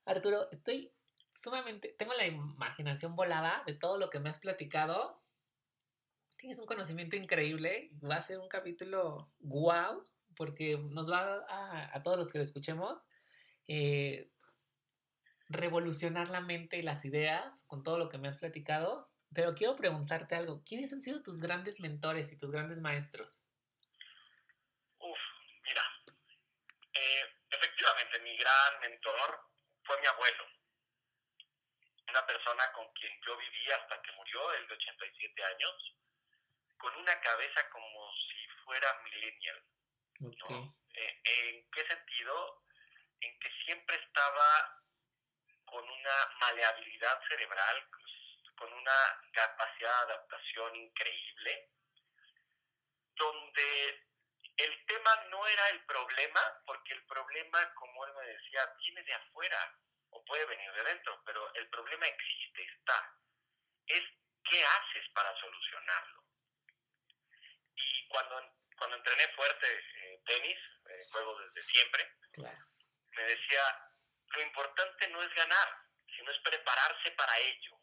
Arturo, 0.05 0.49
estoy 0.51 0.93
sumamente, 1.33 1.95
tengo 1.97 2.13
la 2.13 2.27
imaginación 2.27 3.15
volada 3.15 3.63
de 3.65 3.73
todo 3.73 3.97
lo 3.97 4.09
que 4.09 4.19
me 4.19 4.29
has 4.29 4.39
platicado. 4.39 5.23
Tienes 6.37 6.59
un 6.59 6.65
conocimiento 6.65 7.15
increíble. 7.15 7.89
Va 8.03 8.15
a 8.15 8.21
ser 8.21 8.39
un 8.39 8.47
capítulo 8.47 9.31
guau, 9.39 10.05
porque 10.35 10.77
nos 10.77 11.11
va 11.11 11.43
a, 11.49 11.95
a 11.95 12.03
todos 12.03 12.17
los 12.17 12.29
que 12.29 12.37
lo 12.37 12.43
escuchemos 12.43 13.05
eh, 13.71 14.31
revolucionar 15.47 16.29
la 16.29 16.41
mente 16.41 16.77
y 16.77 16.81
las 16.81 17.05
ideas 17.05 17.63
con 17.67 17.83
todo 17.83 17.99
lo 17.99 18.09
que 18.09 18.17
me 18.17 18.27
has 18.27 18.37
platicado. 18.37 19.08
Pero 19.33 19.53
quiero 19.53 19.75
preguntarte 19.75 20.35
algo. 20.35 20.63
¿Quiénes 20.65 20.91
han 20.91 21.01
sido 21.01 21.21
tus 21.21 21.39
grandes 21.39 21.79
mentores 21.79 22.31
y 22.31 22.37
tus 22.37 22.51
grandes 22.51 22.79
maestros? 22.79 23.39
Uf, 24.97 25.19
mira. 25.63 25.83
Eh, 26.93 27.23
efectivamente, 27.51 28.19
mi 28.19 28.35
gran 28.37 28.79
mentor 28.81 29.39
fue 29.83 29.99
mi 30.01 30.07
abuelo. 30.07 30.45
Una 32.09 32.25
persona 32.25 32.71
con 32.73 32.91
quien 32.93 33.13
yo 33.25 33.37
viví 33.37 33.71
hasta 33.71 34.01
que 34.01 34.11
murió, 34.13 34.53
el 34.53 34.67
de 34.67 34.73
87 34.73 35.43
años, 35.43 35.95
con 36.77 36.95
una 36.95 37.19
cabeza 37.21 37.69
como 37.69 38.11
si 38.13 38.47
fuera 38.63 38.99
millennial. 39.03 39.63
Okay. 40.21 40.71
Eh, 40.95 41.21
¿En 41.23 41.69
qué 41.71 41.85
sentido? 41.85 42.63
En 43.21 43.39
que 43.39 43.49
siempre 43.63 43.95
estaba 43.95 44.79
con 45.65 45.83
una 45.83 46.27
maleabilidad 46.39 47.21
cerebral, 47.27 47.89
con 48.59 48.71
una 48.73 49.21
capacidad 49.31 50.07
de 50.07 50.13
adaptación 50.13 50.75
increíble, 50.75 51.69
donde 53.15 54.03
el 54.57 54.85
tema 54.85 55.15
no 55.29 55.47
era 55.47 55.69
el 55.69 55.85
problema, 55.85 56.41
porque 56.65 56.93
el 56.93 57.05
problema, 57.05 57.73
como 57.75 58.05
él 58.05 58.13
me 58.13 58.25
decía, 58.25 58.65
viene 58.77 59.03
de 59.03 59.13
afuera 59.13 59.75
o 60.09 60.25
puede 60.25 60.45
venir 60.45 60.71
de 60.73 60.83
dentro, 60.83 61.21
pero 61.25 61.53
el 61.55 61.69
problema 61.69 62.05
existe, 62.07 62.63
está. 62.63 63.15
Es 63.87 64.03
qué 64.49 64.65
haces 64.65 65.09
para 65.13 65.33
solucionarlo. 65.39 66.23
Y 67.75 68.07
cuando, 68.09 68.57
cuando 68.77 68.97
entrené 68.97 69.27
fuerte 69.29 69.67
eh, 69.73 70.21
tenis, 70.25 70.57
eh, 70.89 71.03
juego 71.11 71.39
desde 71.39 71.63
siempre, 71.63 72.17
claro. 72.33 72.65
me 73.11 73.23
decía, 73.23 73.63
lo 74.27 74.41
importante 74.41 75.07
no 75.07 75.23
es 75.23 75.33
ganar, 75.35 75.69
sino 76.15 76.31
es 76.31 76.39
prepararse 76.39 77.11
para 77.11 77.37
ello. 77.37 77.78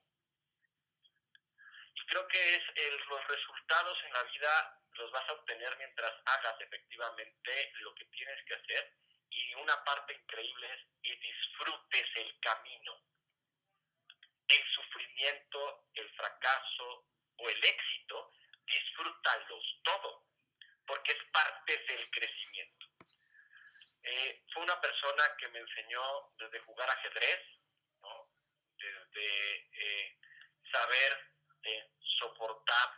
Creo 2.07 2.27
que 2.29 2.55
es 2.55 2.63
el, 2.77 2.97
los 3.09 3.27
resultados 3.27 3.99
en 4.05 4.13
la 4.13 4.23
vida 4.23 4.81
los 4.93 5.11
vas 5.11 5.29
a 5.29 5.33
obtener 5.33 5.77
mientras 5.77 6.13
hagas 6.25 6.61
efectivamente 6.61 7.73
lo 7.81 7.95
que 7.95 8.05
tienes 8.07 8.45
que 8.45 8.55
hacer. 8.55 8.95
Y 9.29 9.55
una 9.55 9.85
parte 9.85 10.15
increíble 10.15 10.73
es 10.73 10.81
y 11.03 11.17
disfrutes 11.17 12.07
el 12.17 12.41
camino. 12.41 13.01
El 14.49 14.65
sufrimiento, 14.75 15.87
el 15.95 16.09
fracaso 16.15 17.07
o 17.39 17.49
el 17.49 17.65
éxito, 17.65 18.33
disfrútalos 18.65 19.81
todo, 19.83 20.27
porque 20.87 21.13
es 21.13 21.25
parte 21.33 21.77
del 21.89 22.11
crecimiento. 22.11 22.87
Eh, 24.03 24.45
fue 24.53 24.63
una 24.63 24.81
persona 24.81 25.37
que 25.37 25.49
me 25.49 25.59
enseñó 25.59 26.31
desde 26.39 26.61
jugar 26.61 26.89
ajedrez, 26.89 27.41
¿no? 28.03 28.31
desde 28.79 29.69
eh, 29.73 30.19
saber 30.71 31.36
soportar 32.19 32.91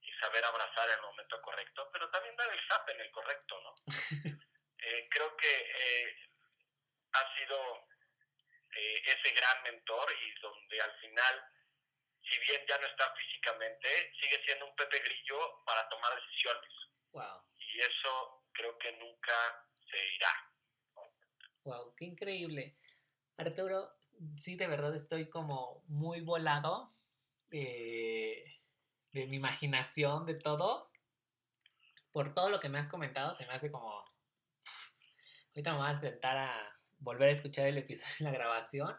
y 0.00 0.12
saber 0.20 0.44
abrazar 0.44 0.88
en 0.88 0.96
el 0.96 1.02
momento 1.02 1.40
correcto, 1.42 1.88
pero 1.92 2.10
también 2.10 2.36
dar 2.36 2.52
el 2.52 2.60
zap 2.68 2.88
en 2.88 3.00
el 3.00 3.10
correcto, 3.10 3.60
¿no? 3.62 3.74
Eh, 4.80 5.08
creo 5.10 5.36
que 5.36 5.50
eh, 5.50 6.16
ha 7.12 7.34
sido 7.34 7.88
eh, 8.76 9.02
ese 9.06 9.34
gran 9.34 9.62
mentor 9.64 10.08
y 10.12 10.40
donde 10.40 10.80
al 10.80 10.92
final, 11.00 11.44
si 12.22 12.38
bien 12.38 12.64
ya 12.66 12.78
no 12.78 12.86
está 12.86 13.12
físicamente, 13.16 14.12
sigue 14.20 14.40
siendo 14.44 14.66
un 14.66 14.76
Pepe 14.76 15.00
Grillo 15.00 15.64
para 15.66 15.88
tomar 15.88 16.14
decisiones. 16.14 16.70
Wow. 17.10 17.42
Y 17.58 17.80
eso 17.80 18.44
creo 18.52 18.78
que 18.78 18.92
nunca 18.92 19.66
se 19.90 20.14
irá. 20.14 20.32
Wow, 21.64 21.94
qué 21.96 22.04
increíble. 22.04 22.78
Arturo, 23.36 23.90
sí, 24.38 24.56
de 24.56 24.68
verdad 24.68 24.94
estoy 24.94 25.28
como 25.28 25.82
muy 25.88 26.20
volado 26.20 26.97
de, 27.50 28.60
de 29.12 29.26
mi 29.26 29.36
imaginación, 29.36 30.26
de 30.26 30.34
todo. 30.34 30.90
Por 32.12 32.34
todo 32.34 32.50
lo 32.50 32.60
que 32.60 32.68
me 32.68 32.78
has 32.78 32.88
comentado, 32.88 33.34
se 33.34 33.46
me 33.46 33.52
hace 33.52 33.70
como... 33.70 34.04
Ahorita 35.54 35.72
me 35.72 35.78
voy 35.78 35.88
a 35.88 36.00
sentar 36.00 36.36
a 36.36 36.78
volver 36.98 37.30
a 37.30 37.32
escuchar 37.32 37.66
el 37.66 37.78
episodio 37.78 38.14
en 38.20 38.26
la 38.26 38.32
grabación. 38.32 38.98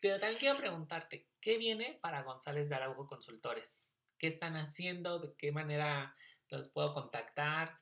Pero 0.00 0.18
también 0.18 0.38
quiero 0.38 0.58
preguntarte, 0.58 1.28
¿qué 1.40 1.56
viene 1.56 1.98
para 2.02 2.22
González 2.22 2.68
de 2.68 2.74
Araujo 2.74 3.06
Consultores? 3.06 3.78
¿Qué 4.18 4.26
están 4.28 4.56
haciendo? 4.56 5.18
¿De 5.18 5.34
qué 5.36 5.52
manera 5.52 6.14
los 6.48 6.68
puedo 6.68 6.92
contactar? 6.92 7.80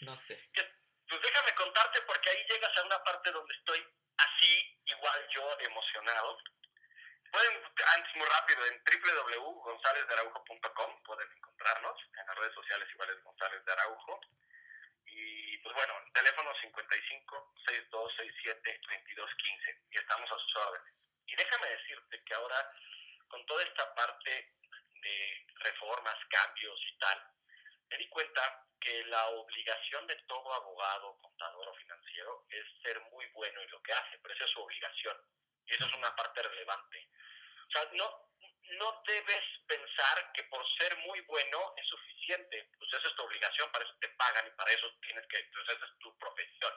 No 0.00 0.16
sé. 0.18 0.38
Pues 0.52 1.22
déjame 1.22 1.54
contarte 1.56 2.00
porque 2.06 2.30
ahí 2.30 2.38
llegas 2.50 2.76
a 2.76 2.86
una 2.86 3.02
parte 3.04 3.30
donde 3.30 3.54
estoy 3.54 3.78
así, 4.16 4.80
igual 4.86 5.20
yo, 5.34 5.42
emocionado. 5.70 6.38
Pueden, 7.32 7.64
antes 7.96 8.12
muy 8.16 8.26
rápido, 8.26 8.66
en 8.66 8.82
www.gonzalezdearaujo.com 8.84 11.02
pueden 11.02 11.32
encontrarnos, 11.32 11.98
en 12.20 12.26
las 12.26 12.36
redes 12.36 12.54
sociales 12.54 12.86
iguales 12.92 13.24
González 13.24 13.64
de 13.64 13.72
Araujo. 13.72 14.20
Y 15.06 15.56
pues 15.58 15.74
bueno, 15.74 15.94
teléfono 16.12 16.54
55 16.60 17.54
6267 17.64 18.80
2215 18.82 19.80
y 19.90 19.96
estamos 19.96 20.30
a 20.30 20.38
sus 20.38 20.56
órdenes. 20.56 20.92
Y 21.26 21.34
déjame 21.34 21.70
decirte 21.70 22.22
que 22.22 22.34
ahora, 22.34 22.70
con 23.28 23.46
toda 23.46 23.64
esta 23.64 23.94
parte 23.94 24.52
de 25.00 25.46
reformas, 25.56 26.18
cambios 26.28 26.78
y 26.86 26.98
tal, 26.98 27.18
me 27.88 27.96
di 27.96 28.10
cuenta 28.10 28.66
que 28.78 29.06
la 29.06 29.28
obligación 29.28 30.06
de 30.06 30.16
todo 30.28 30.52
abogado, 30.52 31.16
contador 31.22 31.68
o 31.68 31.74
financiero 31.76 32.44
es 32.50 32.66
ser 32.82 33.00
muy 33.10 33.24
bueno 33.28 33.62
en 33.62 33.70
lo 33.70 33.82
que 33.82 33.94
hace, 33.94 34.18
pero 34.18 34.34
esa 34.34 34.44
es 34.44 34.50
su 34.50 34.60
obligación. 34.60 35.16
Y 35.64 35.72
eso 35.72 35.86
es 35.86 35.94
una 35.94 36.14
parte 36.14 36.42
relevante. 36.42 37.08
Sea, 37.72 37.88
no, 37.94 38.28
no 38.78 39.02
debes 39.06 39.44
pensar 39.66 40.32
que 40.32 40.42
por 40.44 40.62
ser 40.78 40.96
muy 40.98 41.20
bueno 41.22 41.74
es 41.76 41.86
suficiente. 41.86 42.70
Pues 42.78 42.92
esa 42.92 43.08
es 43.08 43.14
tu 43.14 43.22
obligación, 43.22 43.70
para 43.72 43.84
eso 43.84 43.94
te 44.00 44.08
pagan 44.10 44.46
y 44.46 44.50
para 44.50 44.70
eso 44.72 44.86
tienes 45.00 45.26
que, 45.28 45.42
pues 45.52 45.68
esa 45.68 45.84
es 45.86 45.98
tu 45.98 46.16
profesión. 46.18 46.72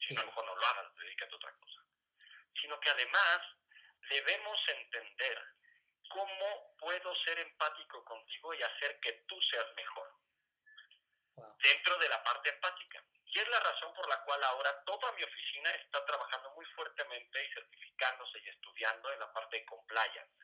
Si 0.00 0.14
no, 0.14 0.20
a 0.20 0.24
lo 0.24 0.30
mejor 0.30 0.44
no 0.46 0.56
lo 0.56 0.66
hagas, 0.66 0.94
dedícate 0.96 1.32
a 1.32 1.36
otra 1.36 1.52
cosa. 1.52 1.80
Sino 2.60 2.80
que 2.80 2.90
además 2.90 3.40
debemos 4.10 4.58
entender 4.68 5.42
cómo 6.08 6.76
puedo 6.78 7.14
ser 7.24 7.38
empático 7.38 8.04
contigo 8.04 8.54
y 8.54 8.62
hacer 8.62 8.98
que 9.00 9.12
tú 9.28 9.40
seas 9.42 9.66
mejor. 9.76 10.10
Dentro 11.62 11.98
de 11.98 12.08
la 12.08 12.22
parte 12.22 12.50
empática. 12.50 13.04
Y 13.34 13.38
es 13.38 13.48
la 13.48 13.60
razón 13.60 13.94
por 13.94 14.06
la 14.08 14.20
cual 14.24 14.44
ahora 14.44 14.84
toda 14.84 15.10
mi 15.12 15.22
oficina 15.22 15.70
está 15.70 16.04
trabajando 16.04 16.50
muy 16.50 16.66
fuertemente 16.66 17.44
y 17.44 17.54
certificándose 17.54 18.38
y 18.40 18.48
estudiando 18.48 19.10
en 19.12 19.20
la 19.20 19.32
parte 19.32 19.56
de 19.56 19.64
compliance 19.64 20.42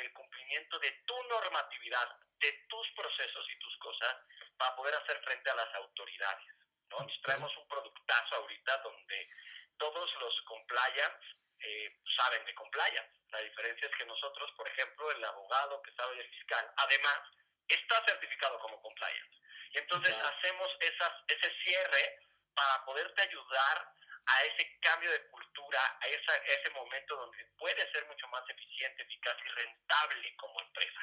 el 0.00 0.12
cumplimiento 0.14 0.78
de 0.78 0.90
tu 1.06 1.22
normatividad, 1.24 2.08
de 2.40 2.52
tus 2.68 2.90
procesos 2.92 3.46
y 3.50 3.58
tus 3.58 3.76
cosas 3.78 4.16
para 4.56 4.74
poder 4.76 4.94
hacer 4.94 5.20
frente 5.22 5.50
a 5.50 5.54
las 5.54 5.74
autoridades. 5.74 6.54
¿no? 6.90 7.00
Nos 7.00 7.22
traemos 7.22 7.54
un 7.58 7.68
productazo 7.68 8.36
ahorita 8.36 8.78
donde 8.78 9.28
todos 9.76 10.14
los 10.20 10.40
compliance 10.42 11.26
eh, 11.60 12.00
saben 12.16 12.44
de 12.46 12.54
compliance. 12.54 13.12
La 13.28 13.40
diferencia 13.40 13.88
es 13.88 13.96
que 13.96 14.06
nosotros, 14.06 14.50
por 14.56 14.66
ejemplo, 14.68 15.10
el 15.10 15.24
abogado 15.24 15.82
que 15.82 15.92
sabe 15.92 16.16
de 16.16 16.28
fiscal, 16.28 16.72
además, 16.76 17.20
está 17.68 18.04
certificado 18.06 18.58
como 18.60 18.80
compliance. 18.80 19.41
Y 19.72 19.78
entonces 19.78 20.14
hacemos 20.14 20.70
esas, 20.80 21.12
ese 21.28 21.50
cierre 21.64 22.18
para 22.54 22.84
poderte 22.84 23.22
ayudar 23.22 23.88
a 24.26 24.44
ese 24.44 24.78
cambio 24.80 25.10
de 25.10 25.26
cultura, 25.28 25.80
a, 26.00 26.06
esa, 26.06 26.36
ese 26.36 26.70
momento 26.70 27.16
donde 27.16 27.44
puede 27.58 27.90
ser 27.90 28.06
mucho 28.06 28.28
más 28.28 28.48
eficiente, 28.48 29.02
eficaz 29.02 29.36
y 29.44 29.48
rentable 29.48 30.36
como 30.36 30.60
empresa. 30.60 31.00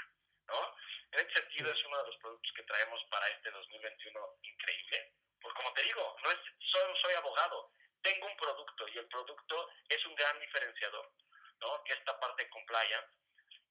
¿no? 0.47 0.75
En 1.11 1.19
ese 1.19 1.33
sentido 1.33 1.71
es 1.71 1.85
uno 1.85 1.97
de 1.97 2.07
los 2.07 2.17
productos 2.17 2.51
que 2.55 2.63
traemos 2.63 3.03
para 3.09 3.27
este 3.27 3.51
2021 3.51 4.19
increíble. 4.43 5.13
Pues 5.41 5.53
como 5.55 5.73
te 5.73 5.83
digo, 5.83 6.15
no 6.23 6.31
es 6.31 6.39
solo 6.71 6.95
soy 6.97 7.13
abogado, 7.13 7.71
tengo 8.01 8.27
un 8.27 8.37
producto 8.37 8.87
y 8.87 8.97
el 8.97 9.07
producto 9.07 9.69
es 9.89 10.05
un 10.05 10.15
gran 10.15 10.39
diferenciador, 10.39 11.11
¿no? 11.59 11.83
que 11.83 11.93
esta 11.93 12.19
parte 12.19 12.43
de 12.43 12.49
compliance. 12.49 13.09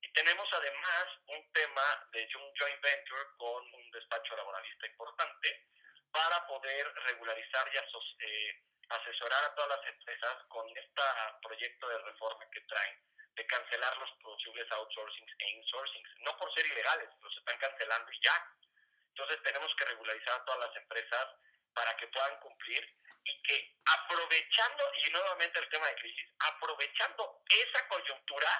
Y 0.00 0.12
tenemos 0.12 0.48
además 0.52 1.06
un 1.26 1.52
tema 1.52 2.08
de 2.12 2.28
un 2.36 2.54
joint 2.56 2.80
venture 2.80 3.24
con 3.36 3.74
un 3.74 3.90
despacho 3.90 4.36
laboralista 4.36 4.86
importante 4.86 5.66
para 6.12 6.46
poder 6.46 6.92
regularizar 7.06 7.68
y 7.72 7.78
eh, 8.24 8.62
asesorar 8.88 9.44
a 9.44 9.54
todas 9.54 9.78
las 9.78 9.86
empresas 9.86 10.44
con 10.48 10.66
este 10.76 11.02
proyecto 11.42 11.88
de 11.88 11.98
reforma 11.98 12.48
que 12.50 12.60
traen, 12.62 12.98
de 13.34 13.46
cancelar 13.46 13.96
los 13.98 14.10
posibles 14.22 14.70
outsourcings 14.72 15.32
e 15.38 15.50
insourcings, 15.50 16.08
no 16.20 16.36
por 16.38 16.52
ser 16.54 16.66
ilegales, 16.66 17.08
los 17.20 17.36
están 17.36 17.58
cancelando 17.58 18.10
y 18.12 18.20
ya. 18.22 18.54
Entonces 19.10 19.42
tenemos 19.42 19.74
que 19.76 19.84
regularizar 19.84 20.40
a 20.40 20.44
todas 20.44 20.68
las 20.68 20.76
empresas 20.76 21.28
para 21.74 21.96
que 21.96 22.08
puedan 22.08 22.38
cumplir 22.40 22.82
y 23.24 23.42
que 23.42 23.76
aprovechando, 23.84 24.84
y 25.04 25.10
nuevamente 25.10 25.58
el 25.58 25.68
tema 25.68 25.86
de 25.88 25.94
crisis, 25.96 26.30
aprovechando 26.38 27.42
esa 27.48 27.88
coyuntura, 27.88 28.50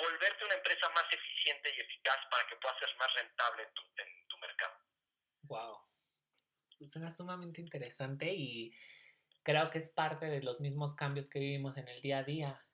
volverte 0.00 0.44
una 0.44 0.54
empresa 0.54 0.88
más 0.90 1.04
eficiente 1.12 1.74
y 1.76 1.80
eficaz 1.80 2.18
para 2.30 2.46
que 2.48 2.56
puedas 2.56 2.78
ser 2.78 2.96
más 2.96 3.12
rentable 3.14 3.62
en 3.62 3.74
tu, 3.74 3.82
en 3.96 4.28
tu 4.28 4.38
mercado. 4.38 4.74
Wow. 5.42 5.78
Suena 6.88 7.10
sumamente 7.10 7.60
interesante 7.60 8.26
y 8.32 8.74
creo 9.42 9.70
que 9.70 9.78
es 9.78 9.90
parte 9.90 10.26
de 10.26 10.42
los 10.42 10.60
mismos 10.60 10.94
cambios 10.94 11.28
que 11.28 11.38
vivimos 11.38 11.76
en 11.76 11.88
el 11.88 12.00
día 12.00 12.18
a 12.18 12.24
día. 12.24 12.66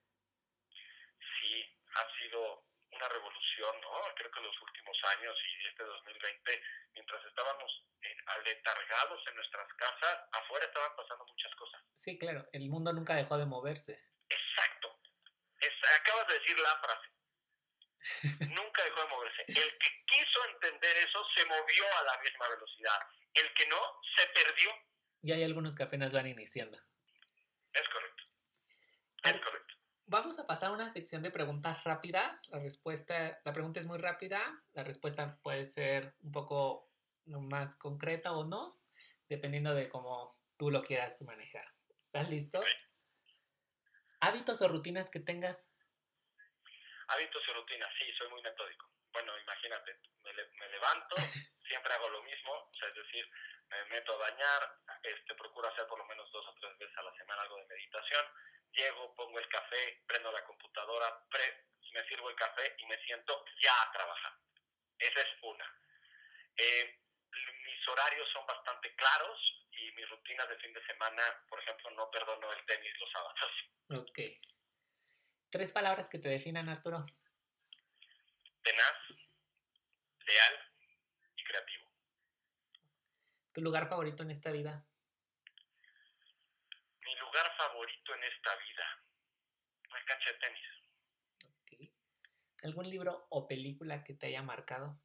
Sí, 1.18 1.64
ha 1.94 2.06
sido 2.18 2.64
una 2.92 3.08
revolución, 3.08 3.80
¿no? 3.80 3.90
Creo 4.14 4.30
que 4.30 4.40
los 4.40 4.62
últimos 4.62 4.96
años 5.16 5.36
y 5.42 5.66
este 5.66 5.82
2020, 5.82 6.62
mientras 6.94 7.24
estábamos 7.26 7.86
aletargados 8.26 9.26
en 9.28 9.34
nuestras 9.36 9.72
casas, 9.74 10.28
afuera 10.32 10.66
estaban 10.66 10.96
pasando 10.96 11.26
muchas 11.26 11.54
cosas. 11.54 11.82
Sí, 11.96 12.18
claro, 12.18 12.46
el 12.52 12.68
mundo 12.68 12.92
nunca 12.92 13.14
dejó 13.14 13.38
de 13.38 13.46
moverse. 13.46 14.00
Exacto. 14.28 14.98
acabas 16.00 16.28
de 16.28 16.34
decir 16.34 16.58
la 16.58 16.76
frase. 16.78 17.15
Nunca 18.22 18.84
dejó 18.84 19.00
de 19.02 19.08
moverse. 19.08 19.42
El 19.48 19.78
que 19.78 19.88
quiso 20.06 20.38
entender 20.54 20.96
eso 20.96 21.24
se 21.34 21.44
movió 21.44 21.84
a 21.98 22.04
la 22.04 22.20
misma 22.22 22.48
velocidad. 22.48 22.98
El 23.34 23.52
que 23.54 23.66
no, 23.66 23.80
se 24.16 24.26
perdió 24.28 24.70
y 25.26 25.32
hay 25.32 25.42
algunos 25.42 25.74
que 25.74 25.82
apenas 25.82 26.12
van 26.14 26.28
iniciando. 26.28 26.78
Es 27.72 27.88
correcto. 27.88 28.22
Es 29.24 29.32
correcto. 29.32 29.74
Vamos 30.06 30.38
a 30.38 30.46
pasar 30.46 30.70
a 30.70 30.74
una 30.74 30.88
sección 30.88 31.20
de 31.22 31.32
preguntas 31.32 31.82
rápidas. 31.82 32.48
La 32.50 32.60
respuesta, 32.60 33.40
la 33.44 33.52
pregunta 33.52 33.80
es 33.80 33.88
muy 33.88 33.98
rápida. 33.98 34.40
La 34.72 34.84
respuesta 34.84 35.36
puede 35.42 35.66
ser 35.66 36.14
un 36.20 36.30
poco 36.30 36.92
más 37.24 37.74
concreta 37.74 38.32
o 38.32 38.44
no, 38.44 38.80
dependiendo 39.28 39.74
de 39.74 39.88
cómo 39.88 40.38
tú 40.56 40.70
lo 40.70 40.84
quieras 40.84 41.20
manejar. 41.22 41.66
¿Estás 41.98 42.30
listo? 42.30 42.62
¿Hábitos 44.20 44.62
o 44.62 44.68
rutinas 44.68 45.10
que 45.10 45.18
tengas? 45.18 45.68
Hábitos 47.08 47.42
y 47.48 47.52
rutinas, 47.52 47.92
sí, 47.98 48.12
soy 48.18 48.28
muy 48.28 48.42
metódico. 48.42 48.90
Bueno, 49.12 49.38
imagínate, 49.38 49.98
me, 50.22 50.32
me 50.32 50.68
levanto, 50.68 51.16
siempre 51.68 51.92
hago 51.94 52.08
lo 52.08 52.22
mismo, 52.22 52.52
o 52.52 52.74
sea, 52.78 52.88
es 52.88 52.94
decir, 52.94 53.28
me 53.68 53.84
meto 53.86 54.14
a 54.14 54.30
bañar, 54.30 54.78
este, 55.02 55.34
procuro 55.34 55.68
hacer 55.68 55.86
por 55.86 55.98
lo 55.98 56.04
menos 56.06 56.30
dos 56.30 56.46
o 56.46 56.54
tres 56.60 56.76
veces 56.78 56.96
a 56.98 57.02
la 57.02 57.16
semana 57.16 57.42
algo 57.42 57.56
de 57.56 57.66
meditación, 57.66 58.26
llego, 58.72 59.14
pongo 59.14 59.38
el 59.38 59.48
café, 59.48 60.02
prendo 60.06 60.30
la 60.32 60.44
computadora, 60.44 61.18
pre, 61.30 61.66
me 61.92 62.06
sirvo 62.08 62.28
el 62.28 62.36
café 62.36 62.74
y 62.78 62.86
me 62.86 62.98
siento 63.04 63.44
ya 63.62 63.82
a 63.82 63.92
trabajar. 63.92 64.32
Esa 64.98 65.20
es 65.20 65.28
una. 65.42 65.80
Eh, 66.56 66.98
mis 67.64 67.88
horarios 67.88 68.28
son 68.32 68.46
bastante 68.46 68.94
claros 68.94 69.38
y 69.72 69.90
mis 69.92 70.08
rutinas 70.10 70.48
de 70.48 70.58
fin 70.58 70.72
de 70.72 70.84
semana, 70.86 71.22
por 71.48 71.58
ejemplo, 71.60 71.90
no 71.92 72.10
perdono 72.10 72.52
el 72.52 72.64
tenis 72.66 72.92
los 73.00 73.10
sábados. 73.10 73.52
Ok. 73.90 74.18
Tres 75.50 75.72
palabras 75.72 76.08
que 76.08 76.18
te 76.18 76.28
definan, 76.28 76.68
Arturo. 76.68 77.06
Tenaz, 78.62 78.96
leal 80.26 80.66
¿Tu 83.56 83.62
lugar 83.62 83.88
favorito 83.88 84.22
en 84.22 84.30
esta 84.30 84.50
vida? 84.50 84.84
Mi 87.00 87.14
lugar 87.16 87.56
favorito 87.56 88.14
en 88.14 88.24
esta 88.24 88.54
vida. 88.54 89.02
La 89.88 90.04
cancha 90.04 90.28
de 90.28 90.36
tenis. 90.36 90.66
Okay. 91.62 91.94
¿Algún 92.64 92.90
libro 92.90 93.26
o 93.30 93.48
película 93.48 94.04
que 94.04 94.12
te 94.12 94.26
haya 94.26 94.42
marcado? 94.42 95.00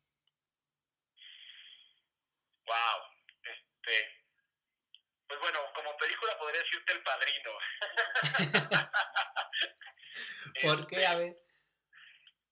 Wow. 2.66 3.00
Este. 3.42 4.26
Pues 5.28 5.40
bueno, 5.40 5.60
como 5.74 5.96
película 5.96 6.38
podría 6.38 6.62
decirte 6.62 6.92
El 6.92 7.04
Padrino. 7.04 7.52
¿Por 10.62 10.88
qué? 10.88 11.06
A 11.06 11.16
ver. 11.16 11.36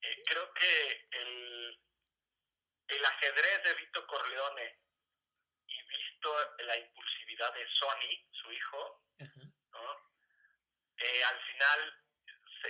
Eh, 0.01 0.23
creo 0.25 0.53
que 0.53 1.07
el, 1.11 1.79
el 2.87 3.05
ajedrez 3.05 3.63
de 3.63 3.73
Vito 3.75 4.05
Corleone 4.07 4.79
la 6.59 6.77
impulsividad 6.77 7.53
de 7.53 7.67
Sony, 7.79 8.27
su 8.31 8.51
hijo, 8.51 9.01
eh, 10.97 11.23
al 11.23 11.39
final 11.39 12.03
se, 12.61 12.69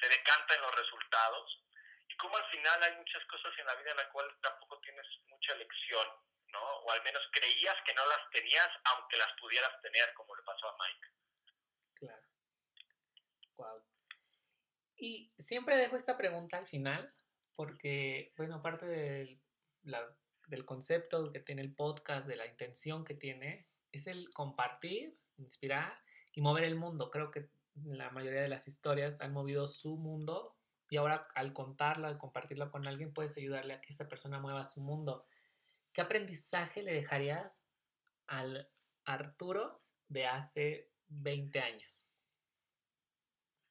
se, 0.00 0.08
decanta 0.08 0.54
en 0.54 0.60
los 0.60 0.74
resultados 0.74 1.64
y 2.06 2.16
como 2.16 2.36
al 2.36 2.50
final 2.50 2.82
hay 2.82 2.96
muchas 2.96 3.24
cosas 3.26 3.52
en 3.58 3.66
la 3.66 3.74
vida 3.76 3.90
en 3.92 3.96
las 3.96 4.08
cuales 4.08 4.34
tampoco 4.42 4.78
tienes 4.80 5.06
mucha 5.26 5.52
elección, 5.54 6.06
¿no? 6.48 6.60
O 6.60 6.92
al 6.92 7.02
menos 7.02 7.22
creías 7.32 7.76
que 7.84 7.94
no 7.94 8.06
las 8.06 8.30
tenías 8.30 8.68
aunque 8.84 9.16
las 9.16 9.32
pudieras 9.40 9.80
tener, 9.80 10.12
como 10.14 10.36
le 10.36 10.42
pasó 10.42 10.68
a 10.68 10.76
Mike. 10.76 11.08
Claro. 11.94 12.22
Wow. 13.56 13.95
Y 14.96 15.32
siempre 15.38 15.76
dejo 15.76 15.96
esta 15.96 16.16
pregunta 16.16 16.56
al 16.56 16.66
final 16.66 17.12
porque, 17.54 18.32
bueno, 18.36 18.62
la 19.82 20.16
del 20.48 20.64
concepto 20.64 21.30
que 21.32 21.40
tiene 21.40 21.62
el 21.62 21.74
podcast, 21.74 22.26
de 22.26 22.36
la 22.36 22.46
intención 22.46 23.04
que 23.04 23.14
tiene, 23.14 23.66
es 23.92 24.06
el 24.06 24.30
compartir, 24.30 25.18
inspirar 25.38 25.92
y 26.32 26.40
mover 26.40 26.64
el 26.64 26.76
mundo. 26.76 27.10
Creo 27.10 27.30
que 27.30 27.48
la 27.84 28.10
mayoría 28.10 28.42
de 28.42 28.48
las 28.48 28.68
historias 28.68 29.20
han 29.20 29.32
movido 29.32 29.68
su 29.68 29.96
mundo 29.96 30.56
y 30.88 30.96
ahora 30.96 31.26
al 31.34 31.52
contarla, 31.52 32.08
al 32.08 32.18
compartirla 32.18 32.70
con 32.70 32.86
alguien, 32.86 33.12
puedes 33.12 33.36
ayudarle 33.36 33.74
a 33.74 33.80
que 33.80 33.92
esa 33.92 34.08
persona 34.08 34.38
mueva 34.38 34.64
su 34.64 34.80
mundo. 34.80 35.26
¿Qué 35.92 36.00
aprendizaje 36.00 36.82
le 36.82 36.92
dejarías 36.92 37.64
al 38.26 38.68
Arturo 39.04 39.82
de 40.08 40.26
hace 40.26 40.90
20 41.08 41.60
años? 41.60 42.05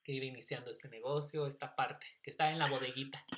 Que 0.05 0.11
iba 0.11 0.25
iniciando 0.25 0.69
este 0.69 0.87
negocio, 0.87 1.47
esta 1.47 1.75
parte, 1.75 2.05
que 2.21 2.29
está 2.29 2.51
en 2.51 2.59
la 2.59 2.69
bodeguita. 2.69 3.25
Sí. 3.27 3.37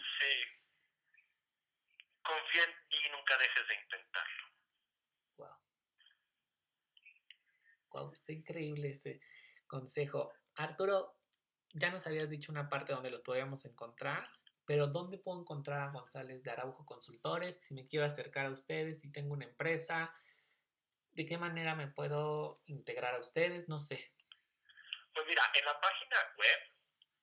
Confía 2.22 2.64
en 2.66 2.72
ti 2.90 2.98
y 3.08 3.12
nunca 3.16 3.38
dejes 3.38 3.68
de 3.70 3.76
intentarlo. 3.84 4.44
Wow. 5.38 5.56
Wow, 7.92 8.12
está 8.12 8.34
increíble 8.34 8.90
ese 8.90 9.22
consejo. 9.66 10.34
Arturo, 10.56 11.18
ya 11.74 11.90
nos 11.90 12.06
habías 12.06 12.30
dicho 12.30 12.52
una 12.52 12.68
parte 12.68 12.92
donde 12.92 13.12
lo 13.12 13.24
podíamos 13.24 13.64
encontrar, 13.64 14.30
pero 14.66 14.88
¿dónde 14.88 15.20
puedo 15.20 15.40
encontrar 15.40 15.80
a 15.80 15.92
González 15.92 16.44
de 16.44 16.52
Araujo 16.52 16.86
Consultores? 16.86 17.62
Si 17.62 17.76
me 17.76 17.88
quiero 17.88 18.06
acercar 18.06 18.48
a 18.48 18.52
ustedes, 18.52 19.00
si 19.00 19.10
tengo 19.10 19.32
una 19.32 19.46
empresa, 19.46 20.14
¿de 21.14 21.26
qué 21.26 21.38
manera 21.38 21.76
me 21.76 21.88
puedo 21.88 22.62
integrar 22.66 23.16
a 23.16 23.22
ustedes? 23.22 23.70
No 23.70 23.80
sé. 23.80 24.12
Pues 25.18 25.28
mira, 25.30 25.50
en 25.56 25.66
la 25.66 25.82
página 25.82 26.32
web 26.38 26.60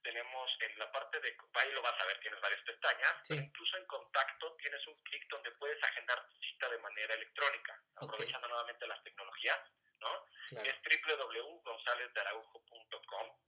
tenemos 0.02 0.50
en 0.58 0.76
la 0.80 0.90
parte 0.90 1.20
de, 1.20 1.36
ahí 1.54 1.70
lo 1.70 1.80
vas 1.80 1.94
a 2.00 2.04
ver, 2.06 2.18
tienes 2.18 2.40
varias 2.40 2.60
pestañas, 2.62 3.14
Sí. 3.22 3.34
incluso 3.34 3.76
en 3.76 3.86
contacto 3.86 4.56
tienes 4.56 4.84
un 4.88 5.00
clic 5.04 5.24
donde 5.28 5.52
puedes 5.52 5.80
agendar 5.84 6.28
tu 6.28 6.36
cita 6.42 6.68
de 6.70 6.78
manera 6.78 7.14
electrónica, 7.14 7.80
aprovechando 7.94 8.48
nuevamente 8.48 8.84
las 8.88 9.00
tecnologías, 9.04 9.60
¿no? 10.00 10.26
Claro. 10.48 10.68
es 10.68 10.74
www.gonzalezdearaujo.com. 11.06 13.38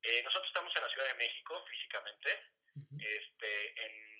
Eh, 0.00 0.22
nosotros 0.22 0.46
estamos 0.48 0.74
en 0.74 0.82
la 0.82 0.88
Ciudad 0.88 1.08
de 1.08 1.14
México 1.14 1.62
físicamente, 1.68 2.42
este, 2.98 3.84
en, 3.84 4.17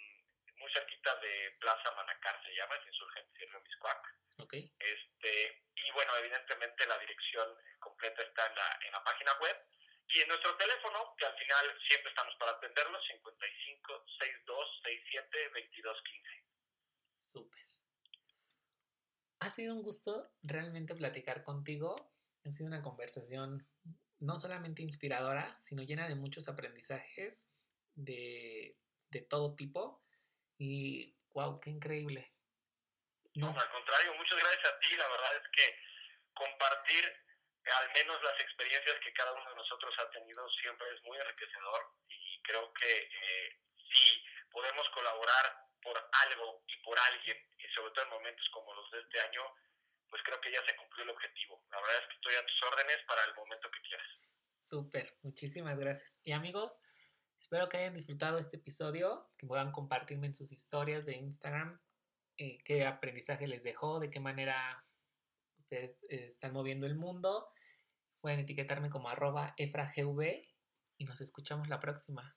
muy 0.58 0.70
cerquita 0.72 1.16
de 1.16 1.56
Plaza 1.60 1.90
Manacar 1.96 2.40
se 2.44 2.54
llama, 2.54 2.74
es 2.76 2.86
Insurgente 2.86 3.42
y 3.42 3.46
Río 3.46 3.60
Miscuac. 3.60 4.02
Ok, 4.38 4.54
Este, 4.54 5.62
y 5.74 5.90
bueno, 5.92 6.16
evidentemente 6.16 6.86
la 6.86 6.98
dirección 6.98 7.48
completa 7.80 8.22
está 8.22 8.46
en 8.46 8.54
la, 8.54 8.78
en 8.86 8.92
la 8.92 9.04
página 9.04 9.32
web. 9.40 9.56
Y 10.10 10.20
en 10.20 10.28
nuestro 10.28 10.56
teléfono, 10.56 11.14
que 11.18 11.26
al 11.26 11.36
final 11.36 11.66
siempre 11.86 12.08
estamos 12.10 12.34
para 12.36 12.52
atenderlos, 12.52 13.06
55 13.08 14.04
62 14.18 14.80
67 14.82 15.48
22 15.52 16.02
15. 16.02 16.28
súper. 17.18 17.68
Ha 19.40 19.50
sido 19.50 19.74
un 19.74 19.82
gusto 19.82 20.30
realmente 20.42 20.94
platicar 20.94 21.44
contigo. 21.44 21.94
Ha 22.44 22.50
sido 22.50 22.66
una 22.66 22.82
conversación 22.82 23.68
no 24.18 24.38
solamente 24.38 24.82
inspiradora, 24.82 25.56
sino 25.58 25.82
llena 25.82 26.08
de 26.08 26.16
muchos 26.16 26.48
aprendizajes 26.48 27.52
de, 27.94 28.76
de 29.10 29.20
todo 29.20 29.54
tipo. 29.54 30.02
Y 30.58 31.14
wow, 31.32 31.60
qué 31.60 31.70
increíble. 31.70 32.32
No, 33.34 33.52
No, 33.52 33.60
al 33.60 33.70
contrario, 33.70 34.14
muchas 34.14 34.38
gracias 34.38 34.64
a 34.66 34.78
ti. 34.80 34.96
La 34.96 35.08
verdad 35.08 35.36
es 35.36 35.48
que 35.52 35.78
compartir 36.34 37.04
eh, 37.06 37.70
al 37.70 37.92
menos 37.92 38.22
las 38.22 38.40
experiencias 38.40 38.96
que 39.04 39.12
cada 39.12 39.32
uno 39.32 39.48
de 39.50 39.56
nosotros 39.56 39.94
ha 39.98 40.10
tenido 40.10 40.48
siempre 40.60 40.86
es 40.94 41.02
muy 41.04 41.18
enriquecedor 41.18 41.94
y 42.08 42.42
creo 42.42 42.72
que 42.74 42.90
eh, 42.90 43.58
si 43.92 44.24
podemos 44.50 44.88
colaborar 44.90 45.68
por 45.82 45.96
algo 46.26 46.64
y 46.66 46.76
por 46.82 46.98
alguien, 46.98 47.36
y 47.58 47.68
sobre 47.74 47.92
todo 47.92 48.04
en 48.04 48.10
momentos 48.10 48.48
como 48.52 48.74
los 48.74 48.90
de 48.90 49.00
este 49.00 49.20
año, 49.20 49.42
pues 50.10 50.22
creo 50.22 50.40
que 50.40 50.50
ya 50.50 50.64
se 50.66 50.74
cumplió 50.76 51.04
el 51.04 51.10
objetivo. 51.10 51.64
La 51.70 51.80
verdad 51.80 52.02
es 52.02 52.08
que 52.08 52.14
estoy 52.14 52.34
a 52.34 52.46
tus 52.46 52.62
órdenes 52.64 52.98
para 53.06 53.24
el 53.24 53.34
momento 53.34 53.70
que 53.70 53.80
quieras. 53.82 54.08
Súper, 54.56 55.14
muchísimas 55.22 55.78
gracias. 55.78 56.18
Y 56.24 56.32
amigos, 56.32 56.78
espero 57.48 57.70
que 57.70 57.78
hayan 57.78 57.94
disfrutado 57.94 58.36
este 58.36 58.58
episodio, 58.58 59.26
que 59.38 59.46
puedan 59.46 59.72
compartirme 59.72 60.26
en 60.26 60.34
sus 60.34 60.52
historias 60.52 61.06
de 61.06 61.16
Instagram 61.16 61.80
eh, 62.36 62.58
qué 62.62 62.84
aprendizaje 62.84 63.46
les 63.46 63.62
dejó, 63.62 64.00
de 64.00 64.10
qué 64.10 64.20
manera 64.20 64.84
ustedes 65.56 66.04
eh, 66.10 66.26
están 66.28 66.52
moviendo 66.52 66.86
el 66.86 66.94
mundo. 66.94 67.48
Pueden 68.20 68.40
etiquetarme 68.40 68.90
como 68.90 69.08
arroba 69.08 69.54
efragv 69.56 70.44
y 70.98 71.04
nos 71.06 71.22
escuchamos 71.22 71.70
la 71.70 71.80
próxima. 71.80 72.36